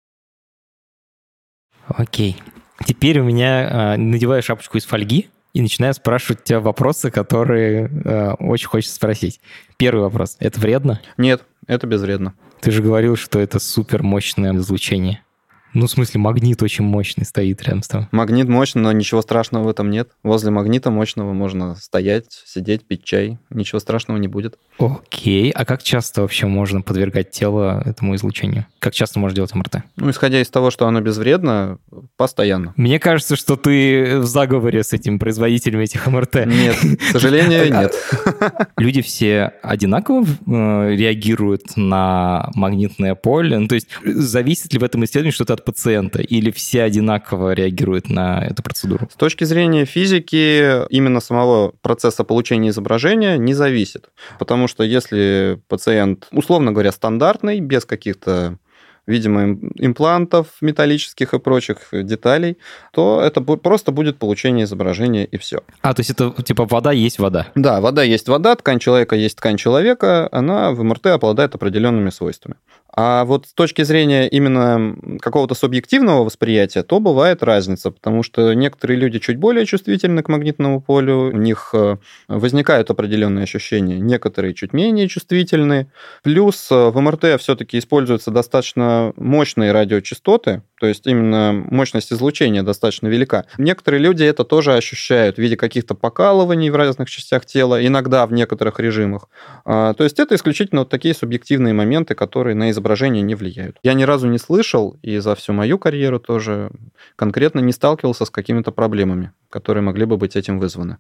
Окей. 1.88 2.38
Теперь 2.86 3.20
у 3.20 3.24
меня 3.24 3.94
э, 3.94 3.98
надеваю 3.98 4.42
шапочку 4.44 4.78
из 4.78 4.86
фольги 4.86 5.30
и 5.54 5.62
начинаю 5.62 5.94
спрашивать 5.94 6.44
тебя 6.44 6.60
вопросы, 6.60 7.12
которые 7.12 7.90
э, 8.04 8.32
очень 8.40 8.68
хочется 8.68 8.96
спросить. 8.96 9.40
Первый 9.78 10.02
вопрос. 10.02 10.36
Это 10.40 10.60
вредно? 10.60 11.02
Нет, 11.18 11.44
это 11.68 11.88
безвредно. 11.88 12.34
Ты 12.62 12.72
же 12.72 12.82
говорил, 12.82 13.16
что 13.16 13.40
это 13.40 13.60
супер 13.60 14.04
мощное 14.04 14.54
излучение. 14.56 15.23
Ну, 15.74 15.88
в 15.88 15.92
смысле, 15.92 16.20
магнит 16.20 16.62
очень 16.62 16.86
мощный 16.86 17.26
стоит 17.26 17.62
рядом 17.64 17.84
с 17.84 17.88
тобой. 17.88 18.08
Магнит 18.12 18.48
мощный, 18.48 18.82
но 18.82 18.92
ничего 18.92 19.22
страшного 19.22 19.64
в 19.64 19.68
этом 19.70 19.90
нет. 19.90 20.10
Возле 20.24 20.52
магнита 20.52 20.92
мощного 20.92 21.34
можно 21.34 21.76
стоять, 21.76 22.26
сидеть, 22.46 22.86
пить 22.86 23.04
чай. 23.04 23.40
Ничего 23.50 23.80
страшного 23.80 24.18
не 24.18 24.28
будет. 24.28 24.58
Окей. 24.78 25.52
А 25.52 25.66
как 25.66 25.84
часто 25.84 26.22
вообще 26.22 26.46
можно 26.46 26.82
подвергать 26.82 27.32
тело 27.32 27.82
этому 27.86 28.16
излучению? 28.16 28.66
Как 28.80 28.94
часто 28.94 29.20
можно 29.20 29.36
делать 29.36 29.54
МРТ? 29.56 29.78
Ну, 29.96 30.10
исходя 30.10 30.42
из 30.42 30.50
того, 30.50 30.72
что 30.72 30.88
оно 30.88 31.02
безвредно, 31.02 31.80
постоянно. 32.18 32.74
Мне 32.76 33.00
кажется, 33.00 33.36
что 33.36 33.56
ты 33.56 34.20
в 34.20 34.26
заговоре 34.26 34.84
с 34.84 34.94
этим 34.94 35.20
производителем 35.20 35.80
этих 35.80 36.06
МРТ. 36.08 36.46
Нет, 36.46 36.76
к 37.00 37.04
сожалению, 37.12 37.72
нет. 37.72 37.94
Люди 38.78 39.02
все 39.02 39.54
одинаково 39.62 40.26
э, 40.26 40.96
реагируют 40.96 41.76
на 41.76 42.52
магнитное 42.56 43.16
поле? 43.16 43.58
Ну, 43.58 43.68
то 43.68 43.76
есть 43.76 43.88
зависит 44.04 44.74
ли 44.74 44.80
в 44.80 44.84
этом 44.84 45.04
исследовании 45.06 45.32
что-то 45.32 45.54
от 45.54 45.63
пациента, 45.66 46.22
или 46.22 46.52
все 46.52 46.84
одинаково 46.84 47.54
реагируют 47.54 48.10
на 48.10 48.44
эту 48.44 48.64
процедуру? 48.64 49.10
С 49.12 49.16
точки 49.16 49.44
зрения 49.44 49.86
физики, 49.86 50.88
именно 50.90 51.20
самого 51.20 51.74
процесса 51.82 52.24
получения 52.24 52.70
изображения 52.70 53.38
не 53.38 53.54
зависит. 53.54 54.10
Потому 54.40 54.68
что 54.68 54.84
если 54.84 55.60
пациент, 55.68 56.28
условно 56.32 56.72
говоря, 56.72 56.92
стандартный, 56.92 57.60
без 57.60 57.86
каких-то 57.86 58.58
видимо, 59.06 59.58
имплантов 59.76 60.48
металлических 60.62 61.34
и 61.34 61.40
прочих 61.40 61.90
деталей, 61.92 62.58
то 62.92 63.22
это 63.22 63.42
просто 63.42 63.92
будет 63.92 64.18
получение 64.18 64.66
изображения 64.66 65.26
и 65.26 65.38
все. 65.38 65.62
А, 65.82 65.94
то 65.94 66.00
есть 66.00 66.12
это 66.12 66.32
типа 66.42 66.66
вода 66.66 66.92
есть 66.92 67.20
вода? 67.20 67.48
Да, 67.56 67.82
вода 67.82 68.04
есть 68.04 68.28
вода, 68.30 68.56
ткань 68.56 68.80
человека 68.80 69.16
есть 69.16 69.38
ткань 69.38 69.58
человека, 69.58 70.30
она 70.32 70.72
в 70.72 70.84
МРТ 70.84 71.08
обладает 71.08 71.56
определенными 71.56 72.10
свойствами. 72.10 72.56
А 72.96 73.26
вот 73.26 73.48
с 73.48 73.54
точки 73.54 73.82
зрения 73.82 74.28
именно 74.28 74.96
какого-то 75.20 75.56
субъективного 75.56 76.24
восприятия, 76.24 76.84
то 76.84 77.00
бывает 77.00 77.42
разница, 77.42 77.90
потому 77.90 78.22
что 78.22 78.54
некоторые 78.54 79.00
люди 79.00 79.18
чуть 79.18 79.38
более 79.38 79.66
чувствительны 79.66 80.22
к 80.22 80.30
магнитному 80.30 80.80
полю, 80.80 81.32
у 81.34 81.38
них 81.38 81.72
э, 81.74 81.98
возникают 82.28 82.92
определенные 82.92 83.44
ощущения, 83.44 84.00
некоторые 84.00 84.54
чуть 84.54 84.74
менее 84.74 85.08
чувствительны. 85.08 85.92
Плюс 86.22 86.70
э, 86.72 86.90
в 86.90 87.00
МРТ 87.00 87.40
все-таки 87.40 87.80
используются 87.80 88.30
достаточно 88.30 89.12
мощные 89.16 89.72
радиочастоты, 89.72 90.62
то 90.84 90.88
есть 90.88 91.08
именно 91.08 91.54
мощность 91.72 92.12
излучения 92.12 92.62
достаточно 92.62 93.08
велика. 93.08 93.46
Некоторые 93.58 94.02
люди 94.02 94.26
это 94.26 94.44
тоже 94.44 94.74
ощущают 94.74 95.38
в 95.38 95.40
виде 95.40 95.56
каких-то 95.56 95.96
покалываний 95.96 96.70
в 96.70 96.76
разных 96.76 97.10
частях 97.10 97.46
тела, 97.46 97.88
иногда 97.88 98.28
в 98.28 98.34
некоторых 98.34 98.82
режимах. 98.82 99.30
А, 99.64 99.94
то 99.94 100.04
есть 100.04 100.20
это 100.20 100.36
исключительно 100.36 100.82
вот 100.82 100.90
такие 100.90 101.14
субъективные 101.14 101.74
моменты, 101.74 102.16
которые 102.16 102.56
на 102.56 102.70
изображение 102.70 103.22
не 103.22 103.34
влияют. 103.34 103.78
Я 103.82 103.94
ни 103.94 104.04
разу 104.04 104.28
не 104.28 104.38
слышал, 104.38 104.98
и 105.02 105.20
за 105.20 105.36
всю 105.36 105.54
мою 105.54 105.80
карьеру 105.80 106.20
тоже 106.20 106.70
конкретно 107.16 107.62
не 107.62 107.72
сталкивался 107.72 108.26
с 108.26 108.30
какими-то 108.30 108.74
проблемами, 108.74 109.32
которые 109.50 109.84
могли 109.84 110.04
бы 110.04 110.18
быть 110.18 110.36
этим 110.36 110.60
вызваны. 110.60 110.98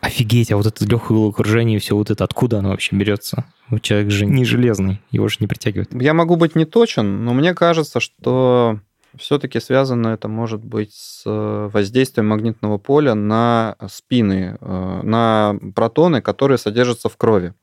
Офигеть, 0.00 0.50
а 0.50 0.56
вот 0.56 0.64
это 0.64 0.82
легкое 0.86 1.18
головокружение 1.18 1.76
и 1.76 1.78
все 1.78 1.94
вот 1.94 2.10
это, 2.10 2.24
откуда 2.24 2.60
оно 2.60 2.70
вообще 2.70 2.96
берется? 2.96 3.44
Человек 3.82 4.10
же 4.10 4.24
не 4.24 4.46
железный, 4.46 5.02
его 5.10 5.28
же 5.28 5.36
не 5.40 5.46
притягивает. 5.46 5.90
Я 5.92 6.14
могу 6.14 6.36
быть 6.36 6.56
не 6.56 6.64
точен, 6.64 7.22
но 7.22 7.34
мне 7.34 7.52
кажется, 7.52 8.00
что 8.00 8.80
все-таки 9.16 9.60
связано 9.60 10.08
это 10.08 10.28
может 10.28 10.64
быть 10.64 10.92
с 10.94 11.22
э, 11.26 11.70
воздействием 11.72 12.28
магнитного 12.28 12.78
поля 12.78 13.14
на 13.14 13.76
спины, 13.88 14.56
э, 14.60 15.00
на 15.02 15.56
протоны, 15.74 16.22
которые 16.22 16.58
содержатся 16.58 17.08
в 17.08 17.16
крови. 17.16 17.54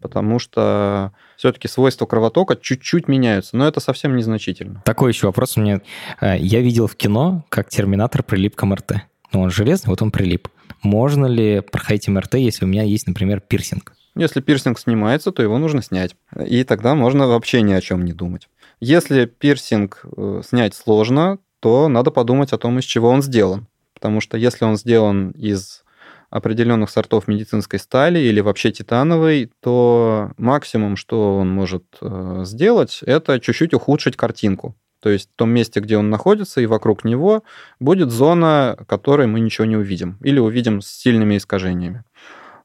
Потому 0.00 0.38
что 0.38 1.12
все-таки 1.36 1.68
свойства 1.68 2.06
кровотока 2.06 2.56
чуть-чуть 2.56 3.06
меняются, 3.06 3.56
но 3.56 3.66
это 3.66 3.80
совсем 3.80 4.16
незначительно. 4.16 4.82
Такой 4.84 5.12
еще 5.12 5.26
вопрос 5.26 5.56
у 5.56 5.60
меня. 5.60 5.80
Э, 6.20 6.36
я 6.38 6.60
видел 6.60 6.86
в 6.86 6.96
кино, 6.96 7.44
как 7.48 7.68
терминатор 7.68 8.22
прилип 8.22 8.54
к 8.56 8.62
МРТ. 8.64 8.92
Ну, 9.32 9.42
он 9.42 9.50
железный, 9.50 9.90
вот 9.90 10.02
он 10.02 10.10
прилип. 10.10 10.48
Можно 10.82 11.26
ли 11.26 11.60
проходить 11.60 12.08
МРТ, 12.08 12.34
если 12.34 12.64
у 12.64 12.68
меня 12.68 12.82
есть, 12.82 13.06
например, 13.06 13.40
пирсинг? 13.40 13.92
Если 14.16 14.40
пирсинг 14.40 14.78
снимается, 14.78 15.30
то 15.30 15.42
его 15.42 15.58
нужно 15.58 15.82
снять. 15.82 16.16
И 16.46 16.64
тогда 16.64 16.94
можно 16.94 17.28
вообще 17.28 17.62
ни 17.62 17.72
о 17.72 17.80
чем 17.80 18.04
не 18.04 18.12
думать. 18.12 18.48
Если 18.80 19.26
пирсинг 19.26 20.04
э, 20.04 20.42
снять 20.44 20.74
сложно, 20.74 21.38
то 21.60 21.88
надо 21.88 22.10
подумать 22.10 22.52
о 22.52 22.58
том, 22.58 22.78
из 22.78 22.84
чего 22.84 23.10
он 23.10 23.22
сделан. 23.22 23.66
Потому 23.94 24.20
что 24.22 24.38
если 24.38 24.64
он 24.64 24.76
сделан 24.76 25.30
из 25.32 25.84
определенных 26.30 26.90
сортов 26.90 27.28
медицинской 27.28 27.78
стали 27.78 28.18
или 28.20 28.40
вообще 28.40 28.70
титановой, 28.70 29.52
то 29.60 30.30
максимум, 30.38 30.96
что 30.96 31.36
он 31.36 31.50
может 31.50 31.84
э, 32.00 32.42
сделать, 32.44 33.00
это 33.04 33.38
чуть-чуть 33.40 33.74
ухудшить 33.74 34.16
картинку. 34.16 34.74
То 35.02 35.10
есть 35.10 35.30
в 35.30 35.36
том 35.36 35.50
месте, 35.50 35.80
где 35.80 35.96
он 35.96 36.08
находится, 36.10 36.60
и 36.60 36.66
вокруг 36.66 37.04
него 37.04 37.42
будет 37.80 38.10
зона, 38.10 38.78
которой 38.86 39.26
мы 39.26 39.40
ничего 39.40 39.66
не 39.66 39.76
увидим. 39.76 40.18
Или 40.22 40.38
увидим 40.38 40.80
с 40.80 40.88
сильными 40.88 41.36
искажениями. 41.36 42.04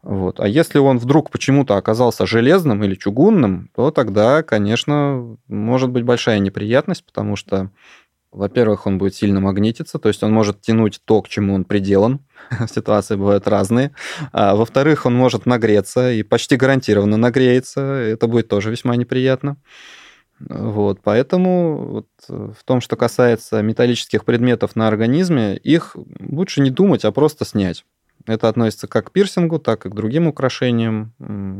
Вот. 0.06 0.39
А 0.39 0.47
если 0.47 0.78
он 0.78 0.99
вдруг 0.99 1.32
почему-то 1.32 1.78
оказался 1.78 2.28
железным 2.28 2.84
или 2.84 2.93
чугунным, 2.93 3.72
то 3.76 3.89
тогда, 3.89 4.43
конечно, 4.43 5.36
может 5.47 5.89
быть 5.89 6.03
большая 6.03 6.38
неприятность, 6.38 7.03
потому 7.03 7.36
что, 7.36 7.72
во-первых, 8.32 8.86
он 8.86 8.99
будет 8.99 9.16
сильно 9.16 9.39
магнититься, 9.39 9.97
то 9.97 10.08
есть 10.08 10.22
он 10.22 10.32
может 10.32 10.62
тянуть 10.62 11.01
то, 11.06 11.24
к 11.24 11.28
чему 11.28 11.56
он 11.56 11.66
приделан. 11.66 12.20
Ситуации 12.70 13.16
бывают 13.16 13.47
разные. 13.47 13.95
А, 14.32 14.56
во-вторых, 14.56 15.08
он 15.08 15.16
может 15.16 15.47
нагреться 15.47 16.12
и 16.12 16.22
почти 16.22 16.56
гарантированно 16.56 17.18
нагреется. 17.18 17.82
Это 17.82 18.28
будет 18.28 18.47
тоже 18.47 18.70
весьма 18.70 18.95
неприятно. 18.97 19.58
Вот, 20.39 20.99
поэтому 21.01 21.78
вот 21.78 22.08
в 22.28 22.64
том, 22.64 22.80
что 22.80 22.95
касается 22.95 23.64
металлических 23.64 24.24
предметов 24.24 24.76
на 24.76 24.88
организме, 24.88 25.58
их 25.58 25.95
лучше 26.20 26.62
не 26.62 26.70
думать, 26.70 27.06
а 27.06 27.12
просто 27.12 27.43
снять. 27.43 27.86
Это 28.28 28.49
относится 28.49 28.88
как 28.88 29.07
к 29.07 29.11
пирсингу, 29.11 29.59
так 29.59 29.86
и 29.86 29.89
к 29.89 29.93
другим 29.93 30.28
украшениям. 30.28 31.13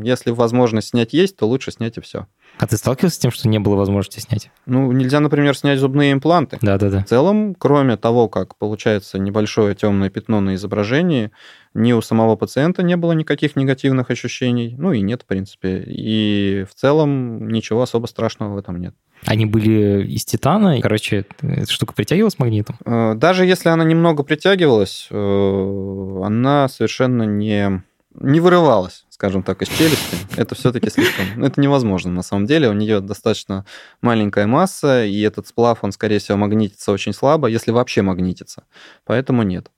Если 0.04 0.32
возможность 0.32 0.90
снять 0.90 1.14
есть, 1.14 1.38
то 1.38 1.48
лучше 1.48 1.72
снять 1.72 1.98
и 1.98 2.02
все. 2.02 2.28
А 2.58 2.68
ты 2.68 2.78
сталкивался 2.78 3.18
с 3.18 3.20
тем, 3.20 3.32
что 3.32 3.48
не 3.48 3.60
было 3.60 3.76
возможности 3.76 4.20
снять? 4.20 4.50
Ну, 4.66 4.92
нельзя, 4.92 5.20
например, 5.20 5.56
снять 5.56 5.80
зубные 5.80 6.14
импланты. 6.14 6.58
Да-да-да. 6.62 7.04
В 7.04 7.06
целом, 7.06 7.54
кроме 7.54 7.98
того, 7.98 8.30
как 8.30 8.58
получается 8.58 9.20
небольшое 9.20 9.76
темное 9.76 10.10
пятно 10.10 10.42
на 10.42 10.56
изображении, 10.56 11.32
ни 11.74 11.92
у 11.92 12.02
самого 12.02 12.36
пациента 12.36 12.82
не 12.82 12.96
было 12.96 13.12
никаких 13.12 13.56
негативных 13.56 14.10
ощущений, 14.10 14.76
ну 14.78 14.94
и 14.94 15.02
нет, 15.02 15.24
в 15.24 15.26
принципе. 15.26 15.84
И 15.86 16.66
в 16.70 16.74
целом 16.74 17.48
ничего 17.50 17.82
особо 17.82 18.08
страшного 18.08 18.54
в 18.54 18.58
этом 18.58 18.80
нет. 18.80 18.96
Они 19.26 19.46
были 19.46 20.06
из 20.06 20.26
титана, 20.26 20.80
короче, 20.82 21.26
эта 21.42 21.72
штука 21.72 21.94
притягивалась 21.94 22.38
магнитом? 22.38 22.78
Э, 22.86 23.14
даже 23.16 23.46
если 23.46 23.70
она 23.70 23.84
немного 23.84 24.24
притягивалась, 24.24 25.08
э, 25.10 26.22
она 26.24 26.68
совершенно 26.70 27.24
не, 27.24 27.84
не 28.14 28.40
вырывалась, 28.40 29.06
скажем 29.10 29.44
так, 29.44 29.62
из 29.62 29.70
челюсти. 29.70 30.18
Это 30.38 30.54
все-таки 30.56 30.90
слишком... 30.90 31.44
Это 31.44 31.60
невозможно 31.60 32.12
на 32.12 32.22
самом 32.22 32.46
деле. 32.46 32.70
У 32.70 32.74
нее 32.74 33.00
достаточно 33.00 33.66
маленькая 34.02 34.46
масса, 34.46 35.06
и 35.06 35.20
этот 35.22 35.48
сплав, 35.48 35.84
он, 35.84 35.92
скорее 35.92 36.20
всего, 36.20 36.38
магнитится 36.38 36.92
очень 36.92 37.14
слабо, 37.14 37.48
если 37.48 37.72
вообще 37.72 38.02
магнитится. 38.04 38.66
Поэтому 39.06 39.44
нет. 39.44 39.72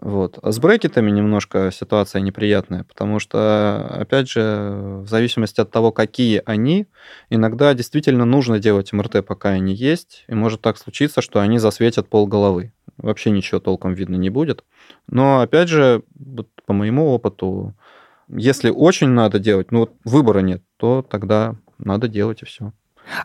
Вот. 0.00 0.38
А 0.42 0.50
с 0.50 0.58
брекетами 0.58 1.10
немножко 1.10 1.70
ситуация 1.72 2.20
неприятная, 2.20 2.84
потому 2.84 3.20
что, 3.20 3.86
опять 3.90 4.28
же, 4.28 5.00
в 5.02 5.08
зависимости 5.08 5.60
от 5.60 5.70
того, 5.70 5.92
какие 5.92 6.42
они, 6.44 6.86
иногда 7.30 7.72
действительно 7.74 8.24
нужно 8.24 8.58
делать 8.58 8.92
МРТ, 8.92 9.24
пока 9.24 9.50
они 9.50 9.72
есть, 9.72 10.24
и 10.28 10.34
может 10.34 10.60
так 10.60 10.78
случиться, 10.78 11.22
что 11.22 11.40
они 11.40 11.58
засветят 11.58 12.08
пол 12.08 12.26
головы. 12.26 12.72
Вообще 12.96 13.30
ничего 13.30 13.60
толком 13.60 13.94
видно 13.94 14.16
не 14.16 14.30
будет. 14.30 14.64
Но, 15.06 15.40
опять 15.40 15.68
же, 15.68 16.02
вот 16.14 16.48
по 16.66 16.72
моему 16.72 17.10
опыту, 17.10 17.74
если 18.28 18.70
очень 18.70 19.08
надо 19.08 19.38
делать, 19.38 19.70
ну 19.70 19.80
вот 19.80 19.92
выбора 20.04 20.40
нет, 20.40 20.62
то 20.76 21.02
тогда 21.02 21.56
надо 21.78 22.08
делать 22.08 22.42
и 22.42 22.46
все. 22.46 22.72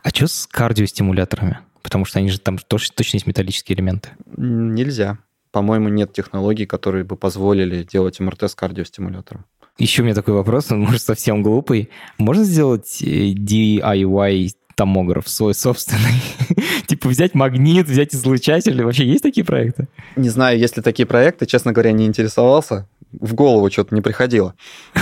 А 0.03 0.09
что 0.09 0.28
с 0.28 0.47
кардиостимуляторами? 0.47 1.59
Потому 1.82 2.05
что 2.05 2.20
они 2.20 2.30
же 2.30 2.39
там 2.39 2.57
точно, 2.57 2.95
точно 2.95 3.15
есть 3.17 3.28
металлические 3.28 3.78
элементы. 3.78 4.09
Нельзя 4.36 5.17
по-моему, 5.52 5.89
нет 5.89 6.14
технологий, 6.14 6.66
которые 6.66 7.04
бы 7.04 7.16
позволили 7.16 7.84
делать 7.84 8.20
МРТ 8.20 8.43
с 8.43 8.56
кардиостимулятором. 8.56 9.45
Еще 9.78 10.02
у 10.02 10.06
меня 10.06 10.16
такой 10.16 10.34
вопрос, 10.34 10.72
он 10.72 10.82
может 10.82 11.02
совсем 11.02 11.41
глупый. 11.41 11.89
Можно 12.18 12.43
сделать 12.43 13.02
э, 13.02 13.32
DIY 13.32 14.50
томограф 14.76 15.30
свой 15.30 15.54
собственный? 15.54 16.22
типа 16.88 17.08
взять 17.08 17.34
магнит, 17.34 17.88
взять 17.88 18.14
излучатель. 18.14 18.84
Вообще 18.84 19.06
есть 19.06 19.24
такие 19.24 19.45
проекты? 19.45 19.88
Не 20.18 20.30
знаю, 20.30 20.60
есть 20.60 20.76
ли 20.76 20.84
такие 20.84 21.06
проекты. 21.06 21.45
Честно 21.45 21.72
говоря, 21.72 21.93
не 21.93 22.06
интересовался. 22.06 22.88
В 23.12 23.34
голову 23.34 23.72
что-то 23.72 23.95
не 23.95 24.01
приходило. 24.01 24.53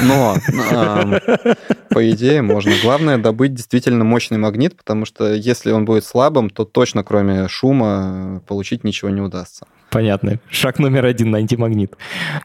Но, 0.02 0.36
по 1.90 2.10
идее, 2.10 2.42
можно. 2.42 2.72
Главное 2.82 3.18
добыть 3.18 3.54
действительно 3.54 4.04
мощный 4.06 4.38
магнит, 4.38 4.78
потому 4.78 5.06
что 5.06 5.34
если 5.34 5.72
он 5.72 5.86
будет 5.86 6.06
слабым, 6.06 6.50
то 6.50 6.64
точно 6.64 7.04
кроме 7.04 7.48
шума 7.48 8.42
получить 8.48 8.84
ничего 8.84 9.10
не 9.10 9.22
удастся. 9.22 9.68
Понятно. 9.90 10.40
Шаг 10.50 10.80
номер 10.80 11.06
один– 11.06 11.32
найти 11.32 11.58
магнит. 11.58 11.96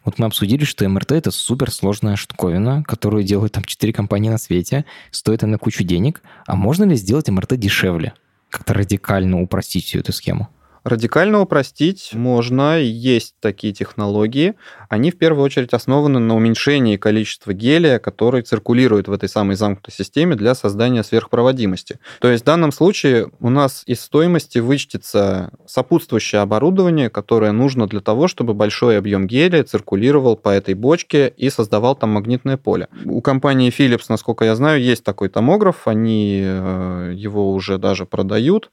Вот 0.05 0.19
мы 0.19 0.27
обсудили, 0.27 0.65
что 0.65 0.89
МРТ– 0.89 1.13
это 1.13 1.31
суперсложная 1.31 2.17
штуковина, 2.17 2.83
которую 2.85 3.25
делают 3.25 3.53
там 3.53 3.65
четыре 3.65 3.93
компании 3.93 4.31
на 4.31 4.39
свете. 4.39 4.85
Стоит 5.11 5.43
она 5.43 5.59
кучу 5.59 5.85
денег. 5.85 6.23
А 6.47 6.57
можно 6.57 6.85
ли 6.85 6.97
сделать 6.97 7.29
МРТ 7.29 7.57
дешевле? 7.57 8.15
Как-то 8.51 8.75
радикально 8.75 9.41
упростить 9.41 9.87
всю 9.87 10.01
эту 10.01 10.13
схему? 10.13 10.49
Радикально 10.85 11.41
упростить 11.41 12.11
можно, 12.13 12.81
есть 12.81 13.37
такие 13.39 13.73
технологии. 13.73 14.55
Они 14.89 15.13
в 15.13 15.19
первую 15.19 15.45
очередь 15.45 15.73
основаны 15.73 16.19
на 16.19 16.35
уменьшении 16.35 16.97
количества 16.97 17.53
гелия, 17.53 18.01
который 18.01 18.43
циркулирует 18.43 19.07
в 19.07 19.13
этой 19.13 19.29
самой 19.29 19.55
замкнутой 19.55 19.95
системе 19.95 20.35
для 20.35 20.57
создания 20.57 21.05
сверхпроводимости. 21.05 22.01
То 22.21 22.29
есть 22.29 22.43
в 22.43 22.47
данном 22.47 22.73
случае 22.73 23.31
у 23.39 23.49
нас 23.49 23.85
из 23.87 24.01
стоимости 24.01 24.59
вычтется 24.59 25.53
сопутствующее 25.67 26.41
оборудование, 26.41 27.11
которое 27.11 27.53
нужно 27.53 27.87
для 27.87 28.01
того, 28.01 28.27
чтобы 28.27 28.53
большой 28.53 28.99
объем 28.99 29.29
гелия 29.29 29.63
циркулировал 29.63 30.37
по 30.37 30.49
этой 30.49 30.75
бочке 30.75 31.33
и 31.37 31.49
создавал 31.49 31.95
там 31.95 32.11
магнитное 32.11 32.57
поле. 32.57 32.89
У 33.05 33.21
компании 33.21 33.73
Philips, 33.77 34.07
насколько 34.09 34.45
я 34.45 34.57
знаю, 34.57 34.83
есть 34.83 35.05
такой 35.05 35.29
томограф, 35.29 35.87
они 35.87 36.43
э, 36.45 37.13
его 37.15 37.53
уже 37.53 37.79
даже 37.79 38.05
продают. 38.05 38.71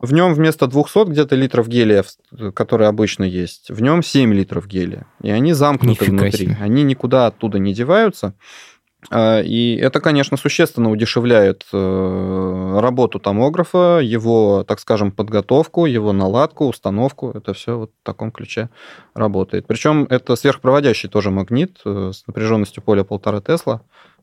В 0.00 0.12
нем 0.12 0.32
вместо 0.32 0.66
200 0.66 1.10
где-то 1.10 1.36
литров 1.36 1.68
гелия, 1.68 2.04
которые 2.54 2.88
обычно 2.88 3.24
есть, 3.24 3.70
в 3.70 3.82
нем 3.82 4.02
7 4.02 4.32
литров 4.32 4.66
гелия. 4.66 5.06
И 5.22 5.30
они 5.30 5.52
замкнуты 5.52 6.04
Нифига 6.04 6.22
внутри. 6.22 6.46
Себе. 6.46 6.58
Они 6.60 6.82
никуда 6.82 7.26
оттуда 7.26 7.58
не 7.58 7.74
деваются. 7.74 8.34
А, 9.08 9.40
и 9.40 9.76
это, 9.76 10.00
конечно, 10.00 10.36
существенно 10.36 10.90
удешевляет 10.90 11.64
э, 11.72 12.78
работу 12.80 13.18
томографа, 13.18 14.00
его, 14.02 14.64
так 14.66 14.78
скажем, 14.78 15.10
подготовку, 15.10 15.86
его 15.86 16.12
наладку, 16.12 16.66
установку. 16.66 17.30
Это 17.30 17.54
все 17.54 17.78
вот 17.78 17.90
в 17.90 18.04
таком 18.04 18.30
ключе 18.30 18.68
работает. 19.14 19.66
Причем 19.66 20.06
это 20.10 20.36
сверхпроводящий 20.36 21.08
тоже 21.08 21.30
магнит 21.30 21.78
э, 21.84 22.12
с 22.12 22.26
напряженностью 22.26 22.82
поля 22.82 23.04
полтора 23.04 23.40
Тесла. 23.40 23.82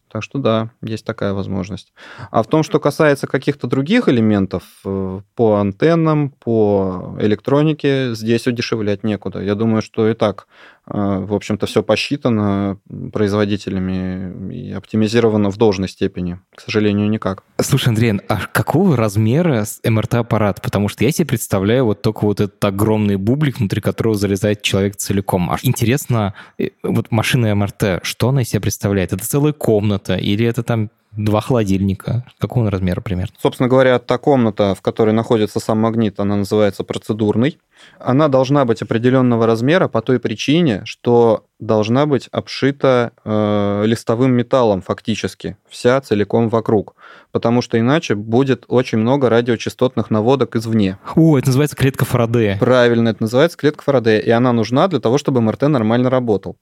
Так 0.10 0.24
что 0.24 0.39
да, 0.39 0.70
есть 0.82 1.05
такая 1.05 1.34
возможность. 1.34 1.93
А 2.32 2.41
в 2.41 2.47
том, 2.47 2.64
что 2.64 2.80
касается 2.80 3.28
каких-то 3.28 3.68
других 3.68 4.08
элементов 4.08 4.64
э, 4.86 5.22
по 5.36 5.55
антеннам, 5.55 6.30
по 6.30 7.16
электронике, 7.20 8.16
здесь 8.16 8.47
удешевлять 8.47 9.03
некуда. 9.03 9.41
Я 9.41 9.55
думаю, 9.55 9.82
что 9.82 10.08
и 10.08 10.14
так 10.14 10.47
в 10.89 11.33
общем-то, 11.33 11.65
все 11.65 11.83
посчитано 11.83 12.79
производителями 13.11 14.53
и 14.53 14.71
оптимизировано 14.71 15.51
в 15.51 15.57
должной 15.57 15.89
степени. 15.89 16.39
К 16.55 16.61
сожалению, 16.61 17.09
никак. 17.09 17.43
Слушай, 17.59 17.89
Андрей, 17.89 18.13
а 18.29 18.47
какого 18.51 18.95
размера 18.95 19.65
МРТ-аппарат? 19.83 20.61
Потому 20.61 20.88
что 20.88 21.03
я 21.03 21.11
себе 21.11 21.27
представляю 21.27 21.85
вот 21.85 22.01
только 22.01 22.25
вот 22.25 22.39
этот 22.39 22.63
огромный 22.63 23.17
бублик, 23.17 23.59
внутри 23.59 23.81
которого 23.81 24.15
залезает 24.15 24.61
человек 24.61 24.95
целиком. 24.95 25.49
А 25.49 25.57
интересно, 25.61 26.33
э, 26.57 26.69
вот 26.83 27.11
машина 27.11 27.53
МРТ, 27.53 27.99
что 28.03 28.29
она 28.29 28.43
из 28.43 28.49
себя 28.49 28.61
представляет? 28.61 29.11
Это 29.11 29.27
целая 29.27 29.53
комната 29.53 30.15
или 30.15 30.45
это 30.45 30.63
там 30.63 30.89
два 31.18 31.41
холодильника. 31.41 32.24
Какого 32.39 32.63
он 32.63 32.70
размера 32.70 33.01
примерно? 33.01 33.34
Собственно 33.41 33.68
говоря, 33.68 33.99
та 33.99 34.18
комната, 34.18 34.76
в 34.76 34.82
которой 34.82 35.11
находится 35.11 35.59
сам 35.59 35.80
магнит, 35.80 36.20
она 36.20 36.36
называется 36.36 36.84
процедурной. 36.84 37.57
Она 37.99 38.28
должна 38.28 38.65
быть 38.65 38.82
определенного 38.82 39.45
размера 39.45 39.88
по 39.88 40.01
той 40.01 40.20
причине, 40.20 40.82
что 40.86 41.45
должна 41.59 42.05
быть 42.05 42.30
обшита 42.32 43.11
э, 43.24 43.84
листовым 43.86 44.32
металлом 44.32 44.82
фактически, 44.82 45.57
вся 45.70 45.99
целиком 46.01 46.49
вокруг. 46.49 46.95
Потому 47.38 47.61
что 47.61 47.79
иначе 47.79 48.15
будет 48.15 48.65
очень 48.67 48.97
много 48.97 49.29
радиочастотных 49.29 50.09
наводок 50.09 50.55
извне. 50.55 50.97
О, 51.15 51.38
это 51.38 51.49
называется 51.49 51.75
клетка 51.75 52.03
Фарадея. 52.03 52.57
Правильно, 52.57 53.09
это 53.09 53.21
называется 53.21 53.59
клетка 53.59 53.83
Фарадея. 53.83 54.21
И 54.21 54.31
она 54.31 54.53
нужна 54.53 54.88
для 54.88 54.99
того, 54.99 55.19
чтобы 55.19 55.39
МРТ 55.41 55.67
нормально 55.67 56.09
работал. 56.09 56.57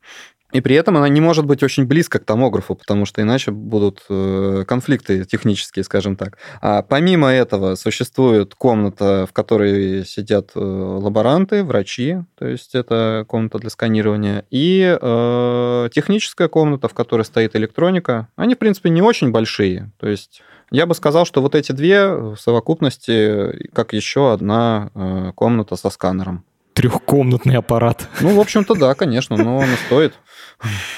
И 0.51 0.61
при 0.61 0.76
этом 0.76 0.95
она 0.95 1.09
не 1.09 1.21
может 1.21 1.45
быть 1.45 1.63
очень 1.63 1.86
близко 1.86 2.19
к 2.19 2.26
томографу, 2.26 2.76
потому 2.76 3.05
что 3.05 3.21
иначе 3.21 3.51
будут 3.51 4.03
э, 4.09 4.63
конфликты 4.67 5.26
технические, 5.26 5.84
скажем 5.84 6.15
так. 6.15 6.38
А 6.61 6.82
помимо 6.82 7.30
этого 7.30 7.76
существует 7.76 8.53
комната, 8.53 9.28
в 9.30 9.34
которой 9.34 10.05
сидят 10.05 10.51
э, 10.55 10.59
лаборанты, 10.59 11.63
врачи, 11.63 12.17
то 12.38 12.47
есть 12.47 12.76
это 12.76 13.26
комната 13.28 13.59
для 13.59 13.69
сканирования, 13.69 14.45
и 14.49 14.97
э, 15.01 15.89
техническая 15.93 16.47
комната, 16.47 16.88
в 16.89 16.93
которой 16.93 17.23
стоит 17.23 17.55
электроника. 17.55 18.28
Они, 18.36 18.55
в 18.55 18.59
принципе, 18.59 18.89
не 18.89 19.01
очень 19.01 19.32
большие, 19.32 19.91
то 19.99 20.07
есть 20.07 20.41
я 20.76 20.86
бы 20.86 20.93
сказал, 20.93 21.26
что 21.26 21.41
вот 21.41 21.55
эти 21.55 21.71
две 21.71 22.07
в 22.07 22.38
совокупности, 22.38 23.69
как 23.73 23.93
еще 23.93 24.34
одна 24.34 25.32
комната 25.36 25.76
со 25.76 25.89
сканером 25.89 26.43
трехкомнатный 26.73 27.55
аппарат. 27.55 28.09
Ну, 28.19 28.36
в 28.36 28.39
общем-то, 28.39 28.76
да, 28.76 28.93
конечно, 28.95 29.38
но 29.38 29.59
он 29.59 29.67
стоит, 29.86 30.13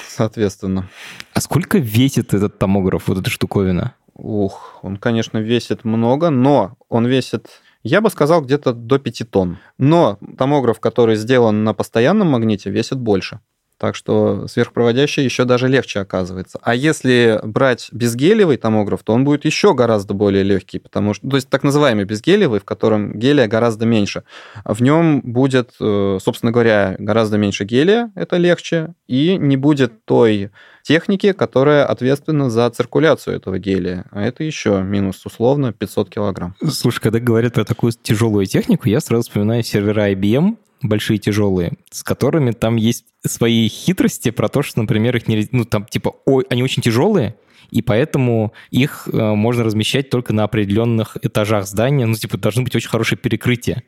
соответственно. 0.08 0.88
А 1.34 1.40
сколько 1.40 1.78
весит 1.78 2.34
этот 2.34 2.58
томограф, 2.58 3.06
вот 3.06 3.18
эта 3.18 3.30
штуковина? 3.30 3.94
Ух, 4.14 4.80
он, 4.82 4.96
конечно, 4.96 5.38
весит 5.38 5.84
много, 5.84 6.30
но 6.30 6.76
он 6.88 7.06
весит 7.06 7.46
я 7.84 8.00
бы 8.00 8.10
сказал, 8.10 8.42
где-то 8.42 8.72
до 8.72 8.98
5 8.98 9.30
тонн. 9.30 9.58
Но 9.78 10.18
томограф, 10.36 10.80
который 10.80 11.16
сделан 11.16 11.64
на 11.64 11.74
постоянном 11.74 12.28
магните, 12.28 12.70
весит 12.70 12.98
больше. 12.98 13.40
Так 13.78 13.94
что 13.94 14.48
сверхпроводящий 14.48 15.22
еще 15.22 15.44
даже 15.44 15.68
легче 15.68 16.00
оказывается. 16.00 16.58
А 16.62 16.74
если 16.74 17.40
брать 17.44 17.88
безгелевый 17.92 18.56
томограф, 18.56 19.04
то 19.04 19.12
он 19.12 19.24
будет 19.24 19.44
еще 19.44 19.72
гораздо 19.72 20.14
более 20.14 20.42
легкий, 20.42 20.80
потому 20.80 21.14
что, 21.14 21.28
то 21.28 21.36
есть 21.36 21.48
так 21.48 21.62
называемый 21.62 22.04
безгелевый, 22.04 22.58
в 22.58 22.64
котором 22.64 23.16
гелия 23.16 23.46
гораздо 23.46 23.86
меньше. 23.86 24.24
В 24.64 24.82
нем 24.82 25.20
будет, 25.22 25.70
э, 25.80 26.18
собственно 26.20 26.50
говоря, 26.50 26.96
гораздо 26.98 27.38
меньше 27.38 27.64
гелия, 27.64 28.10
это 28.16 28.36
легче, 28.36 28.94
и 29.06 29.36
не 29.36 29.56
будет 29.56 30.04
той 30.04 30.50
техники, 30.82 31.32
которая 31.32 31.84
ответственна 31.84 32.50
за 32.50 32.68
циркуляцию 32.70 33.36
этого 33.36 33.58
гелия. 33.58 34.06
А 34.10 34.22
это 34.22 34.42
еще 34.42 34.82
минус 34.82 35.24
условно 35.24 35.72
500 35.72 36.10
килограмм. 36.10 36.54
Слушай, 36.68 37.00
когда 37.02 37.20
говорят 37.20 37.54
про 37.54 37.64
такую 37.64 37.92
тяжелую 37.92 38.46
технику, 38.46 38.88
я 38.88 39.00
сразу 39.00 39.22
вспоминаю 39.22 39.62
сервера 39.62 40.10
IBM, 40.10 40.56
большие 40.82 41.18
тяжелые, 41.18 41.72
с 41.90 42.02
которыми 42.02 42.52
там 42.52 42.76
есть 42.76 43.06
свои 43.24 43.68
хитрости 43.68 44.30
про 44.30 44.48
то, 44.48 44.62
что, 44.62 44.80
например, 44.80 45.16
их 45.16 45.28
не... 45.28 45.48
Ну, 45.52 45.64
там, 45.64 45.84
типа, 45.86 46.16
ой, 46.24 46.44
они 46.50 46.62
очень 46.62 46.82
тяжелые, 46.82 47.36
и 47.70 47.82
поэтому 47.82 48.52
их 48.70 49.08
э, 49.12 49.34
можно 49.34 49.64
размещать 49.64 50.10
только 50.10 50.32
на 50.32 50.44
определенных 50.44 51.16
этажах 51.20 51.66
здания. 51.66 52.06
Ну, 52.06 52.14
типа, 52.14 52.38
должно 52.38 52.62
быть 52.62 52.74
очень 52.74 52.88
хорошее 52.88 53.18
перекрытие. 53.18 53.82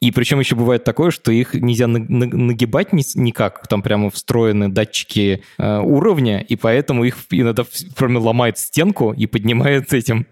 И 0.00 0.10
причем 0.10 0.40
еще 0.40 0.54
бывает 0.54 0.84
такое, 0.84 1.10
что 1.10 1.32
их 1.32 1.54
нельзя 1.54 1.86
нагибать 1.86 2.92
никак, 2.92 3.66
там 3.68 3.82
прямо 3.82 4.10
встроены 4.10 4.68
датчики 4.68 5.42
э, 5.58 5.78
уровня, 5.78 6.40
и 6.40 6.56
поэтому 6.56 7.04
их 7.04 7.16
иногда 7.30 7.64
прямо 7.96 8.18
ломает 8.18 8.58
стенку 8.58 9.12
и 9.12 9.26
поднимает 9.26 9.92
этим 9.92 10.26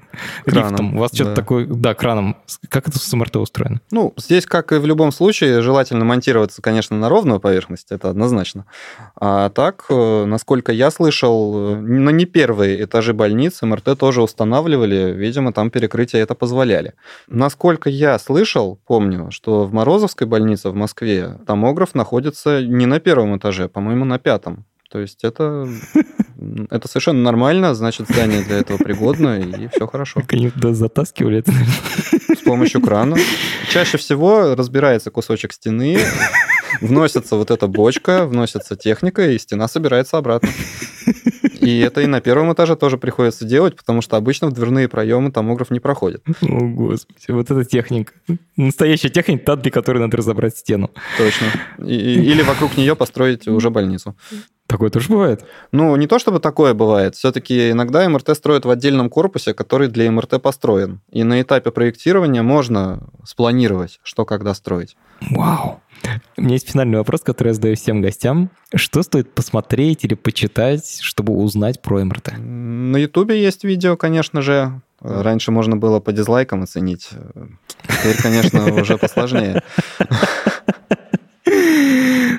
краном, 0.44 0.70
лифтом. 0.70 0.96
У 0.96 1.00
вас 1.00 1.10
да. 1.12 1.16
что-то 1.16 1.34
такое, 1.34 1.66
да, 1.66 1.94
краном. 1.94 2.36
Как 2.68 2.88
это 2.88 2.98
с 2.98 3.12
МРТ 3.12 3.36
устроено? 3.36 3.80
Ну, 3.90 4.14
здесь, 4.16 4.46
как 4.46 4.72
и 4.72 4.76
в 4.76 4.86
любом 4.86 5.12
случае, 5.12 5.62
желательно 5.62 6.04
монтироваться, 6.04 6.62
конечно, 6.62 6.96
на 6.96 7.08
ровную 7.08 7.40
поверхность, 7.40 7.90
это 7.90 8.10
однозначно. 8.10 8.66
А 9.18 9.50
так, 9.50 9.86
э, 9.90 10.24
насколько 10.24 10.72
я 10.72 10.90
слышал, 10.90 11.74
э, 11.74 11.76
на 11.76 12.10
не 12.10 12.24
первые 12.24 12.84
этажи 12.84 13.12
больницы 13.12 13.66
МРТ 13.66 13.98
тоже 13.98 14.22
устанавливали, 14.22 15.12
видимо, 15.12 15.52
там 15.52 15.70
перекрытия 15.70 16.22
это 16.22 16.34
позволяли. 16.34 16.94
Насколько 17.28 17.90
я 17.90 18.18
слышал, 18.18 18.78
помню, 18.86 19.30
что 19.36 19.64
в 19.64 19.74
Морозовской 19.74 20.26
больнице 20.26 20.70
в 20.70 20.74
Москве 20.74 21.36
томограф 21.46 21.94
находится 21.94 22.62
не 22.62 22.86
на 22.86 23.00
первом 23.00 23.36
этаже, 23.36 23.64
а, 23.64 23.68
по-моему, 23.68 24.06
на 24.06 24.18
пятом. 24.18 24.64
То 24.90 24.98
есть 24.98 25.24
это, 25.24 25.68
это 26.70 26.88
совершенно 26.88 27.20
нормально, 27.20 27.74
значит, 27.74 28.08
здание 28.08 28.42
для 28.42 28.56
этого 28.56 28.78
пригодно, 28.78 29.38
и 29.38 29.68
все 29.68 29.86
хорошо. 29.86 30.20
Как 30.20 30.32
они 30.32 30.48
туда 30.48 30.72
затаскивали 30.72 31.40
это, 31.40 31.52
С 32.34 32.40
помощью 32.46 32.80
крана. 32.80 33.18
Чаще 33.68 33.98
всего 33.98 34.54
разбирается 34.54 35.10
кусочек 35.10 35.52
стены, 35.52 35.98
вносится 36.80 37.36
вот 37.36 37.50
эта 37.50 37.66
бочка, 37.66 38.24
вносится 38.24 38.74
техника, 38.74 39.28
и 39.30 39.38
стена 39.38 39.68
собирается 39.68 40.16
обратно. 40.16 40.48
И 41.60 41.80
это 41.80 42.00
и 42.00 42.06
на 42.06 42.20
первом 42.20 42.52
этаже 42.52 42.76
тоже 42.76 42.98
приходится 42.98 43.44
делать, 43.44 43.76
потому 43.76 44.02
что 44.02 44.16
обычно 44.16 44.48
в 44.48 44.52
дверные 44.52 44.88
проемы 44.88 45.30
томограф 45.30 45.70
не 45.70 45.80
проходит. 45.80 46.22
О, 46.42 46.60
господи, 46.60 47.30
вот 47.30 47.50
эта 47.50 47.64
техника. 47.64 48.12
Настоящая 48.56 49.10
техника, 49.10 49.44
та, 49.44 49.56
для 49.56 49.70
которой 49.70 49.98
надо 49.98 50.16
разобрать 50.16 50.56
стену. 50.56 50.90
Точно. 51.18 51.46
И, 51.78 51.94
или 51.94 52.42
вокруг 52.42 52.76
нее 52.76 52.96
построить 52.96 53.46
уже 53.48 53.70
больницу. 53.70 54.16
Такое 54.66 54.90
тоже 54.90 55.08
бывает? 55.08 55.44
Ну, 55.70 55.94
не 55.94 56.08
то 56.08 56.18
чтобы 56.18 56.40
такое 56.40 56.74
бывает. 56.74 57.14
Все-таки 57.14 57.70
иногда 57.70 58.08
МРТ 58.08 58.36
строят 58.36 58.64
в 58.64 58.70
отдельном 58.70 59.08
корпусе, 59.10 59.54
который 59.54 59.88
для 59.88 60.10
МРТ 60.10 60.42
построен. 60.42 61.00
И 61.12 61.22
на 61.22 61.40
этапе 61.40 61.70
проектирования 61.70 62.42
можно 62.42 63.08
спланировать, 63.24 64.00
что 64.02 64.24
когда 64.24 64.54
строить. 64.54 64.96
Вау! 65.30 65.80
У 66.36 66.42
меня 66.42 66.54
есть 66.54 66.70
финальный 66.70 66.98
вопрос, 66.98 67.22
который 67.22 67.48
я 67.48 67.54
задаю 67.54 67.76
всем 67.76 68.00
гостям. 68.00 68.50
Что 68.74 69.02
стоит 69.02 69.32
посмотреть 69.34 70.04
или 70.04 70.14
почитать, 70.14 71.00
чтобы 71.00 71.34
узнать 71.34 71.82
про 71.82 72.04
МРТ? 72.04 72.38
На 72.38 72.96
Ютубе 72.96 73.40
есть 73.40 73.64
видео, 73.64 73.96
конечно 73.96 74.42
же. 74.42 74.80
Раньше 75.00 75.52
можно 75.52 75.76
было 75.76 76.00
по 76.00 76.12
дизлайкам 76.12 76.62
оценить. 76.62 77.10
Теперь, 77.88 78.20
конечно, 78.22 78.74
уже 78.80 78.98
посложнее. 78.98 79.62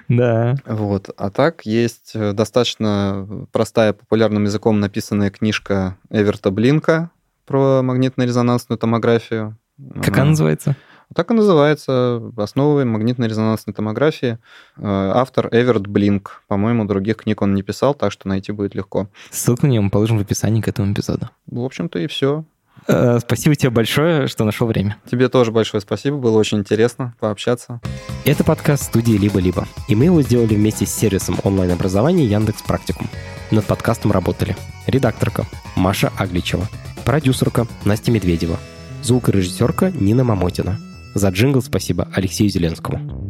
Да. 0.08 0.56
Вот. 0.66 1.10
А 1.18 1.30
так 1.30 1.66
есть 1.66 2.14
достаточно 2.14 3.46
простая, 3.52 3.94
популярным 3.94 4.46
языком 4.46 4.80
написанная 4.80 5.30
книжка 5.30 5.98
Эверта 6.10 6.50
Блинка 6.50 7.12
про 7.46 7.82
магнитно-резонансную 7.82 8.78
томографию. 8.78 9.58
Как 10.04 10.16
она 10.18 10.32
называется? 10.32 10.76
Так 11.18 11.32
и 11.32 11.34
называется 11.34 12.22
«Основы 12.38 12.86
магнитно-резонансной 12.86 13.74
томографии». 13.74 14.38
Э, 14.78 15.12
автор 15.16 15.50
Эверт 15.52 15.88
Блинк. 15.88 16.44
По-моему, 16.48 16.86
других 16.86 17.18
книг 17.18 17.42
он 17.42 17.56
не 17.56 17.64
писал, 17.64 17.96
так 17.96 18.12
что 18.12 18.28
найти 18.28 18.52
будет 18.52 18.76
легко. 18.76 19.08
Ссылку 19.32 19.66
на 19.66 19.72
него 19.72 19.86
мы 19.86 19.90
положим 19.90 20.20
в 20.20 20.22
описании 20.22 20.62
к 20.62 20.68
этому 20.68 20.94
эпизоду. 20.94 21.28
В 21.48 21.62
общем-то 21.62 21.98
и 21.98 22.06
все. 22.06 22.46
Э, 22.88 23.18
спасибо 23.18 23.56
тебе 23.56 23.72
большое, 23.72 24.28
что 24.28 24.46
нашел 24.46 24.68
время. 24.68 24.98
Тебе 25.10 25.28
тоже 25.28 25.52
большое 25.52 25.82
спасибо, 25.82 26.18
было 26.18 26.38
очень 26.38 26.60
интересно 26.60 27.16
пообщаться. 27.20 27.82
Это 28.24 28.44
подкаст 28.44 28.84
студии 28.84 29.18
«Либо-либо», 29.18 29.68
и 29.88 29.96
мы 29.96 30.06
его 30.06 30.22
сделали 30.22 30.54
вместе 30.54 30.86
с 30.86 30.94
сервисом 30.94 31.38
онлайн-образования 31.44 32.28
Яндекс 32.28 32.62
Практикум. 32.62 33.08
Над 33.50 33.66
подкастом 33.66 34.12
работали 34.12 34.56
редакторка 34.86 35.48
Маша 35.76 36.12
Агличева, 36.16 36.68
продюсерка 37.06 37.66
Настя 37.86 38.12
Медведева, 38.12 38.60
звукорежиссерка 39.02 39.90
Нина 39.90 40.24
Мамотина– 40.24 40.80
за 41.14 41.30
джингл 41.30 41.62
спасибо 41.62 42.08
Алексею 42.14 42.50
Зеленскому. 42.50 43.27